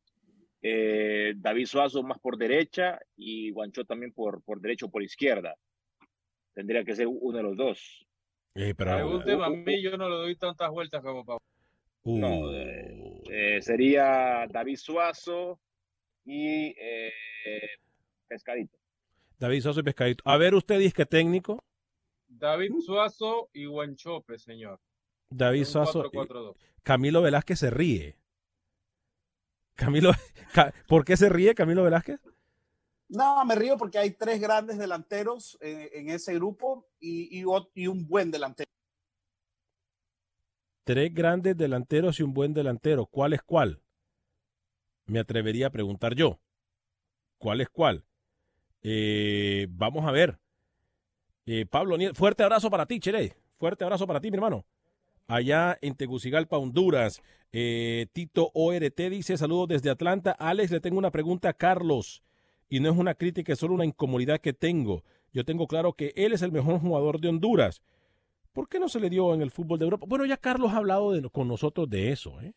Eh, 0.63 1.35
David 1.37 1.67
Suazo 1.67 2.03
más 2.03 2.19
por 2.21 2.39
derecha 2.39 2.99
y 3.17 3.51
Guancho 3.51 3.85
también 3.85 4.13
por, 4.15 4.43
por 4.45 4.63
derecha 4.63 4.87
o 4.87 4.91
por 4.91 5.03
izquierda. 5.03 5.55
Tendría 6.55 6.85
que 6.85 6.97
ser 6.97 7.07
uno 7.07 7.37
de 7.37 7.43
los 7.43 7.55
dos. 7.55 8.07
Eh, 8.55 8.75
pero, 8.75 8.93
a 9.45 9.51
mí, 9.51 9.83
yo 9.83 9.99
no 9.99 10.09
le 10.09 10.17
doy 10.17 10.37
tantas 10.37 10.71
vueltas 10.71 11.03
como 11.03 11.23
Pablo. 11.23 11.43
No, 12.05 12.51
eh, 12.51 13.59
sería 13.61 14.47
David 14.49 14.77
Suazo 14.77 15.61
y 16.25 16.75
Pescadito. 18.27 18.79
David 19.39 19.61
Suazo 19.61 19.81
y 19.81 19.83
Pescadito. 19.83 20.25
A 20.25 20.39
ver, 20.39 20.55
usted 20.55 20.79
dice 20.79 20.95
que 20.95 21.05
técnico. 21.05 21.63
David 22.39 22.73
Suazo 22.81 23.51
y 23.53 23.67
Guanchope, 23.67 24.39
señor. 24.39 24.81
David 25.31 25.65
Suazo. 25.65 26.05
Camilo 26.83 27.23
Velázquez 27.23 27.59
se 27.59 27.71
ríe. 27.71 28.17
Camilo, 29.75 30.11
¿por 30.89 31.05
qué 31.05 31.17
se 31.17 31.29
ríe 31.29 31.55
Camilo 31.55 31.83
Velázquez? 31.83 32.21
No, 33.09 33.45
me 33.45 33.55
río 33.55 33.77
porque 33.77 33.99
hay 33.99 34.11
tres 34.11 34.41
grandes 34.41 34.79
delanteros 34.79 35.59
en, 35.61 36.11
ese 36.11 36.35
grupo 36.35 36.87
y, 37.01 37.41
y, 37.41 37.87
un 37.87 38.07
buen 38.07 38.31
delantero. 38.31 38.69
Tres 40.85 41.15
grandes 41.15 41.57
delanteros 41.57 42.21
y 42.21 42.23
un 42.23 42.35
buen 42.35 42.53
delantero. 42.53 43.07
¿Cuál 43.07 43.33
es 43.33 43.43
cuál? 43.43 43.83
Me 45.07 45.21
atrevería 45.21 45.69
a 45.69 45.71
preguntar 45.71 46.15
yo. 46.15 46.39
¿Cuál 47.39 47.61
es 47.61 47.69
cuál? 47.71 48.05
Eh, 48.83 49.67
vamos 49.71 50.07
a 50.07 50.11
ver. 50.11 50.39
Eh, 51.51 51.65
Pablo 51.65 51.97
fuerte 52.13 52.43
abrazo 52.43 52.69
para 52.69 52.85
ti, 52.85 53.01
Chile. 53.01 53.33
Fuerte 53.57 53.83
abrazo 53.83 54.07
para 54.07 54.21
ti, 54.21 54.31
mi 54.31 54.35
hermano. 54.35 54.67
Allá 55.29 55.79
en 55.81 55.95
Tegucigalpa, 55.95 56.59
Honduras. 56.59 57.23
Eh, 57.53 58.07
Tito 58.13 58.51
ORT 58.53 59.01
dice: 59.09 59.39
Saludos 59.39 59.69
desde 59.69 59.89
Atlanta. 59.89 60.33
Alex, 60.33 60.71
le 60.71 60.81
tengo 60.81 60.99
una 60.99 61.11
pregunta 61.11 61.49
a 61.49 61.55
Carlos. 61.55 62.23
Y 62.69 62.81
no 62.81 62.91
es 62.91 62.99
una 62.99 63.15
crítica, 63.15 63.55
es 63.55 63.59
solo 63.59 63.73
una 63.73 63.87
incomodidad 63.87 64.43
que 64.43 64.53
tengo. 64.53 65.05
Yo 65.33 65.43
tengo 65.47 65.67
claro 65.67 65.95
que 65.95 66.13
él 66.17 66.35
es 66.35 66.43
el 66.43 66.53
mejor 66.53 66.81
jugador 66.81 67.19
de 67.19 67.29
Honduras. 67.31 67.81
¿Por 68.53 68.69
qué 68.69 68.79
no 68.79 68.91
se 68.91 69.01
le 69.01 69.09
dio 69.09 69.33
en 69.33 69.41
el 69.41 69.51
fútbol 69.51 69.79
de 69.79 69.87
Europa? 69.87 70.05
Bueno, 70.07 70.27
ya 70.27 70.37
Carlos 70.37 70.73
ha 70.75 70.77
hablado 70.77 71.19
con 71.31 71.49
nosotros 71.49 71.89
de 71.89 72.13
eso. 72.13 72.43
¿eh? 72.43 72.53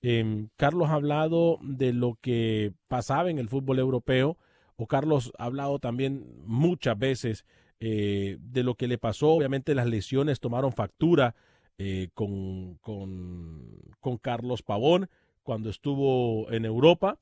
Em, 0.00 0.48
Carlos 0.56 0.88
ha 0.88 0.94
hablado 0.94 1.58
de 1.60 1.92
lo 1.92 2.16
que 2.22 2.72
pasaba 2.88 3.28
en 3.28 3.38
el 3.38 3.50
fútbol 3.50 3.78
europeo. 3.78 4.38
O 4.76 4.86
Carlos 4.86 5.30
ha 5.36 5.44
hablado 5.44 5.78
también 5.78 6.24
muchas 6.46 6.98
veces 6.98 7.44
eh, 7.80 8.38
de 8.40 8.64
lo 8.64 8.74
que 8.74 8.88
le 8.88 8.98
pasó. 8.98 9.30
Obviamente 9.30 9.74
las 9.74 9.86
lesiones 9.86 10.40
tomaron 10.40 10.72
factura 10.72 11.36
eh, 11.78 12.08
con, 12.12 12.74
con, 12.78 14.18
Carlos 14.20 14.62
Pavón 14.62 15.08
cuando 15.44 15.70
estuvo 15.70 16.50
en 16.50 16.64
Europa. 16.64 17.20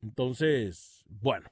Entonces, 0.00 1.04
bueno, 1.06 1.48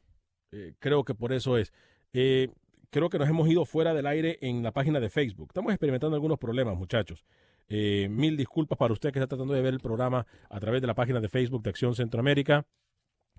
eh, 0.52 0.72
creo 0.78 1.04
que 1.04 1.14
por 1.14 1.34
eso 1.34 1.58
es. 1.58 1.74
creo 2.10 3.10
que 3.10 3.18
nos 3.18 3.28
hemos 3.28 3.48
ido 3.50 3.66
fuera 3.66 3.92
del 3.92 4.06
aire 4.06 4.38
en 4.40 4.62
la 4.62 4.72
página 4.72 4.98
de 4.98 5.10
Facebook. 5.10 5.48
Estamos 5.50 5.72
experimentando 5.72 6.14
algunos 6.14 6.38
problemas, 6.38 6.74
muchachos. 6.78 7.26
mil 7.68 8.34
disculpas 8.38 8.78
para 8.78 8.94
usted 8.94 9.12
que 9.12 9.18
está 9.18 9.28
tratando 9.28 9.52
de 9.52 9.60
ver 9.60 9.74
el 9.74 9.80
programa 9.80 10.26
a 10.48 10.58
través 10.58 10.80
de 10.80 10.86
la 10.86 10.94
página 10.94 11.20
de 11.20 11.28
Facebook 11.28 11.62
de 11.62 11.70
Acción 11.70 11.94
Centroamérica. 11.94 12.66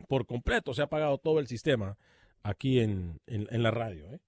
Por 0.08 0.28
completo 0.28 0.76
se 0.76 0.82
ha 0.82 0.86
apagado 0.86 1.18
todo 1.18 1.40
el 1.40 1.48
sistema 1.48 1.98
aquí 2.44 2.80
en, 2.80 3.20
en 3.26 3.64
la 3.64 3.72
radio. 3.72 4.06
¿eh? 4.14 4.20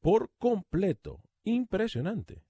Por 0.00 0.30
completo. 0.38 1.20
Impresionante. 1.44 2.42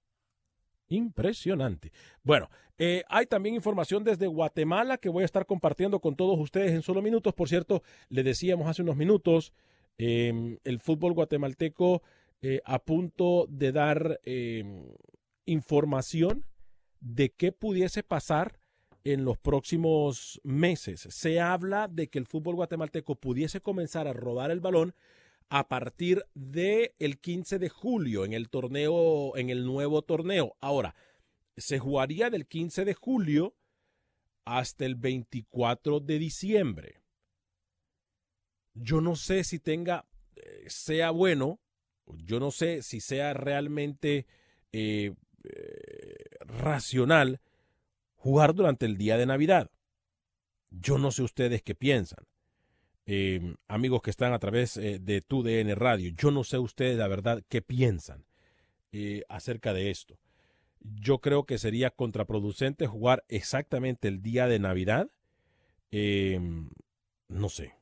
Impresionante. 0.89 1.93
Bueno, 2.25 2.51
eh, 2.77 3.05
hay 3.09 3.27
también 3.27 3.55
información 3.55 4.03
desde 4.03 4.27
Guatemala 4.27 4.99
que 4.99 5.09
voy 5.09 5.23
a 5.23 5.27
estar 5.27 5.47
compartiendo 5.47 6.01
con 6.01 6.17
todos 6.17 6.39
ustedes 6.39 6.73
en 6.73 6.83
solo 6.83 7.01
minutos. 7.01 7.33
Por 7.33 7.49
cierto, 7.49 7.83
le 8.09 8.25
decíamos 8.25 8.67
hace 8.67 8.83
unos 8.83 8.97
minutos, 8.97 9.53
em, 9.99 10.59
el 10.65 10.81
fútbol 10.81 11.13
guatemalteco 11.13 12.03
eh, 12.43 12.61
a 12.65 12.79
punto 12.81 13.47
de 13.49 13.71
dar 13.71 14.21
em, 14.25 14.83
información 15.45 16.47
de 17.01 17.31
qué 17.31 17.53
pudiese 17.53 18.03
pasar 18.03 18.59
en 19.05 19.25
los 19.25 19.39
próximos 19.39 20.41
meses. 20.43 21.07
Se 21.11 21.41
habla 21.41 21.89
de 21.89 22.09
que 22.09 22.19
el 22.19 22.27
fútbol 22.27 22.57
guatemalteco 22.57 23.15
pudiese 23.15 23.61
comenzar 23.61 24.09
a 24.09 24.13
rodar 24.13 24.51
el 24.51 24.61
balón 24.61 24.95
a 25.51 25.69
partir 25.69 26.25
del 26.35 26.95
el 27.01 27.19
15 27.19 27.59
de 27.59 27.69
julio 27.69 28.25
en 28.25 28.33
el 28.33 28.49
torneo, 28.49 29.37
en 29.37 29.51
el 29.51 29.67
nuevo 29.67 30.03
torneo. 30.03 30.57
Ahora, 30.61 30.95
se 31.57 31.81
jugaría 31.81 32.31
del 32.31 32.47
15 32.47 32.85
de 32.85 32.95
julio 32.95 33.57
hasta 34.45 34.87
el 34.87 34.95
24 34.95 35.99
de 35.99 36.19
diciembre. 36.21 37.03
Yo 38.75 39.01
no 39.01 39.17
sé 39.17 39.43
si 39.43 39.59
tenga, 39.59 40.07
eh, 40.37 40.65
sea 40.69 41.11
bueno, 41.11 41.61
yo 42.07 42.39
no 42.39 42.53
sé 42.53 42.83
si 42.83 43.01
sea 43.01 43.35
realmente 43.35 44.27
eh, 44.73 45.13
eh, 45.43 46.15
racional 46.41 47.41
jugar 48.15 48.55
durante 48.55 48.87
el 48.87 48.97
día 48.97 49.19
de 49.19 49.27
Navidad. 49.27 49.69
Yo 50.71 50.97
no 50.97 51.11
sé 51.11 51.25
ustedes 51.25 51.63
qué 51.63 51.75
piensan. 51.75 52.25
Amigos 53.67 54.03
que 54.03 54.11
están 54.11 54.33
a 54.33 54.39
través 54.39 54.75
de 54.75 55.25
tu 55.27 55.43
DN 55.43 55.75
Radio, 55.75 56.13
yo 56.17 56.31
no 56.31 56.45
sé 56.45 56.59
ustedes 56.59 56.97
la 56.97 57.09
verdad 57.09 57.43
qué 57.49 57.61
piensan 57.61 58.25
acerca 59.29 59.73
de 59.73 59.91
esto 59.91 60.19
yo 60.81 61.21
creo 61.21 61.45
que 61.45 61.59
sería 61.59 61.91
contraproducente 61.91 62.87
jugar 62.87 63.25
exactamente 63.29 64.09
el 64.09 64.23
día 64.23 64.47
de 64.47 64.59
Navidad. 64.59 65.11
Em, 65.91 66.71
no 67.29 67.49
sé. 67.49 67.75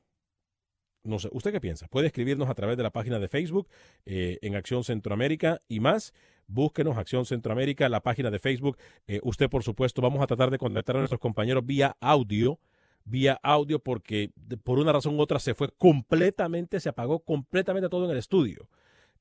No 1.03 1.17
sé, 1.17 1.29
¿usted 1.31 1.51
qué 1.51 1.61
piensa? 1.61 1.87
Puede 1.87 2.07
escribirnos 2.07 2.49
a 2.49 2.55
través 2.55 2.75
de 2.75 2.83
la 2.83 2.91
página 2.91 3.19
de 3.19 3.29
Facebook 3.29 3.69
eh, 4.05 4.37
en 4.41 4.55
Acción 4.55 4.83
Centroamérica 4.83 5.61
y 5.67 5.79
más. 5.79 6.13
Búsquenos 6.47 6.97
Acción 6.97 7.25
Centroamérica, 7.25 7.87
la 7.87 8.01
página 8.01 8.31
de 8.31 8.39
Facebook. 8.39 8.77
Eh, 9.07 9.19
usted, 9.23 9.49
por 9.49 9.63
supuesto, 9.63 10.01
vamos 10.01 10.21
a 10.21 10.27
tratar 10.27 10.51
de 10.51 10.57
contactar 10.57 10.97
a 10.97 10.99
nuestros 10.99 11.21
compañeros 11.21 11.65
vía 11.65 11.95
audio, 12.01 12.59
vía 13.05 13.39
audio, 13.43 13.79
porque 13.79 14.31
por 14.63 14.79
una 14.79 14.93
razón 14.93 15.17
u 15.17 15.21
otra 15.21 15.39
se 15.39 15.53
fue 15.53 15.69
completamente, 15.77 16.79
se 16.79 16.89
apagó 16.89 17.19
completamente 17.19 17.89
todo 17.89 18.05
en 18.05 18.11
el 18.11 18.17
estudio. 18.17 18.69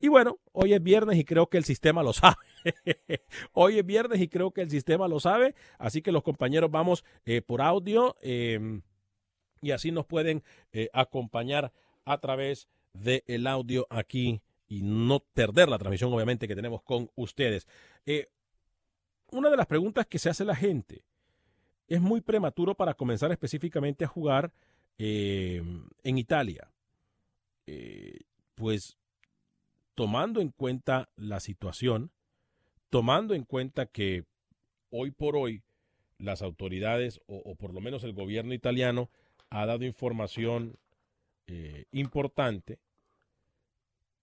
Y 0.01 0.09
bueno, 0.09 0.39
hoy 0.53 0.75
es 0.75 0.83
viernes 0.83 1.19
y 1.19 1.25
creo 1.25 1.49
que 1.49 1.59
el 1.59 1.65
sistema 1.65 2.03
lo 2.03 2.13
sabe. 2.13 2.37
hoy 3.53 3.79
es 3.79 3.87
viernes 3.87 4.21
y 4.21 4.29
creo 4.29 4.53
que 4.53 4.63
el 4.63 4.71
sistema 4.71 5.09
lo 5.09 5.19
sabe. 5.19 5.55
Así 5.79 6.03
que 6.03 6.13
los 6.13 6.23
compañeros 6.23 6.71
vamos 6.71 7.05
eh, 7.25 7.43
por 7.43 7.61
audio 7.61 8.17
em, 8.23 8.83
y 9.61 9.73
así 9.73 9.91
nos 9.91 10.07
pueden 10.07 10.45
eh, 10.73 10.89
acompañar 10.93 11.73
a 12.05 12.19
través 12.19 12.69
del 12.93 13.47
audio 13.47 13.87
aquí 13.91 14.41
y 14.69 14.83
no 14.83 15.21
perder 15.21 15.69
la 15.69 15.79
transmisión, 15.79 16.13
obviamente, 16.13 16.47
que 16.47 16.55
tenemos 16.55 16.83
con 16.83 17.11
ustedes. 17.17 17.67
Eh, 18.07 18.29
una 19.31 19.51
de 19.51 19.57
las 19.57 19.67
preguntas 19.67 20.07
que 20.07 20.19
se 20.19 20.31
hace 20.31 20.45
la 20.45 20.55
gente 20.55 21.05
es 21.89 22.01
muy 22.01 22.21
prematuro 22.21 22.75
para 22.75 22.95
comenzar 22.95 23.33
específicamente 23.33 24.05
a 24.05 24.09
jugar 24.09 24.53
em, 24.99 25.89
en 26.03 26.19
Italia. 26.19 26.71
pues 28.55 28.97
tomando 29.99 30.41
en 30.41 30.51
cuenta 30.51 31.09
la 31.17 31.41
situación, 31.41 32.13
tomando 32.89 33.35
en 33.35 33.43
cuenta 33.43 33.87
que 33.87 34.27
hoy 34.91 35.11
por 35.11 35.37
hoy 35.37 35.65
las 36.19 36.41
autoridades 36.41 37.21
o, 37.27 37.55
por 37.57 37.75
lo 37.75 37.81
menos 37.81 38.05
el 38.05 38.13
gobierno 38.13 38.55
italiano 38.55 39.11
ha 39.51 39.67
dado 39.67 39.85
información 39.85 40.79
eh, 41.49 41.87
importante, 41.91 42.79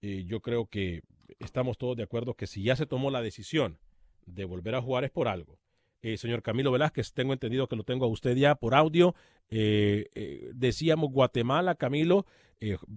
eh, 0.01 0.23
yo 0.25 0.39
creo 0.39 0.67
que 0.67 1.01
estamos 1.39 1.77
todos 1.77 1.97
de 1.97 2.03
acuerdo 2.03 2.35
que 2.35 2.47
si 2.47 2.63
ya 2.63 2.75
se 2.75 2.85
tomó 2.85 3.11
la 3.11 3.21
decisión 3.21 3.77
de 4.25 4.45
volver 4.45 4.75
a 4.75 4.81
jugar 4.81 5.03
es 5.03 5.11
por 5.11 5.27
algo. 5.27 5.57
Eh, 6.05 6.17
señor 6.17 6.43
Camilo 6.43 6.71
Velázquez, 6.71 7.13
tengo 7.13 7.33
entendido 7.33 7.67
que 7.67 7.75
lo 7.75 7.83
tengo 7.83 8.05
a 8.05 8.07
usted 8.07 8.35
ya 8.35 8.53
por 8.53 8.75
audio. 8.75 9.15
Eh, 9.49 10.05
eh, 10.13 10.51
decíamos 10.53 11.11
Guatemala, 11.11 11.73
Camilo, 11.73 12.27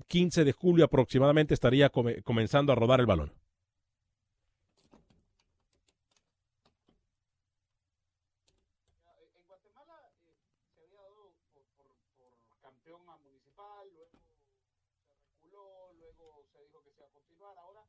15 0.08 0.44
de 0.44 0.52
julio 0.52 0.84
aproximadamente 0.84 1.54
estaría 1.54 1.88
comenzando 1.88 2.70
a 2.70 2.74
rodar 2.74 3.00
el 3.00 3.06
balón. 3.06 3.32
En 9.32 9.46
Guatemala 9.46 10.12
se 10.76 10.82
había 10.84 11.00
dado 11.00 11.32
por, 11.54 12.60
campeón 12.60 13.00
municipal, 13.24 13.88
luego 15.50 15.94
se 15.96 16.12
luego 16.12 16.44
se 16.52 16.60
dijo 16.60 16.82
que 16.84 16.90
se 16.92 16.98
iba 17.00 17.06
a 17.06 17.12
continuar. 17.16 17.56
Ahora, 17.56 17.80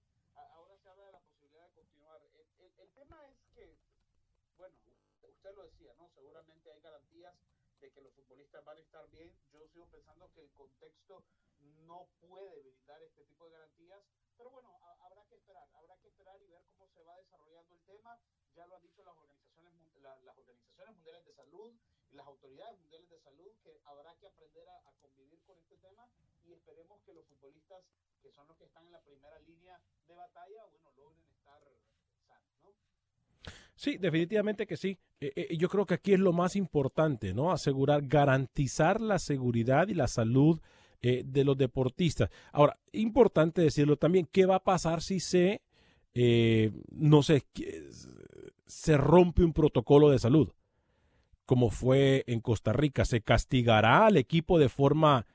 ahora 0.55 0.77
se 0.81 0.87
habla 0.87 1.07
de 1.07 1.11
la 1.11 1.19
posibilidad 1.19 1.67
de 1.67 1.75
continuar. 1.75 2.21
el 2.23 2.89
tema 2.95 3.17
es 3.27 3.35
que, 3.53 3.75
bueno, 4.57 4.75
usted 5.39 5.55
lo 5.55 5.63
decía, 5.63 5.93
¿no? 5.95 6.09
Seguramente 6.09 6.69
hay 6.69 6.81
garantías 6.81 7.33
de 7.79 7.89
que 7.91 8.01
los 8.01 8.13
futbolistas 8.13 8.63
van 8.65 8.77
a 8.77 8.81
estar 8.81 9.09
bien. 9.09 9.31
Yo 9.53 9.65
sigo 9.69 9.87
pensando 9.87 10.29
que 10.33 10.41
el 10.41 10.51
contexto 10.51 11.23
no 11.87 12.09
puede 12.19 12.59
brindar 12.59 13.01
este 13.03 13.23
tipo 13.23 13.45
de 13.45 13.51
garantías, 13.51 14.03
pero 14.35 14.51
bueno, 14.51 14.69
habrá 14.99 15.23
que 15.27 15.35
esperar, 15.35 15.65
habrá 15.73 15.95
que 15.99 16.07
esperar 16.07 16.41
y 16.41 16.47
ver 16.47 16.61
cómo 16.71 16.89
se 16.89 17.01
va 17.03 17.15
desarrollando 17.15 17.73
el 17.73 17.81
tema. 17.83 18.19
Ya 18.53 18.67
lo 18.67 18.75
han 18.75 18.81
dicho 18.81 19.01
las 19.01 19.15
organizaciones, 19.15 19.73
las 20.01 20.37
organizaciones 20.37 20.95
mundiales 20.95 21.25
de 21.25 21.33
salud 21.33 21.73
y 22.11 22.15
las 22.15 22.27
autoridades 22.27 22.77
mundiales 22.79 23.09
de 23.09 23.19
salud 23.19 23.51
que 23.63 23.79
habrá 23.85 24.13
que 24.19 24.27
aprender 24.27 24.67
a, 24.67 24.89
a 24.89 24.93
convivir 24.99 25.41
con 25.45 25.57
este 25.57 25.77
tema 25.77 26.05
y 26.43 26.51
esperemos 26.51 27.01
que 27.03 27.13
los 27.13 27.25
futbolistas 27.27 27.85
que 28.21 28.31
son 28.31 28.45
los 28.47 28.57
que 28.57 28.65
están 28.65 28.85
en 28.85 28.91
la 28.91 29.01
primera 29.01 29.39
línea 29.39 29.79
de 30.05 30.15
batalla, 30.15 30.65
bueno, 30.65 30.91
logren 30.97 31.23
estar 31.31 31.61
sanos, 32.27 32.57
¿no? 32.61 32.73
Sí, 33.75 33.97
definitivamente 33.97 34.67
que 34.67 34.75
sí. 34.75 34.99
Eh, 35.21 35.33
eh, 35.35 35.57
yo 35.57 35.67
creo 35.67 35.85
que 35.85 35.95
aquí 35.95 36.13
es 36.13 36.19
lo 36.19 36.33
más 36.33 36.55
importante, 36.55 37.33
¿no? 37.33 37.51
Asegurar, 37.51 38.03
garantizar 38.03 39.01
la 39.01 39.19
seguridad 39.19 39.87
y 39.89 39.93
la 39.93 40.07
salud 40.07 40.61
eh, 41.01 41.23
de 41.25 41.43
los 41.43 41.57
deportistas. 41.57 42.29
Ahora, 42.51 42.79
importante 42.93 43.61
decirlo 43.61 43.97
también, 43.97 44.27
¿qué 44.31 44.45
va 44.45 44.55
a 44.55 44.63
pasar 44.63 45.01
si 45.01 45.19
se, 45.19 45.61
no 46.91 47.23
sé, 47.23 47.45
se 48.65 48.97
rompe 48.97 49.43
un 49.43 49.53
protocolo 49.53 50.09
de 50.09 50.19
salud? 50.19 50.51
Como 51.45 51.69
fue 51.69 52.23
en 52.27 52.41
Costa 52.41 52.73
Rica, 52.73 53.05
¿se 53.05 53.21
castigará 53.21 54.05
al 54.05 54.17
equipo 54.17 54.59
de 54.59 54.69
forma 54.69 55.25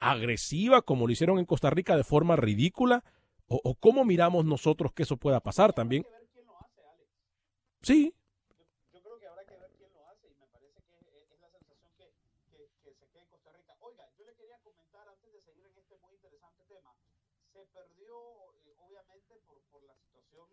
agresiva, 0.00 0.82
como 0.82 1.06
lo 1.06 1.12
hicieron 1.12 1.38
en 1.38 1.44
Costa 1.44 1.70
Rica, 1.70 1.96
de 1.96 2.04
forma 2.04 2.36
ridícula? 2.36 3.04
¿O, 3.46 3.60
o 3.62 3.74
cómo 3.74 4.04
miramos 4.04 4.44
nosotros 4.44 4.92
que 4.92 5.04
eso 5.04 5.16
pueda 5.16 5.40
pasar 5.40 5.72
también? 5.72 6.04
Sí. 7.84 8.14
Yo, 8.94 9.02
creo 9.02 9.18
que 9.18 9.26
habrá 9.26 9.44
que 9.44 9.58
ver 9.58 9.70
quién 9.76 9.92
lo 9.92 10.08
hace 10.08 10.26
y 10.26 10.34
me 10.40 10.46
parece 10.48 10.80
que 10.88 10.96
es, 10.96 11.28
la 11.38 11.50
sensación 11.50 11.92
que, 11.98 12.08
que, 12.48 12.64
que, 12.82 12.94
se 12.94 13.06
queda 13.12 13.24
en 13.24 13.28
Costa 13.28 13.52
Rica. 13.52 13.76
Oiga, 13.80 14.08
yo 14.16 14.24
le 14.24 14.34
quería 14.34 14.58
comentar 14.64 15.06
antes 15.06 15.30
de 15.30 15.42
seguir 15.42 15.66
en 15.66 15.76
este 15.76 15.98
muy 15.98 16.14
interesante 16.14 16.64
tema. 16.64 16.96
Se 17.52 17.60
perdió, 17.76 18.16
eh, 18.64 18.74
obviamente, 18.88 19.36
por, 19.44 19.60
por 19.68 19.84
la 19.84 19.94
situación. 20.00 20.48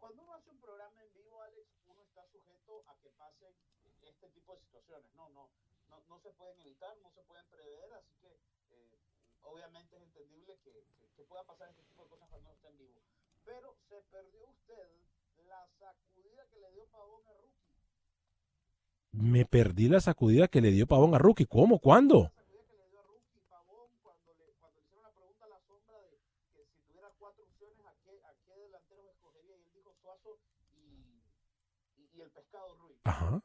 Cuando 0.00 0.22
uno 0.22 0.32
hace 0.32 0.48
un 0.48 0.60
programa 0.64 1.04
en 1.04 1.12
vivo, 1.12 1.42
Alex, 1.42 1.68
uno 1.92 2.02
está 2.08 2.24
sujeto 2.32 2.82
a 2.88 2.96
que 3.04 3.11
pasen 3.22 3.54
este 4.02 4.28
tipo 4.30 4.54
de 4.54 4.60
situaciones. 4.62 5.14
No, 5.14 5.28
no, 5.30 5.48
no, 5.88 6.02
no 6.08 6.18
se 6.18 6.30
pueden 6.30 6.58
evitar, 6.60 6.96
no 7.02 7.10
se 7.12 7.22
pueden 7.22 7.46
prever, 7.46 7.92
así 7.94 8.14
que 8.20 8.32
eh, 8.70 8.98
obviamente 9.42 9.96
es 9.96 10.02
entendible 10.02 10.58
que, 10.64 10.84
que, 11.16 11.24
pueda 11.24 11.44
pasar 11.44 11.70
este 11.70 11.84
tipo 11.84 12.02
de 12.02 12.08
cosas 12.10 12.28
cuando 12.28 12.48
uno 12.48 12.56
está 12.56 12.68
en 12.68 12.78
vivo. 12.78 13.00
Pero 13.44 13.76
se 13.88 14.02
perdió 14.10 14.48
usted 14.48 14.88
la 15.46 15.68
sacudida 15.78 16.46
que 16.50 16.58
le 16.58 16.72
dio 16.72 16.84
Pavón 16.86 17.22
a 17.28 17.32
Rookie. 17.32 17.62
Me 19.12 19.44
perdí 19.44 19.88
la 19.88 20.00
sacudida 20.00 20.48
que 20.48 20.60
le 20.60 20.72
dio 20.72 20.86
Pavón 20.86 21.14
a 21.14 21.18
Rookie. 21.18 21.46
¿Cómo? 21.46 21.78
¿Cuándo? 21.78 22.22
La 22.22 22.30
sacudida 22.30 22.64
que 22.66 22.76
le 22.76 22.88
dio 22.88 23.00
a 23.00 23.04
Rookie 23.04 23.40
Pavón 23.48 23.90
cuando 24.02 24.34
le, 24.34 24.52
cuando 24.58 24.80
le 24.80 24.86
hicieron 24.86 25.04
la 25.04 25.12
pregunta 25.12 25.44
a 25.44 25.48
la 25.48 25.60
sombra 25.60 26.00
de 26.00 26.18
que 26.52 26.66
si 26.74 26.82
tuviera 26.82 27.08
cuatro 27.18 27.44
opciones, 27.44 27.86
¿a 27.86 27.94
qué, 28.02 28.20
a 28.24 28.34
qué 28.44 28.56
delanteros 28.56 29.06
escogería? 29.06 29.56
Y 29.56 29.62
él 29.62 29.72
dijo 29.74 29.94
Suazo 30.02 30.38
y, 30.72 31.16
y, 31.96 32.10
y 32.14 32.20
el 32.20 32.30
Pescado 32.30 32.74
Ruiz. 32.76 32.91
Ajá. 33.04 33.42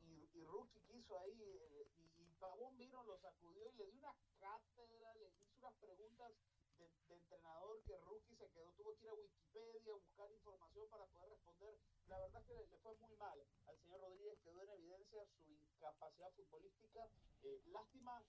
Y, 0.00 0.30
y, 0.32 0.44
Rookie 0.46 0.80
quiso 0.88 1.20
ahí, 1.20 1.42
eh, 1.42 1.86
y, 2.18 2.32
Pavón 2.40 2.76
vino, 2.78 3.02
lo 3.04 3.18
sacudió 3.18 3.68
y 3.68 3.76
le 3.76 3.84
dio 3.84 3.98
una 3.98 4.14
cátedra, 4.40 5.14
le 5.14 5.28
hizo 5.28 5.58
unas 5.58 5.74
preguntas 5.74 6.32
de, 6.78 6.90
entrenador 7.14 7.82
que 7.82 7.98
Rookie 7.98 8.34
se 8.34 8.48
quedó, 8.48 8.72
tuvo 8.72 8.96
que 8.96 9.04
ir 9.04 9.10
a 9.10 9.14
Wikipedia, 9.14 9.94
buscar 9.94 10.30
información 10.32 10.88
para 10.88 11.04
poder 11.06 11.30
responder. 11.30 11.76
La 12.08 12.18
verdad 12.18 12.40
es 12.40 12.46
que 12.46 12.54
le, 12.54 12.78
fue 12.78 12.94
muy 12.96 13.14
mal 13.16 13.38
al 13.66 13.76
señor 13.76 14.00
Rodríguez, 14.00 14.38
quedó 14.42 14.62
en 14.62 14.70
evidencia 14.70 15.26
su 15.26 15.44
incapacidad 15.52 16.32
futbolística. 16.32 17.08
Eh, 17.42 17.62
lástima 17.66 18.24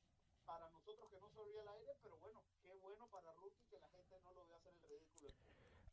para 0.45 0.69
nosotros 0.71 1.09
que 1.09 1.19
no 1.21 1.29
se 1.29 1.41
el 1.41 1.67
aire, 1.67 1.95
pero 2.03 2.17
bueno, 2.17 2.43
qué 2.61 2.75
bueno 2.75 3.07
para 3.07 3.33
Rookie 3.35 3.65
que 3.69 3.79
la 3.79 3.87
gente 3.87 4.19
no 4.19 4.33
lo 4.33 4.45
vea 4.47 4.57
hacer 4.57 4.73
el 4.73 4.89
ridículo. 4.89 5.29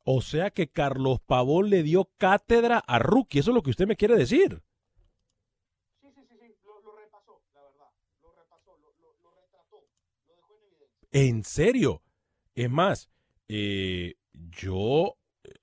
O 0.05 0.23
sea 0.23 0.51
que 0.51 0.69
Carlos 0.69 1.21
Pavón 1.21 1.71
le 1.71 1.83
dio 1.83 2.11
cátedra 2.17 2.79
a 2.79 2.99
Rookie, 2.99 3.41
eso 3.41 3.51
es 3.51 3.55
lo 3.55 3.63
que 3.63 3.71
usted 3.71 3.87
me 3.87 3.97
quiere 3.97 4.17
decir. 4.17 4.63
Sí, 6.01 6.09
sí, 6.15 6.23
sí, 6.29 6.37
sí. 6.41 6.55
Lo, 6.65 6.81
lo 6.81 6.97
repasó, 6.97 7.43
la 7.55 7.63
verdad. 7.63 7.91
Lo 8.23 8.33
repasó, 8.33 8.77
lo, 8.79 8.93
lo, 9.01 9.17
lo 9.23 9.35
retrató, 9.35 9.87
lo 10.27 10.37
dejó 10.37 10.57
en 10.57 10.63
evidencia. 10.65 10.99
¿En 11.13 11.45
serio? 11.45 12.03
Es 12.55 12.71
más, 12.71 13.11
eh, 13.49 14.15
yo, 14.33 15.17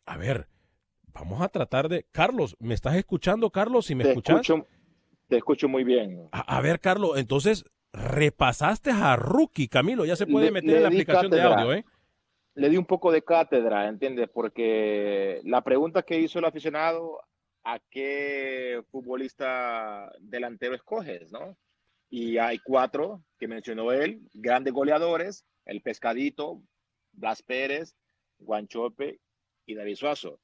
a 0.05 0.17
ver, 0.17 0.47
vamos 1.13 1.41
a 1.41 1.49
tratar 1.49 1.89
de... 1.89 2.05
Carlos, 2.11 2.55
¿me 2.59 2.73
estás 2.73 2.95
escuchando, 2.95 3.49
Carlos? 3.49 3.87
Si 3.87 3.95
me 3.95 4.03
te 4.03 4.09
escuchas... 4.11 4.41
Escucho, 4.41 4.67
te 5.27 5.37
escucho 5.37 5.67
muy 5.67 5.83
bien. 5.83 6.29
A, 6.31 6.57
a, 6.57 6.61
ver, 6.61 6.79
Carlos, 6.79 7.17
entonces 7.17 7.65
repasaste 7.91 8.91
a 8.91 9.15
Rookie, 9.15 9.67
Camilo, 9.67 10.05
ya 10.05 10.15
se 10.15 10.27
puede 10.27 10.47
le, 10.47 10.51
meter 10.51 10.69
le 10.69 10.75
en 10.77 10.81
la 10.83 10.89
aplicación 10.89 11.31
cátedra. 11.31 11.49
de 11.49 11.61
audio, 11.61 11.73
¿eh? 11.73 11.85
Le 12.57 12.69
di 12.69 12.77
un 12.77 12.85
poco 12.85 13.11
de 13.11 13.21
cátedra, 13.21 13.87
¿entiendes? 13.87 14.29
Porque 14.33 15.41
la 15.43 15.61
pregunta 15.61 16.01
que 16.01 16.19
hizo 16.19 16.39
el 16.39 16.45
aficionado, 16.45 17.19
¿a 17.63 17.79
qué 17.91 18.81
futbolista 18.89 20.11
delantero 20.19 20.73
escoges, 20.73 21.31
no? 21.31 21.55
Y 22.09 22.39
hay 22.39 22.57
cuatro 22.57 23.21
que 23.37 23.47
mencionó 23.47 23.91
él, 23.91 24.21
grandes 24.33 24.73
goleadores, 24.73 25.45
el 25.65 25.81
Pescadito, 25.81 26.59
Blas 27.11 27.43
Pérez, 27.43 27.95
Guanchope 28.39 29.19
y 29.67 29.75
David 29.75 29.95
Suazo. 29.95 30.39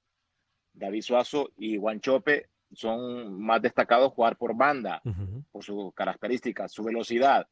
David 0.74 1.02
Suazo 1.02 1.50
y 1.58 1.78
Guanchope 1.78 2.48
son 2.74 3.42
más 3.42 3.60
destacados 3.60 4.14
jugar 4.14 4.38
por 4.38 4.56
banda, 4.56 5.02
por 5.52 5.64
sus 5.64 5.92
características, 5.96 6.72
su 6.72 6.84
velocidad. 6.84 7.48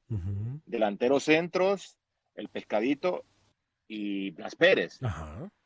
Delanteros 0.67 1.23
centros, 1.23 1.97
el 2.35 2.47
Pescadito 2.49 3.25
y 3.93 4.31
Blas 4.31 4.55
Pérez. 4.55 4.99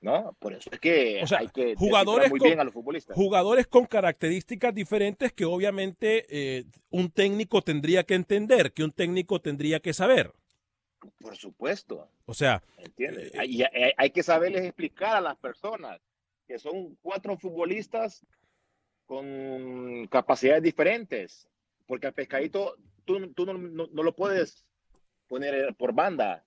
¿no? 0.02 0.36
Por 0.40 0.54
eso 0.54 0.72
es 0.72 0.80
que 0.80 1.24
hay 1.38 1.48
que 1.50 1.76
jugadores 1.76 2.32
muy 2.32 2.40
con, 2.40 2.48
bien 2.50 2.60
a 2.60 2.64
los 2.64 2.74
futbolistas. 2.74 3.16
Jugadores 3.16 3.68
con 3.68 3.86
características 3.86 4.74
diferentes 4.74 5.32
que 5.32 5.46
obviamente 5.46 6.26
eh, 6.30 6.66
un 6.90 7.12
técnico 7.12 7.62
tendría 7.62 8.04
que 8.04 8.16
entender, 8.16 8.74
que 8.74 8.84
un 8.84 8.92
técnico 8.92 9.40
tendría 9.40 9.80
que 9.80 9.94
saber. 9.94 10.32
Por 11.20 11.36
supuesto. 11.36 12.10
O 12.26 12.34
sea, 12.34 12.64
¿entiendes? 12.80 13.32
Eh, 13.36 13.38
hay, 13.38 13.62
hay, 13.62 13.92
hay 13.96 14.10
que 14.10 14.24
saberles 14.24 14.64
explicar 14.64 15.18
a 15.18 15.22
las 15.22 15.38
personas 15.38 16.02
que 16.48 16.58
son 16.58 16.98
cuatro 17.04 17.38
futbolistas 17.38 18.26
con 19.06 20.08
capacidades 20.08 20.64
diferentes, 20.64 21.48
porque 21.86 22.08
al 22.08 22.14
pescadito 22.14 22.76
tú, 23.06 23.32
tú 23.34 23.46
no, 23.46 23.54
no, 23.54 23.88
no, 23.92 24.04
lo 24.04 24.16
puedes 24.16 24.66
poner 25.28 25.76
por 25.76 25.94
banda. 25.94 26.44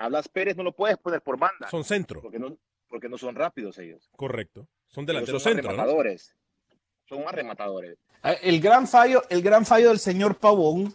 A 0.00 0.08
Blas 0.08 0.28
Pérez 0.28 0.56
no 0.56 0.62
lo 0.62 0.72
puedes 0.72 0.96
poner 0.96 1.20
por 1.20 1.38
banda. 1.38 1.68
Son 1.70 1.84
centro. 1.84 2.22
Porque 2.22 2.38
no, 2.38 2.56
porque 2.88 3.06
no 3.06 3.18
son 3.18 3.34
rápidos 3.34 3.76
ellos. 3.78 4.10
Correcto. 4.16 4.66
Son 4.88 5.04
delanteros 5.04 5.42
son 5.42 5.52
centro. 5.52 5.70
Rematadores. 5.70 6.34
¿no? 6.70 6.76
Son 7.04 7.24
más 7.24 7.34
rematadores. 7.34 7.98
El 8.40 8.60
gran 8.60 8.88
fallo, 8.88 9.22
el 9.28 9.42
gran 9.42 9.66
fallo 9.66 9.90
del 9.90 9.98
señor 9.98 10.38
Pavón 10.38 10.94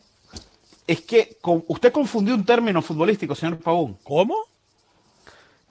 es 0.87 1.01
que 1.01 1.37
con, 1.39 1.63
usted 1.67 1.91
confundió 1.91 2.33
un 2.33 2.45
término 2.45 2.81
futbolístico, 2.81 3.35
señor 3.35 3.59
Pavón. 3.59 3.95
¿Cómo? 4.03 4.35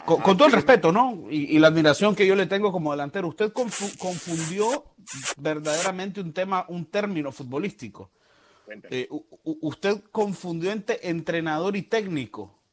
Con, 0.05 0.21
con, 0.21 0.37
todo 0.37 0.47
el 0.47 0.53
respeto, 0.53 0.93
¿no? 0.93 1.27
Y, 1.29 1.57
y, 1.57 1.59
la 1.59 1.69
admiración 1.69 2.15
que 2.15 2.27
yo 2.27 2.37
le 2.37 2.47
tengo 2.47 2.71
como 2.71 2.93
delantero, 2.93 3.27
usted 3.27 3.53
confu 3.53 3.87
confundió 3.99 4.85
verdaderamente 5.39 6.21
un 6.21 6.33
tema, 6.33 6.67
un 6.69 6.87
término 6.87 7.33
futbolístico. 7.33 8.11
Eh, 8.91 9.09
usted 9.43 10.03
confundió 10.13 10.71
entre 10.71 11.01
entrenador 11.03 11.75
y 11.75 11.83
técnico. 11.83 12.64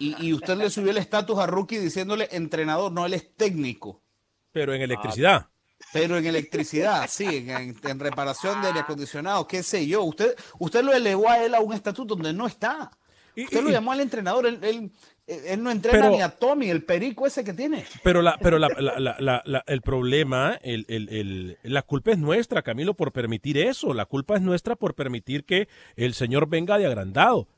Y, 0.00 0.16
y 0.26 0.32
usted 0.32 0.56
le 0.56 0.70
subió 0.70 0.90
el 0.90 0.96
estatus 0.96 1.38
a 1.38 1.46
Rookie 1.46 1.78
diciéndole 1.78 2.28
entrenador, 2.32 2.90
no, 2.90 3.06
él 3.06 3.14
es 3.14 3.36
técnico. 3.36 4.02
Pero 4.50 4.74
en 4.74 4.80
electricidad. 4.82 5.42
Ah, 5.46 5.50
pero 5.92 6.16
en 6.16 6.26
electricidad, 6.26 7.06
sí, 7.08 7.24
en, 7.48 7.76
en, 7.82 8.00
reparación 8.00 8.60
de 8.60 8.68
aire 8.68 8.80
acondicionado, 8.80 9.46
qué 9.46 9.62
sé 9.62 9.86
yo. 9.86 10.02
Usted, 10.02 10.34
usted 10.58 10.82
lo 10.82 10.92
elevó 10.92 11.28
a 11.28 11.44
él 11.44 11.54
a 11.54 11.60
un 11.60 11.72
estatuto 11.72 12.14
donde 12.14 12.32
no 12.32 12.46
está. 12.46 12.90
Usted 13.36 13.60
y, 13.60 13.62
lo 13.62 13.70
llamó 13.70 13.92
al 13.92 14.00
entrenador, 14.00 14.46
él, 14.46 14.58
él, 14.62 14.90
él 15.26 15.62
no 15.62 15.70
entrena 15.70 15.98
Pero- 16.00 16.10
ni 16.12 16.20
a 16.22 16.30
Tommy, 16.30 16.68
el 16.70 16.82
perico 16.82 17.26
ese 17.26 17.44
que 17.44 17.52
tiene. 17.52 17.84
Pero, 18.02 18.22
la, 18.22 18.36
pero 18.38 18.58
la, 18.58 18.68
la, 18.78 18.98
la, 18.98 19.16
la- 19.20 19.42
la- 19.44 19.64
el 19.66 19.82
problema, 19.82 20.58
el, 20.62 20.84
el- 20.88 21.08
el- 21.10 21.58
la 21.62 21.82
culpa 21.82 22.10
es 22.12 22.18
nuestra, 22.18 22.62
Camilo, 22.62 22.94
por 22.94 23.12
permitir 23.12 23.56
eso. 23.58 23.94
La 23.94 24.06
culpa 24.06 24.36
es 24.36 24.42
nuestra 24.42 24.76
por 24.76 24.94
permitir 24.94 25.44
que 25.44 25.68
el 25.96 26.14
señor 26.14 26.48
venga 26.48 26.76
de 26.78 26.86
agrandado. 26.86 27.48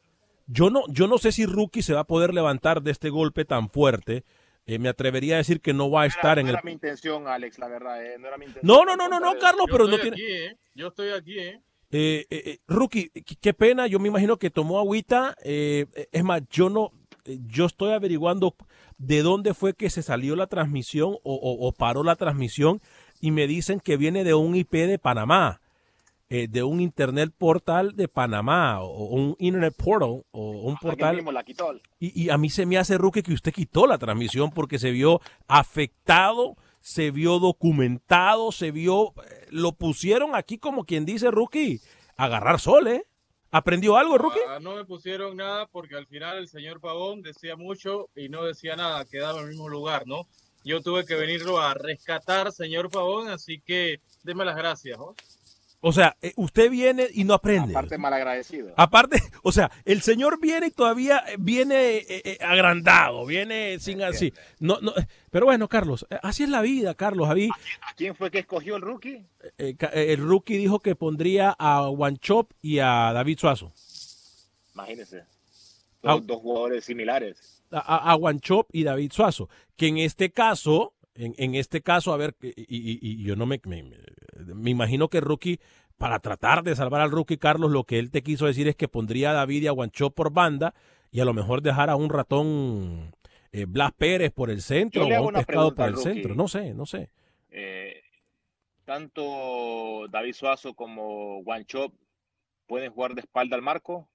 Yo 0.47 0.70
no, 0.70 0.82
yo 0.88 1.07
no 1.09 1.18
sé 1.18 1.32
si 1.32 1.47
Rookie 1.47 1.82
se 1.82 1.95
va 1.95 2.01
a 2.01 2.05
poder 2.07 2.34
levantar 2.34 2.82
de 2.82 2.90
este 2.90 3.11
golpe 3.11 3.45
tan 3.45 3.68
fuerte. 3.70 4.24
Eh, 4.66 4.78
me 4.78 4.88
atrevería 4.88 5.34
a 5.34 5.38
decir 5.38 5.61
que 5.61 5.72
no 5.72 5.90
va 5.90 6.03
a 6.03 6.07
estar 6.07 6.36
no 6.36 6.43
en 6.43 6.49
era 6.49 6.59
el... 6.61 6.64
mi 6.64 6.72
intención, 6.72 7.26
Alex, 7.26 7.59
la 7.59 7.68
verdad. 7.68 8.05
eh, 8.05 8.16
No, 8.18 8.28
era 8.28 8.38
mi 8.38 8.47
intención. 8.47 8.66
No, 8.76 8.84
no, 8.84 8.97
no, 8.97 9.09
no, 9.09 9.18
no, 9.18 9.38
Carlos, 9.40 9.66
Yo 9.68 9.72
pero 9.72 9.86
no 9.88 9.97
tiene... 9.99 10.14
aquí, 10.16 10.22
¿eh? 10.24 10.57
Yo 10.74 10.88
estoy 10.88 11.11
aquí, 11.11 11.38
¿eh? 11.38 11.61
Eh, 11.90 12.59
Rookie, 12.68 13.11
qué- 13.40 13.53
pena, 13.55 13.86
yo 13.86 13.99
me 13.99 14.09
imagino 14.09 14.38
que 14.38 14.51
tomó 14.51 14.78
agüita. 14.78 15.36
eh, 15.45 15.86
es 16.12 16.24
más, 16.24 16.43
yo 16.51 16.70
no, 16.70 16.90
yo 17.24 17.66
estoy 17.66 17.93
averiguando 17.93 18.55
de 18.99 19.22
dónde 19.22 19.53
fue 19.53 19.74
que 19.74 19.90
se 19.90 20.03
salió 20.03 20.36
la 20.36 20.47
transmisión 20.47 21.11
o, 21.22 21.34
o- 21.34 21.66
o 21.68 21.72
paró 21.72 22.03
la 22.05 22.16
transmisión 22.16 22.80
y 23.20 23.30
me 23.30 23.47
dicen 23.47 23.78
que 23.80 23.97
viene 23.97 24.24
de 24.24 24.34
un 24.34 24.55
IP 24.57 24.72
de 24.86 24.99
Panamá, 24.99 25.61
eh, 26.34 26.48
de 26.48 26.62
un 26.62 26.80
internet 26.80 27.30
portal 27.36 27.94
de 27.94 28.08
Panamá 28.08 28.80
o, 28.80 29.04
un 29.08 29.36
internet 29.38 29.74
portal 29.76 30.24
o 30.30 30.50
un 30.62 30.78
portal. 30.78 31.16
mismo 31.16 31.30
la 31.30 31.44
quitó. 31.44 31.74
Y, 32.00 32.22
y 32.22 32.30
a 32.30 32.38
mí 32.38 32.48
se 32.48 32.64
me 32.64 32.78
hace, 32.78 32.96
Rookie, 32.96 33.22
que 33.22 33.34
usted 33.34 33.52
quitó 33.52 33.86
la 33.86 33.98
transmisión 33.98 34.50
porque 34.50 34.78
se 34.78 34.92
vio 34.92 35.20
afectado, 35.46 36.56
se 36.80 37.10
vio 37.10 37.38
documentado, 37.38 38.50
se 38.50 38.70
vio, 38.70 39.08
eh, 39.08 39.46
lo 39.50 39.72
pusieron 39.72 40.34
aquí 40.34 40.56
como 40.56 40.86
quien 40.86 41.04
dice, 41.04 41.30
Rookie, 41.30 41.82
agarrar 42.16 42.60
sol, 42.60 42.88
¿eh? 42.88 43.04
¿Aprendió 43.50 43.98
algo, 43.98 44.16
Rookie? 44.16 44.40
Ah, 44.48 44.58
no 44.58 44.76
me 44.76 44.86
pusieron 44.86 45.36
nada 45.36 45.66
porque 45.66 45.96
al 45.96 46.06
final 46.06 46.38
el 46.38 46.48
señor 46.48 46.80
Pavón 46.80 47.20
decía 47.20 47.56
mucho 47.56 48.08
y 48.16 48.30
no 48.30 48.44
decía 48.44 48.74
nada, 48.74 49.04
quedaba 49.04 49.40
en 49.40 49.44
el 49.44 49.50
mismo 49.50 49.68
lugar, 49.68 50.06
¿no? 50.06 50.26
Yo 50.64 50.80
tuve 50.80 51.04
que 51.04 51.14
venirlo 51.14 51.60
a 51.60 51.74
rescatar, 51.74 52.52
señor 52.52 52.88
Pavón, 52.88 53.28
así 53.28 53.60
que 53.60 54.00
deme 54.22 54.46
las 54.46 54.56
gracias, 54.56 54.98
¿no? 54.98 55.14
O 55.84 55.92
sea, 55.92 56.16
eh, 56.22 56.32
usted 56.36 56.70
viene 56.70 57.08
y 57.12 57.24
no 57.24 57.34
aprende. 57.34 57.72
Aparte 57.72 57.98
malagradecido. 57.98 58.72
Aparte, 58.76 59.20
o 59.42 59.50
sea, 59.50 59.68
el 59.84 60.00
señor 60.00 60.38
viene 60.40 60.68
y 60.68 60.70
todavía 60.70 61.24
eh, 61.26 61.34
viene 61.40 61.96
eh, 61.96 62.06
eh, 62.08 62.38
agrandado, 62.40 63.26
viene 63.26 63.80
sin 63.80 64.00
así. 64.02 64.32
No, 64.60 64.80
no, 64.80 64.92
pero 65.30 65.46
bueno, 65.46 65.66
Carlos, 65.68 66.06
así 66.22 66.44
es 66.44 66.50
la 66.50 66.62
vida, 66.62 66.94
Carlos. 66.94 67.28
A 67.28 67.32
¿A 67.32 67.94
quién 67.96 68.14
fue 68.14 68.30
que 68.30 68.38
escogió 68.38 68.76
el 68.76 68.82
rookie? 68.82 69.26
eh, 69.58 69.74
el 69.92 70.18
rookie 70.18 70.56
dijo 70.56 70.78
que 70.78 70.94
pondría 70.94 71.50
a 71.58 71.90
Wanchop 71.90 72.52
y 72.62 72.78
a 72.78 73.10
David 73.12 73.38
Suazo. 73.40 73.72
Imagínese. 74.74 75.24
Ah. 76.04 76.12
Dos, 76.14 76.26
dos 76.26 76.38
jugadores 76.40 76.84
similares. 76.84 77.60
a, 77.72 77.78
a, 77.78 78.12
a 78.12 78.16
Wanchop 78.16 78.68
y 78.72 78.84
David 78.84 79.10
Suazo, 79.12 79.48
que 79.76 79.88
en 79.88 79.98
este 79.98 80.30
caso, 80.30 80.94
en, 81.14 81.34
en 81.38 81.54
este 81.54 81.82
caso, 81.82 82.12
a 82.12 82.16
ver, 82.16 82.34
y, 82.42 82.48
y- 82.56 82.98
y 83.02 83.24
yo 83.24 83.36
no 83.36 83.46
me, 83.46 83.60
me, 83.64 83.82
me- 83.82 84.70
imagino 84.70 85.08
que 85.08 85.20
Rookie, 85.20 85.60
para 85.98 86.18
tratar 86.18 86.62
de 86.62 86.74
salvar 86.74 87.00
al 87.00 87.10
Rookie 87.10 87.36
Carlos, 87.38 87.70
lo 87.70 87.84
que 87.84 87.98
él 87.98 88.10
te 88.10 88.22
quiso 88.22 88.46
decir 88.46 88.66
es 88.68 88.76
que 88.76 88.88
pondría 88.88 89.30
a 89.30 89.34
David 89.34 89.62
y 89.62 89.66
a 89.66 89.72
Wanchop 89.72 90.14
por 90.14 90.32
banda 90.32 90.74
y 91.10 91.20
a 91.20 91.24
lo 91.24 91.34
mejor 91.34 91.62
dejar 91.62 91.90
a 91.90 91.96
un 91.96 92.08
ratón 92.10 93.14
eh, 93.52 93.66
Blas 93.68 93.92
Pérez 93.92 94.32
por 94.32 94.50
el 94.50 94.62
centro 94.62 95.04
o 95.04 95.28
un 95.28 95.34
pescado 95.34 95.74
por 95.74 95.86
el 95.86 95.92
Rookie. 95.94 96.02
centro, 96.14 96.34
no 96.34 96.48
sé, 96.48 96.72
no 96.74 96.86
sé. 96.86 97.10
Eh, 97.50 98.00
tanto 98.84 100.06
David 100.10 100.32
Suazo 100.32 100.74
como 100.74 101.38
Wanchop 101.40 101.92
pueden 102.66 102.90
jugar 102.92 103.14
de 103.14 103.20
espalda 103.20 103.56
al 103.56 103.62
marco. 103.62 104.08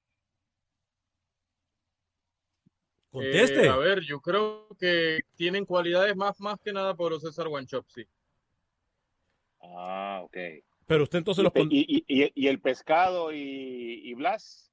Conteste. 3.18 3.66
Eh, 3.66 3.70
a 3.70 3.78
ver, 3.78 4.02
yo 4.02 4.20
creo 4.20 4.68
que 4.80 5.20
tienen 5.36 5.66
cualidades 5.66 6.16
más, 6.16 6.40
más 6.40 6.60
que 6.60 6.72
nada 6.74 6.96
por 6.96 7.20
César 7.20 7.48
Guanchop, 7.48 7.86
sí. 7.90 8.06
Ah, 9.62 10.22
ok. 10.24 10.38
Pero 10.86 11.04
usted 11.04 11.18
entonces 11.20 11.44
y, 11.44 11.46
los 11.46 11.68
y- 11.72 12.06
y- 12.08 12.32
y 12.34 12.48
el 12.48 12.60
pescado 12.62 13.32
y, 13.34 14.02
y 14.04 14.14
Blas. 14.14 14.72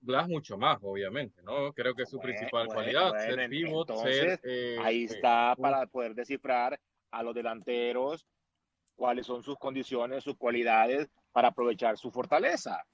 Blas 0.00 0.28
mucho 0.28 0.58
más, 0.58 0.78
obviamente, 0.82 1.42
¿no? 1.42 1.72
Creo 1.72 1.94
que 1.94 2.02
es 2.02 2.10
su 2.10 2.18
Bueno, 2.18 2.28
principal 2.36 2.66
bueno, 2.66 2.74
cualidad, 2.74 3.08
bueno, 3.10 3.24
ser 3.24 3.38
en- 3.40 3.50
pivot, 3.50 3.88
entonces, 3.88 4.16
ser... 4.16 4.40
eh, 4.44 4.78
Ahí 4.82 5.02
eh, 5.02 5.06
está 5.06 5.56
para 5.56 5.86
poder 5.86 6.14
descifrar 6.14 6.78
a 7.10 7.22
los 7.22 7.34
delanteros 7.34 8.26
cuáles 8.96 9.26
son 9.26 9.42
sus 9.42 9.56
condiciones, 9.56 10.22
sus 10.22 10.36
cualidades 10.36 11.08
para 11.32 11.48
aprovechar 11.48 11.96
su 11.96 12.10
fortaleza. 12.10 12.84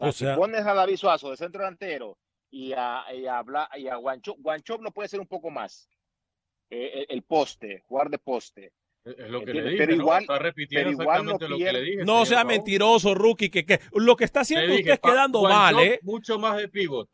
O 0.00 0.10
sea- 0.10 0.34
pones 0.34 0.66
a 0.66 0.74
David 0.74 0.96
Suazo 0.96 1.30
de 1.30 1.36
centro 1.36 1.60
delantero 1.62 2.18
y 2.54 2.72
a, 2.72 3.04
y 3.12 3.26
a, 3.26 3.42
Bla- 3.42 3.68
y 3.76 3.88
a 3.88 3.96
Guanchop, 3.96 4.38
Guanchop 4.40 4.80
lo 4.82 4.92
puede 4.92 5.06
hacer 5.06 5.18
un 5.20 5.26
poco 5.26 5.50
más. 5.50 5.88
Eh, 6.70 6.90
el, 7.00 7.06
el 7.16 7.22
poste, 7.22 7.82
jugar 7.86 8.08
de 8.10 8.18
poste. 8.18 8.72
Es 9.04 9.28
lo 9.28 9.44
que 9.44 9.52
le 9.52 9.62
dije, 9.64 9.76
pero 9.76 9.96
¿no? 9.96 10.02
igual- 10.02 10.22
Está 10.22 10.38
repitiendo 10.38 10.90
pero 10.90 11.02
igual 11.02 11.24
no 11.24 11.32
exactamente 11.32 11.48
lo 11.48 11.58
que 11.58 11.72
le 11.72 11.80
dije. 11.90 12.04
No 12.04 12.24
sea 12.24 12.44
mentiroso, 12.44 13.14
Rookie, 13.14 13.50
que, 13.50 13.66
que 13.66 13.80
lo 13.92 14.16
que 14.16 14.24
está 14.24 14.40
haciendo 14.40 14.66
dije, 14.68 14.78
usted 14.80 14.92
es 14.92 15.00
quedando 15.00 15.42
mal, 15.42 15.78
¿eh? 15.80 15.98
Mucho 16.02 16.38
más 16.38 16.56
de 16.56 16.68
pivot. 16.68 17.08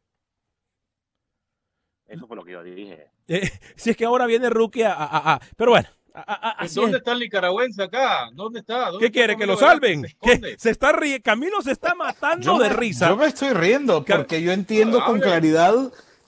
Eso 2.07 2.27
fue 2.27 2.37
lo 2.37 2.45
que 2.45 2.53
yo 2.53 2.63
dije. 2.63 3.11
Eh, 3.29 3.41
Si 3.77 3.91
es 3.91 3.97
que 3.97 4.05
ahora 4.05 4.27
viene 4.27 4.51
Rookie 4.51 4.83
a... 4.83 4.93
a- 4.93 5.05
a- 5.05 5.35
a- 5.35 5.41
pero 5.57 5.71
bueno, 5.73 5.89
a- 6.15 6.21
a- 6.21 6.49
a- 6.51 6.51
así 6.65 6.75
¿Dónde 6.77 6.93
es. 6.93 6.99
está 6.99 7.13
el 7.13 7.21
nicaragüense 7.21 7.83
acá? 7.83 8.29
¿Dónde 8.33 8.61
está? 8.61 8.87
¿Dónde 8.91 8.99
¿Qué 8.99 9.07
está 9.07 9.13
quiere? 9.13 9.37
¿Que 9.37 9.47
lo 9.47 9.57
salven? 9.57 10.03
Se 10.03 10.17
¿Qué? 10.21 10.33
esconde. 10.33 10.57
Se 10.59 10.71
está 10.71 10.93
ri- 10.93 11.23
Camilo 11.23 11.61
se 11.63 11.73
está 11.73 11.95
matando 11.95 12.59
de 12.59 12.69
me, 12.71 12.75
risa. 12.77 13.09
yo 13.09 13.17
me 13.17 13.27
estoy 13.27 13.51
riendo 13.51 14.05
porque 14.05 14.43
yo 14.43 14.53
entiendo 14.53 15.05
con 15.05 15.21
claridad, 15.21 15.75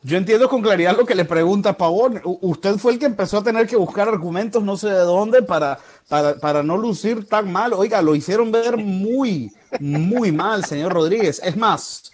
yo 0.03 0.17
entiendo 0.17 0.49
con 0.49 0.63
claridad 0.63 0.97
lo 0.97 1.07
que 1.07 1.15
le 1.15 1.25
pregunta 1.25 1.77
Pavón. 1.77 2.21
U- 2.25 2.39
usted 2.43 2.77
fue 2.77 2.93
el 2.93 2.99
que 2.99 3.07
empezó 3.07 3.39
a 3.39 3.45
tener 3.45 3.67
que 3.67 3.77
buscar 3.77 4.09
argumentos 4.09 4.63
no 4.63 4.77
sé 4.77 4.89
de 4.89 4.99
dónde 5.01 5.43
para, 5.43 5.79
para, 6.09 6.35
para 6.37 6.63
no 6.63 6.77
lucir 6.77 7.27
tan 7.29 7.51
mal. 7.53 7.73
Oiga, 7.73 8.03
lo 8.03 8.15
hicieron 8.15 8.51
ver 8.53 8.77
muy, 8.77 9.53
muy 9.81 10.33
mal, 10.33 10.65
señor 10.65 10.93
Rodríguez. 10.93 11.41
Es 11.45 11.57
más, 11.57 12.11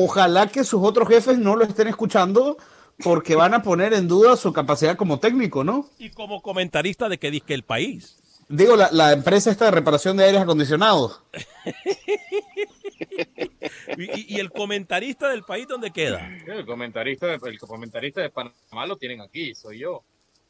Ojalá 0.00 0.46
que 0.46 0.62
sus 0.62 0.80
otros 0.84 1.08
jefes 1.08 1.38
no 1.38 1.56
lo 1.56 1.64
estén 1.64 1.88
escuchando 1.88 2.56
porque 3.02 3.36
van 3.36 3.54
a 3.54 3.62
poner 3.62 3.92
en 3.94 4.08
duda 4.08 4.36
su 4.36 4.52
capacidad 4.52 4.96
como 4.96 5.18
técnico, 5.20 5.64
¿no? 5.64 5.88
Y 5.98 6.10
como 6.10 6.42
comentarista 6.42 7.08
de 7.08 7.18
que 7.18 7.30
dice 7.30 7.54
el 7.54 7.62
país. 7.62 8.18
Digo, 8.48 8.76
la, 8.76 8.88
la 8.92 9.12
empresa 9.12 9.50
esta 9.50 9.66
de 9.66 9.72
reparación 9.72 10.16
de 10.16 10.24
aires 10.24 10.40
acondicionados. 10.40 11.22
¿Y, 13.96 14.34
y, 14.36 14.40
el 14.40 14.50
comentarista 14.50 15.28
del 15.28 15.42
país 15.42 15.66
dónde 15.68 15.90
queda? 15.90 16.28
El 16.46 16.64
comentarista, 16.64 17.26
de, 17.26 17.38
el 17.44 17.58
comentarista 17.58 18.20
de 18.20 18.30
Panamá 18.30 18.86
lo 18.86 18.96
tienen 18.96 19.20
aquí, 19.20 19.54
soy 19.54 19.80
yo. 19.80 20.02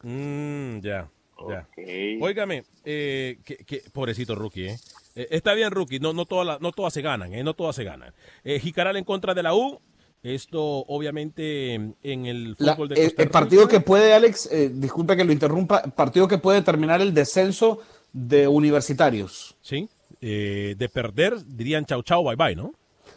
Mm, 0.03 0.81
ya, 0.81 1.11
ya. 1.49 1.67
Okay. 1.71 2.19
Óigame, 2.21 2.65
eh, 2.85 3.39
que, 3.45 3.57
que, 3.59 3.83
pobrecito 3.93 4.35
rookie, 4.35 4.69
¿eh? 4.69 4.77
eh 5.15 5.29
está 5.31 5.55
bien, 5.55 5.71
rookie, 5.71 5.99
no, 5.99 6.13
no, 6.13 6.25
todas 6.27 6.61
no 6.61 6.73
todas 6.73 6.93
se 6.95 7.03
ganan, 7.03 7.33
¿eh? 7.35 7.43
No 7.43 7.55
todas 7.55 7.77
se 7.77 7.85
ganan. 7.85 8.13
Eh, 8.45 8.61
Jicaral 8.61 8.97
en 8.97 9.05
contra 9.05 9.35
de 9.35 9.43
la 9.43 9.55
U, 9.55 9.81
esto, 10.23 10.61
obviamente, 10.63 11.75
en 11.75 12.27
el 12.27 12.57
fútbol 12.57 12.89
la, 12.89 12.95
de 12.95 13.01
Costa 13.01 13.11
Rica. 13.11 13.23
El 13.23 13.31
partido 13.31 13.69
que 13.69 13.81
puede, 13.81 14.15
Alex, 14.15 14.49
eh, 14.53 14.71
disculpe 14.73 15.17
que 15.17 15.25
lo 15.25 15.33
interrumpa, 15.33 15.83
partido 15.83 16.29
que 16.29 16.39
puede 16.39 16.63
terminar 16.63 17.01
el 17.01 17.15
descenso 17.15 17.81
de 18.13 18.49
universitarios. 18.49 19.57
Sí, 19.63 19.89
eh, 20.21 20.75
de 20.77 20.89
perder, 20.89 21.45
dirían 21.47 21.87
chau 21.87 22.03
chau, 22.03 22.25
bye 22.25 22.37
bye, 22.37 22.57
¿no? 22.57 22.73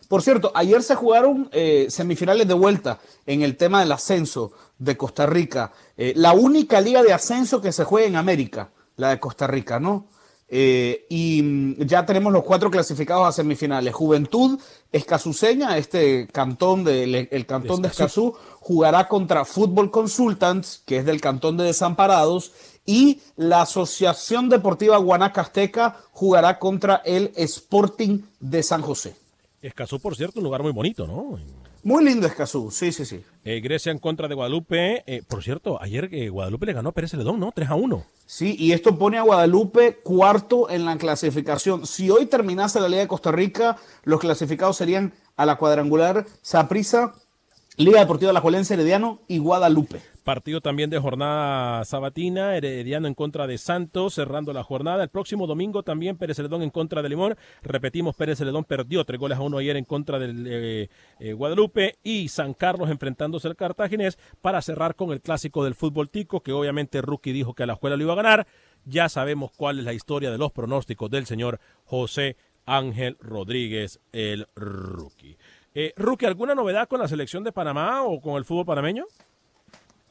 Por 0.08 0.22
cierto, 0.22 0.52
ayer 0.54 0.84
se 0.84 0.96
jugaron 0.96 1.50
eh, 1.54 1.88
semifinales 1.90 2.48
de 2.48 2.54
vuelta 2.54 3.00
en 3.26 3.42
el 3.42 3.56
tema 3.56 3.80
del 3.80 3.94
ascenso 3.94 4.52
de 4.78 4.98
Costa 4.98 5.26
Rica. 5.26 5.72
Eh, 5.96 6.14
la 6.18 6.34
única 6.34 6.82
liga 6.82 7.02
de 7.02 7.14
ascenso 7.14 7.62
que 7.62 7.72
se 7.72 7.86
juega 7.86 8.08
en 8.08 8.18
América, 8.18 8.72
la 8.98 9.12
de 9.12 9.20
Costa 9.20 9.48
Rica, 9.48 9.80
¿no? 9.80 10.08
Eh, 10.54 11.06
y 11.10 11.86
ya 11.86 12.06
tenemos 12.06 12.34
los 12.34 12.44
cuatro 12.44 12.70
clasificados 12.70 13.26
a 13.26 13.32
semifinales. 13.32 13.94
Juventud 13.94 14.60
Escazuseña, 14.92 15.78
este 15.78 16.28
cantón 16.28 16.84
de, 16.84 17.30
el 17.32 17.46
cantón 17.46 17.82
de 17.82 17.88
Escazú, 17.88 18.36
jugará 18.60 19.08
contra 19.08 19.46
Fútbol 19.46 19.90
Consultants, 19.90 20.84
que 20.86 20.98
es 20.98 21.06
del 21.06 21.22
cantón 21.22 21.56
de 21.56 21.64
Desamparados, 21.64 22.52
y 22.86 23.22
la 23.38 23.62
Asociación 23.62 24.50
Deportiva 24.50 24.98
Guanacasteca 24.98 25.98
jugará 26.12 26.60
contra 26.60 26.96
el 27.06 27.32
Sporting 27.38 28.24
de 28.42 28.62
San 28.62 28.82
José. 28.82 29.16
Escazú, 29.62 30.02
por 30.02 30.18
cierto, 30.18 30.40
un 30.40 30.44
lugar 30.44 30.64
muy 30.64 30.74
bonito, 30.74 31.08
¿no? 31.08 31.40
Muy 31.84 32.06
lindo 32.06 32.28
Escazú, 32.28 32.70
sí, 32.70 32.92
sí, 32.92 33.06
sí. 33.06 33.24
Eh, 33.44 33.60
Grecia 33.60 33.92
en 33.92 33.98
contra 33.98 34.28
de 34.28 34.36
Guadalupe. 34.36 35.04
Eh, 35.08 35.24
por 35.28 35.44
cierto, 35.44 35.82
ayer 35.82 36.10
eh, 36.12 36.30
Guadalupe 36.30 36.68
le 36.68 36.74
ganó 36.74 36.90
a 36.90 36.92
Pérez 36.92 37.12
Celedón, 37.12 37.40
¿no? 37.40 37.52
3 37.52 37.70
a 37.70 37.76
1. 37.76 38.06
Sí, 38.28 38.56
y 38.60 38.74
esto 38.74 38.98
pone 38.98 39.18
a 39.18 39.24
Guadalupe 39.24 40.00
cuarto 40.04 40.70
en 40.70 40.86
la 40.86 40.98
clasificación. 40.98 41.88
Si 41.88 42.10
hoy 42.10 42.28
terminase 42.28 42.80
la 42.80 42.88
Liga 42.88 43.02
de 43.02 43.08
Costa 43.08 43.32
Rica, 43.32 43.78
los 44.04 44.20
clasificados 44.20 44.78
serían 44.78 45.14
a 45.36 45.46
la 45.46 45.58
cuadrangular 45.58 46.28
Saprissa, 46.44 47.14
Liga 47.78 48.00
Deportiva 48.00 48.32
La 48.32 48.42
Juelense, 48.42 48.76
Herediano 48.76 49.22
y 49.28 49.40
Guadalupe. 49.40 50.02
Partido 50.24 50.62
también 50.62 50.90
de 50.92 51.00
jornada 51.00 51.84
sabatina, 51.84 52.56
Herediano 52.56 53.08
en 53.08 53.16
contra 53.16 53.48
de 53.48 53.58
Santos, 53.58 54.14
cerrando 54.14 54.54
la 54.54 54.64
jornada. 54.64 55.04
El 55.04 55.10
próximo 55.10 55.48
domingo 55.48 55.82
también 55.82 56.18
Pérez 56.18 56.38
Celedón 56.38 56.62
en 56.62 56.70
contra 56.70 57.02
de 57.02 57.10
Limón. 57.10 57.36
Repetimos, 57.64 58.16
Pérez 58.16 58.38
Celedón 58.38 58.64
perdió 58.64 59.04
tres 59.04 59.20
goles 59.20 59.40
a 59.40 59.42
uno 59.42 59.58
ayer 59.58 59.78
en 59.78 59.86
contra 59.86 60.20
del 60.20 60.46
eh, 60.48 60.90
eh, 61.20 61.34
Guadalupe 61.34 61.98
y 62.04 62.28
San 62.28 62.54
Carlos 62.54 62.92
enfrentándose 62.92 63.48
al 63.48 63.56
Cartaginés 63.56 64.20
para 64.42 64.62
cerrar 64.62 64.96
con 64.96 65.12
el 65.12 65.22
clásico 65.22 65.64
del 65.64 65.74
fútbol 65.74 66.10
tico, 66.10 66.42
que 66.42 66.52
obviamente 66.52 67.02
Rookie 67.02 67.34
dijo 67.34 67.56
que 67.56 67.64
a 67.64 67.66
la 67.66 67.74
escuela 67.74 67.98
lo 67.98 68.04
iba 68.04 68.14
a 68.14 68.18
ganar. 68.18 68.48
Ya 68.86 69.10
sabemos 69.10 69.52
cuál 69.56 69.80
es 69.80 69.86
la 69.86 69.94
historia 69.94 70.30
de 70.30 70.38
los 70.38 70.52
pronósticos 70.52 71.10
del 71.10 71.26
señor 71.26 71.60
José 71.86 72.38
Ángel 72.66 73.18
Rodríguez, 73.20 74.00
el 74.12 74.48
Rookie. 74.56 75.38
Eh, 75.74 75.94
Rookie, 75.96 76.26
¿alguna 76.26 76.54
novedad 76.54 76.88
con 76.88 77.00
la 77.00 77.08
selección 77.08 77.44
de 77.44 77.52
Panamá 77.52 78.04
o 78.04 78.22
con 78.22 78.36
el 78.36 78.46
fútbol 78.46 78.66
panameño? 78.66 79.06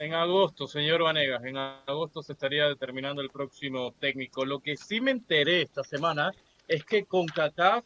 En 0.00 0.14
agosto, 0.14 0.66
señor 0.66 1.02
Vanegas, 1.02 1.44
en 1.44 1.58
agosto 1.58 2.22
se 2.22 2.32
estaría 2.32 2.66
determinando 2.66 3.20
el 3.20 3.28
próximo 3.28 3.92
técnico. 4.00 4.46
Lo 4.46 4.60
que 4.60 4.74
sí 4.74 4.98
me 4.98 5.10
enteré 5.10 5.60
esta 5.60 5.84
semana 5.84 6.32
es 6.66 6.86
que 6.86 7.04
con 7.04 7.26
CACAF 7.26 7.84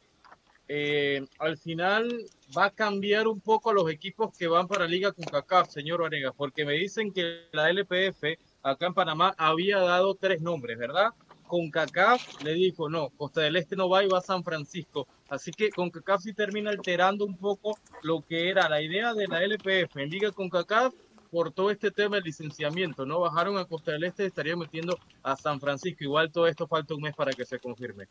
eh, 0.68 1.26
al 1.40 1.58
final 1.58 2.24
va 2.56 2.66
a 2.66 2.70
cambiar 2.70 3.26
un 3.26 3.40
poco 3.40 3.72
los 3.72 3.90
equipos 3.90 4.32
que 4.38 4.46
van 4.46 4.68
para 4.68 4.86
Liga 4.86 5.10
con 5.10 5.24
CACAF, 5.24 5.70
señor 5.70 6.02
Vanegas, 6.02 6.32
porque 6.36 6.64
me 6.64 6.74
dicen 6.74 7.12
que 7.12 7.48
la 7.50 7.68
LPF 7.68 8.38
acá 8.62 8.86
en 8.86 8.94
Panamá 8.94 9.34
había 9.36 9.80
dado 9.80 10.14
tres 10.14 10.40
nombres, 10.40 10.78
¿verdad? 10.78 11.08
Con 11.48 11.68
CACAF 11.68 12.44
le 12.44 12.54
dijo, 12.54 12.88
no, 12.88 13.10
Costa 13.10 13.40
del 13.40 13.56
Este 13.56 13.74
no 13.74 13.88
va 13.88 14.04
y 14.04 14.08
va 14.08 14.18
a 14.18 14.22
San 14.22 14.44
Francisco. 14.44 15.08
Así 15.28 15.50
que 15.50 15.68
con 15.70 15.90
CACAF 15.90 16.22
sí 16.22 16.32
termina 16.32 16.70
alterando 16.70 17.24
un 17.24 17.36
poco 17.36 17.76
lo 18.02 18.24
que 18.24 18.50
era 18.50 18.68
la 18.68 18.80
idea 18.80 19.14
de 19.14 19.26
la 19.26 19.42
LPF 19.42 19.96
en 19.96 20.10
Liga 20.10 20.30
con 20.30 20.48
CACAF 20.48 20.94
por 21.34 21.50
todo 21.50 21.72
este 21.72 21.90
tema 21.90 22.14
del 22.14 22.24
licenciamiento, 22.26 23.04
¿no? 23.04 23.18
Bajaron 23.18 23.58
a 23.58 23.64
Costa 23.64 23.90
del 23.90 24.04
Este 24.04 24.22
y 24.22 24.26
estarían 24.26 24.56
metiendo 24.56 24.96
a 25.24 25.34
San 25.34 25.58
Francisco. 25.58 26.04
Igual 26.04 26.30
todo 26.30 26.46
esto 26.46 26.68
falta 26.68 26.94
un 26.94 27.02
mes 27.02 27.12
para 27.16 27.32
que 27.32 27.44
se 27.44 27.58
confirme. 27.58 28.06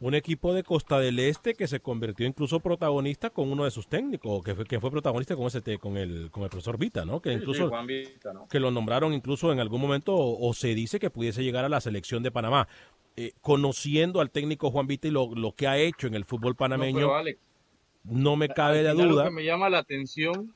Un 0.00 0.14
equipo 0.14 0.54
de 0.54 0.62
Costa 0.62 0.98
del 0.98 1.18
Este 1.18 1.52
que 1.52 1.68
se 1.68 1.80
convirtió 1.80 2.26
incluso 2.26 2.58
protagonista 2.60 3.28
con 3.28 3.52
uno 3.52 3.64
de 3.64 3.70
sus 3.70 3.88
técnicos, 3.88 4.42
que 4.42 4.54
fue, 4.54 4.64
que 4.64 4.80
fue 4.80 4.90
protagonista 4.90 5.36
con 5.36 5.48
ese 5.48 5.78
con 5.78 5.98
el 5.98 6.30
con 6.30 6.44
el 6.44 6.48
profesor 6.48 6.78
Vita, 6.78 7.04
¿no? 7.04 7.20
Que 7.20 7.34
incluso 7.34 7.64
sí, 7.64 7.68
Juan 7.68 7.86
Vita, 7.86 8.32
¿no? 8.32 8.48
que 8.48 8.58
lo 8.58 8.70
nombraron 8.70 9.12
incluso 9.12 9.52
en 9.52 9.60
algún 9.60 9.82
momento 9.82 10.14
o, 10.14 10.48
o, 10.48 10.54
se 10.54 10.74
dice 10.74 10.98
que 10.98 11.10
pudiese 11.10 11.44
llegar 11.44 11.66
a 11.66 11.68
la 11.68 11.82
selección 11.82 12.22
de 12.22 12.30
Panamá. 12.30 12.68
Eh, 13.16 13.32
conociendo 13.42 14.22
al 14.22 14.30
técnico 14.30 14.70
Juan 14.70 14.86
Vita 14.86 15.08
y 15.08 15.10
lo, 15.10 15.34
lo, 15.34 15.52
que 15.52 15.66
ha 15.66 15.76
hecho 15.76 16.06
en 16.06 16.14
el 16.14 16.24
fútbol 16.24 16.56
panameño, 16.56 17.08
no, 17.08 17.14
Alex, 17.14 17.38
no 18.04 18.36
me 18.36 18.48
cabe 18.48 18.82
la 18.82 18.94
duda. 18.94 19.04
Lo 19.04 19.24
que 19.24 19.30
me 19.30 19.44
llama 19.44 19.68
la 19.68 19.78
atención 19.78 20.54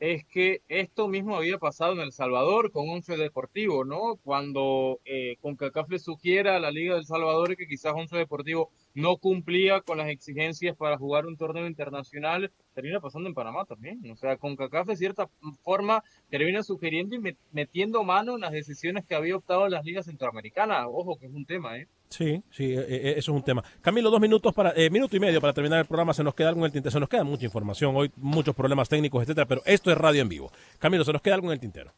es 0.00 0.24
que 0.24 0.62
esto 0.68 1.08
mismo 1.08 1.36
había 1.36 1.58
pasado 1.58 1.92
en 1.92 2.00
El 2.00 2.12
Salvador 2.12 2.72
con 2.72 2.88
Once 2.88 3.16
Deportivo, 3.16 3.84
¿no? 3.84 4.16
Cuando 4.22 5.00
eh, 5.04 5.36
CONCACAF 5.40 5.88
sugiera 5.98 6.56
a 6.56 6.60
la 6.60 6.70
Liga 6.70 6.94
del 6.94 7.06
Salvador 7.06 7.56
que 7.56 7.66
quizás 7.66 7.92
Once 7.94 8.16
Deportivo 8.16 8.70
no 8.94 9.16
cumplía 9.16 9.80
con 9.80 9.98
las 9.98 10.08
exigencias 10.08 10.76
para 10.76 10.98
jugar 10.98 11.26
un 11.26 11.36
torneo 11.36 11.66
internacional, 11.66 12.52
termina 12.74 13.00
pasando 13.00 13.28
en 13.28 13.34
Panamá 13.34 13.64
también. 13.64 14.00
O 14.10 14.16
sea, 14.16 14.36
CONCACAF 14.36 14.88
de 14.88 14.96
cierta 14.96 15.28
forma 15.62 16.02
termina 16.28 16.62
sugiriendo 16.62 17.16
y 17.16 17.36
metiendo 17.52 18.02
mano 18.04 18.34
en 18.34 18.40
las 18.40 18.52
decisiones 18.52 19.04
que 19.04 19.14
había 19.14 19.36
optado 19.36 19.68
las 19.68 19.84
ligas 19.84 20.06
centroamericanas. 20.06 20.86
Ojo, 20.88 21.16
que 21.16 21.26
es 21.26 21.32
un 21.32 21.46
tema, 21.46 21.78
¿eh? 21.78 21.88
Sí, 22.16 22.40
sí, 22.52 22.72
eso 22.72 23.18
es 23.18 23.28
un 23.28 23.42
tema. 23.42 23.64
Camilo, 23.80 24.08
dos 24.08 24.20
minutos 24.20 24.54
para, 24.54 24.72
eh, 24.76 24.88
minuto 24.88 25.16
y 25.16 25.20
medio 25.20 25.40
para 25.40 25.52
terminar 25.52 25.80
el 25.80 25.86
programa. 25.86 26.14
Se 26.14 26.22
nos 26.22 26.32
queda 26.32 26.50
algo 26.50 26.64
el 26.64 26.70
tintero. 26.70 26.92
Se 26.92 27.00
nos 27.00 27.08
queda 27.08 27.24
mucha 27.24 27.44
información 27.44 27.96
hoy, 27.96 28.12
muchos 28.18 28.54
problemas 28.54 28.88
técnicos, 28.88 29.20
etcétera, 29.20 29.46
pero 29.46 29.62
esto 29.64 29.90
es 29.90 29.98
radio 29.98 30.22
en 30.22 30.28
vivo. 30.28 30.52
Camilo, 30.78 31.04
¿se 31.04 31.12
nos 31.12 31.20
queda 31.20 31.34
algo 31.34 31.48
en 31.48 31.54
el 31.54 31.58
tintero? 31.58 31.90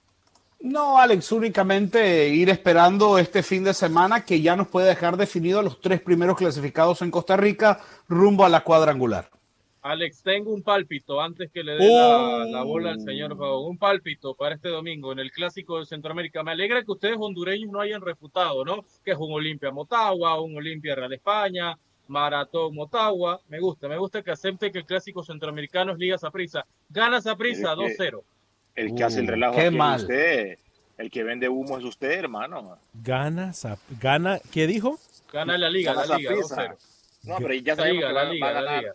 No, 0.61 0.99
Alex, 0.99 1.33
únicamente 1.33 2.31
ir 2.31 2.49
esperando 2.49 3.19
este 3.19 3.43
fin 3.43 3.63
de 3.63 3.75
semana 3.75 4.25
que 4.25 4.41
ya 4.41 4.57
nos 4.57 4.69
puede 4.69 4.89
dejar 4.89 5.19
definidos 5.19 5.63
los 5.63 5.83
tres 5.83 6.01
primeros 6.01 6.39
clasificados 6.39 7.03
en 7.03 7.11
Costa 7.11 7.37
Rica 7.37 7.79
rumbo 8.09 8.43
a 8.47 8.49
la 8.49 8.65
cuadrangular. 8.65 9.29
Alex, 9.87 10.23
tengo 10.23 10.53
un 10.53 10.63
pálpito 10.63 11.21
antes 11.21 11.49
que 11.53 11.63
le 11.63 11.77
dé 11.77 11.89
oh. 11.89 12.39
la, 12.39 12.45
la, 12.47 12.63
bola 12.65 12.91
al 12.91 13.01
señor 13.01 13.39
Pavón. 13.39 13.71
Un 13.71 13.79
pálpito 13.79 14.35
para 14.35 14.57
este 14.57 14.69
domingo 14.69 15.13
en 15.13 15.21
el 15.21 15.31
Clásico 15.31 15.79
de 15.79 15.87
Centroamérica. 15.87 16.43
Me 16.43 16.51
alegra 16.51 16.83
que 16.83 16.91
ustedes 16.91 17.17
hondureños 17.21 17.71
no 17.71 17.81
hayan 17.81 18.01
refutado, 18.01 18.65
¿no? 18.65 18.85
Que 19.05 19.13
es 19.13 19.17
un 19.17 19.33
Olimpia 19.33 19.71
Motagua, 19.71 20.41
un 20.41 20.57
Olimpia 20.57 20.97
Real 20.97 21.13
España, 21.13 21.79
Maratón 22.09 22.75
Motagua. 22.75 23.41
Me 23.49 23.61
gusta, 23.61 23.87
me 23.87 23.97
gusta 23.97 24.23
que 24.23 24.33
acepte 24.33 24.73
que 24.73 24.79
el 24.79 24.87
Clásico 24.87 25.23
Centroamericano 25.23 25.93
es 25.93 25.99
Liga 25.99 26.19
Saprisa. 26.19 26.67
Gana 26.89 27.21
Saprisa 27.21 27.77
2-0. 27.77 28.23
El 28.75 28.93
que 28.93 29.05
hace 29.05 29.21
el 29.21 29.29
relajo 29.29 29.55
qué 29.55 29.67
aquí 29.69 29.77
mal. 29.77 29.97
es 29.97 30.03
usted. 30.03 30.59
El 30.99 31.11
que 31.13 31.23
vende 31.23 31.49
humo 31.49 31.79
es 31.79 31.85
usted, 31.85 32.11
hermano. 32.11 32.77
Gana, 32.93 33.53
gana, 34.01 34.41
¿qué 34.53 34.67
dijo? 34.67 34.99
Gana 35.33 35.57
la 35.57 35.71
Liga, 35.71 35.93
Gana 35.93 36.07
la 36.07 36.17
Liga 36.17 36.31
Saprissa. 36.31 36.75
2-0. 36.75 36.77
No, 37.23 37.37
pero 37.37 37.55
ya 37.55 37.75
La 37.75 37.77
sabemos 37.77 37.97
Liga, 37.97 38.09
que 38.09 38.15
la 38.15 38.25
Liga, 38.25 38.47
va 38.47 38.51
a 38.51 38.55
la 38.55 38.61
ganar. 38.63 38.83
Liga. 38.83 38.95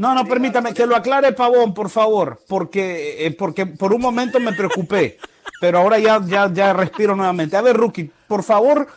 No, 0.00 0.14
no, 0.14 0.24
permítame 0.24 0.72
que 0.72 0.86
lo 0.86 0.96
aclare, 0.96 1.32
Pavón, 1.32 1.74
por 1.74 1.90
favor, 1.90 2.40
porque, 2.48 3.26
eh, 3.26 3.32
porque 3.32 3.66
por 3.66 3.92
un 3.92 4.00
momento 4.00 4.40
me 4.40 4.54
preocupé, 4.54 5.18
pero 5.60 5.76
ahora 5.76 5.98
ya, 5.98 6.18
ya, 6.24 6.50
ya 6.50 6.72
respiro 6.72 7.14
nuevamente. 7.14 7.54
A 7.54 7.60
ver, 7.60 7.76
Rookie, 7.76 8.10
por 8.26 8.42
favor, 8.42 8.88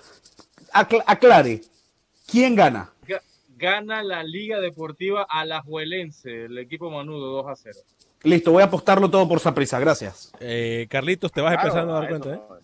acl 0.71 0.99
aclare. 1.05 1.59
¿Quién 2.25 2.55
gana? 2.55 2.89
Ga- 3.05 3.21
Gana 3.57 4.01
la 4.01 4.23
Liga 4.23 4.61
Deportiva 4.61 5.27
Alajuelense, 5.29 6.45
el 6.45 6.57
equipo 6.57 6.89
manudo 6.89 7.43
2 7.43 7.47
a 7.49 7.55
0. 7.57 7.79
Listo, 8.23 8.53
voy 8.53 8.61
a 8.61 8.65
apostarlo 8.67 9.09
todo 9.11 9.27
por 9.27 9.41
Saprisa, 9.41 9.79
gracias. 9.79 10.31
Eh, 10.39 10.87
Carlitos, 10.89 11.33
te 11.33 11.41
vas 11.41 11.51
Claro, 11.55 11.67
empezando 11.67 11.97
a 11.97 11.99
dar 11.99 12.09
eso 12.13 12.19
cuenta, 12.21 12.55
¿eh? 12.55 12.59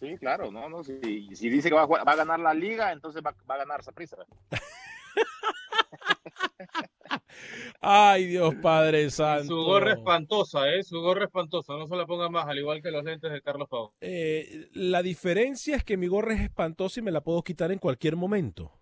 Sí, 0.00 0.16
claro, 0.18 0.50
no, 0.50 0.68
no, 0.68 0.82
si, 0.82 1.36
si 1.36 1.48
dice 1.48 1.68
que 1.68 1.76
va 1.76 1.82
a, 1.82 1.86
jugar- 1.86 2.04
va 2.04 2.14
a 2.14 2.16
ganar 2.16 2.40
la 2.40 2.52
liga, 2.52 2.90
entonces 2.90 3.22
va, 3.24 3.32
va 3.48 3.54
a 3.54 3.58
ganar 3.58 3.84
Saprissa. 3.84 4.16
Ay, 7.80 8.26
Dios 8.26 8.54
Padre 8.56 9.10
Santo. 9.10 9.46
Su 9.46 9.56
gorra 9.56 9.92
espantosa, 9.92 10.68
¿eh? 10.70 10.82
Su 10.82 11.00
gorra 11.00 11.24
espantosa. 11.24 11.74
No 11.74 11.86
se 11.86 11.96
la 11.96 12.06
ponga 12.06 12.28
más, 12.28 12.46
al 12.46 12.58
igual 12.58 12.82
que 12.82 12.90
los 12.90 13.04
lentes 13.04 13.30
de 13.30 13.42
Carlos 13.42 13.68
Pau. 13.68 13.92
Eh, 14.00 14.68
la 14.72 15.02
diferencia 15.02 15.76
es 15.76 15.84
que 15.84 15.96
mi 15.96 16.06
gorra 16.06 16.34
es 16.34 16.40
espantosa 16.40 17.00
y 17.00 17.02
me 17.02 17.10
la 17.10 17.22
puedo 17.22 17.42
quitar 17.42 17.72
en 17.72 17.78
cualquier 17.78 18.16
momento. 18.16 18.72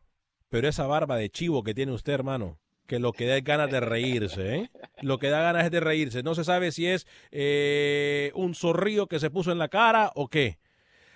Pero 0.48 0.68
esa 0.68 0.86
barba 0.86 1.16
de 1.16 1.30
chivo 1.30 1.62
que 1.62 1.74
tiene 1.74 1.92
usted, 1.92 2.12
hermano, 2.12 2.58
que 2.86 2.98
lo 2.98 3.12
que 3.12 3.26
da 3.26 3.36
es 3.36 3.44
ganas 3.44 3.70
de 3.70 3.80
reírse, 3.80 4.56
¿eh? 4.56 4.70
Lo 5.00 5.18
que 5.18 5.30
da 5.30 5.40
ganas 5.40 5.64
es 5.64 5.70
de 5.70 5.80
reírse. 5.80 6.22
No 6.22 6.34
se 6.34 6.44
sabe 6.44 6.72
si 6.72 6.86
es 6.86 7.06
eh, 7.30 8.32
un 8.34 8.54
zorrillo 8.54 9.06
que 9.06 9.18
se 9.18 9.30
puso 9.30 9.50
en 9.50 9.58
la 9.58 9.68
cara 9.68 10.12
o 10.14 10.28
qué. 10.28 10.58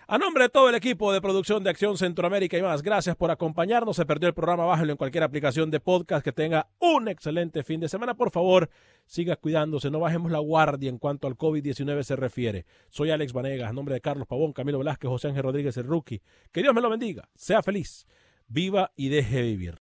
A 0.09 0.19
nombre 0.19 0.45
de 0.45 0.49
todo 0.49 0.69
el 0.69 0.77
equipo 0.77 1.13
de 1.13 1.21
producción 1.21 1.65
de 1.65 1.71
Acción 1.71 1.99
Centroamérica 1.99 2.57
y 2.57 2.63
más, 2.63 2.81
gracias 2.81 3.17
por 3.17 3.33
acompañarnos. 3.33 3.97
Se 3.97 4.07
perdió 4.07 4.29
el 4.29 4.35
programa, 4.35 4.65
bájalo 4.65 4.93
en 4.93 4.97
cualquier 4.97 5.25
aplicación 5.25 5.69
de 5.69 5.81
podcast. 5.81 6.25
Que 6.25 6.31
tenga 6.31 6.69
un 6.79 7.09
excelente 7.09 7.65
fin 7.65 7.81
de 7.81 7.89
semana. 7.89 8.15
Por 8.15 8.31
favor, 8.31 8.71
siga 9.05 9.35
cuidándose. 9.35 9.91
No 9.91 9.99
bajemos 9.99 10.31
la 10.31 10.39
guardia 10.39 10.91
en 10.91 10.99
cuanto 10.99 11.27
al 11.27 11.37
COVID-19 11.37 12.05
se 12.05 12.15
refiere. 12.15 12.67
Soy 12.89 13.11
Alex 13.11 13.33
Vanegas, 13.33 13.69
a 13.69 13.73
nombre 13.73 13.95
de 13.95 14.01
Carlos 14.01 14.29
Pavón, 14.29 14.53
Camilo 14.53 14.79
Velázquez, 14.79 15.09
José 15.09 15.27
Ángel 15.27 15.43
Rodríguez, 15.43 15.77
el 15.77 15.89
rookie. 15.89 16.23
Que 16.53 16.63
Dios 16.63 16.73
me 16.73 16.81
lo 16.81 16.89
bendiga. 16.89 17.29
Sea 17.35 17.61
feliz 17.61 18.07
viva 18.47 18.93
y 18.95 19.09
deje 19.09 19.43
vivir. 19.43 19.86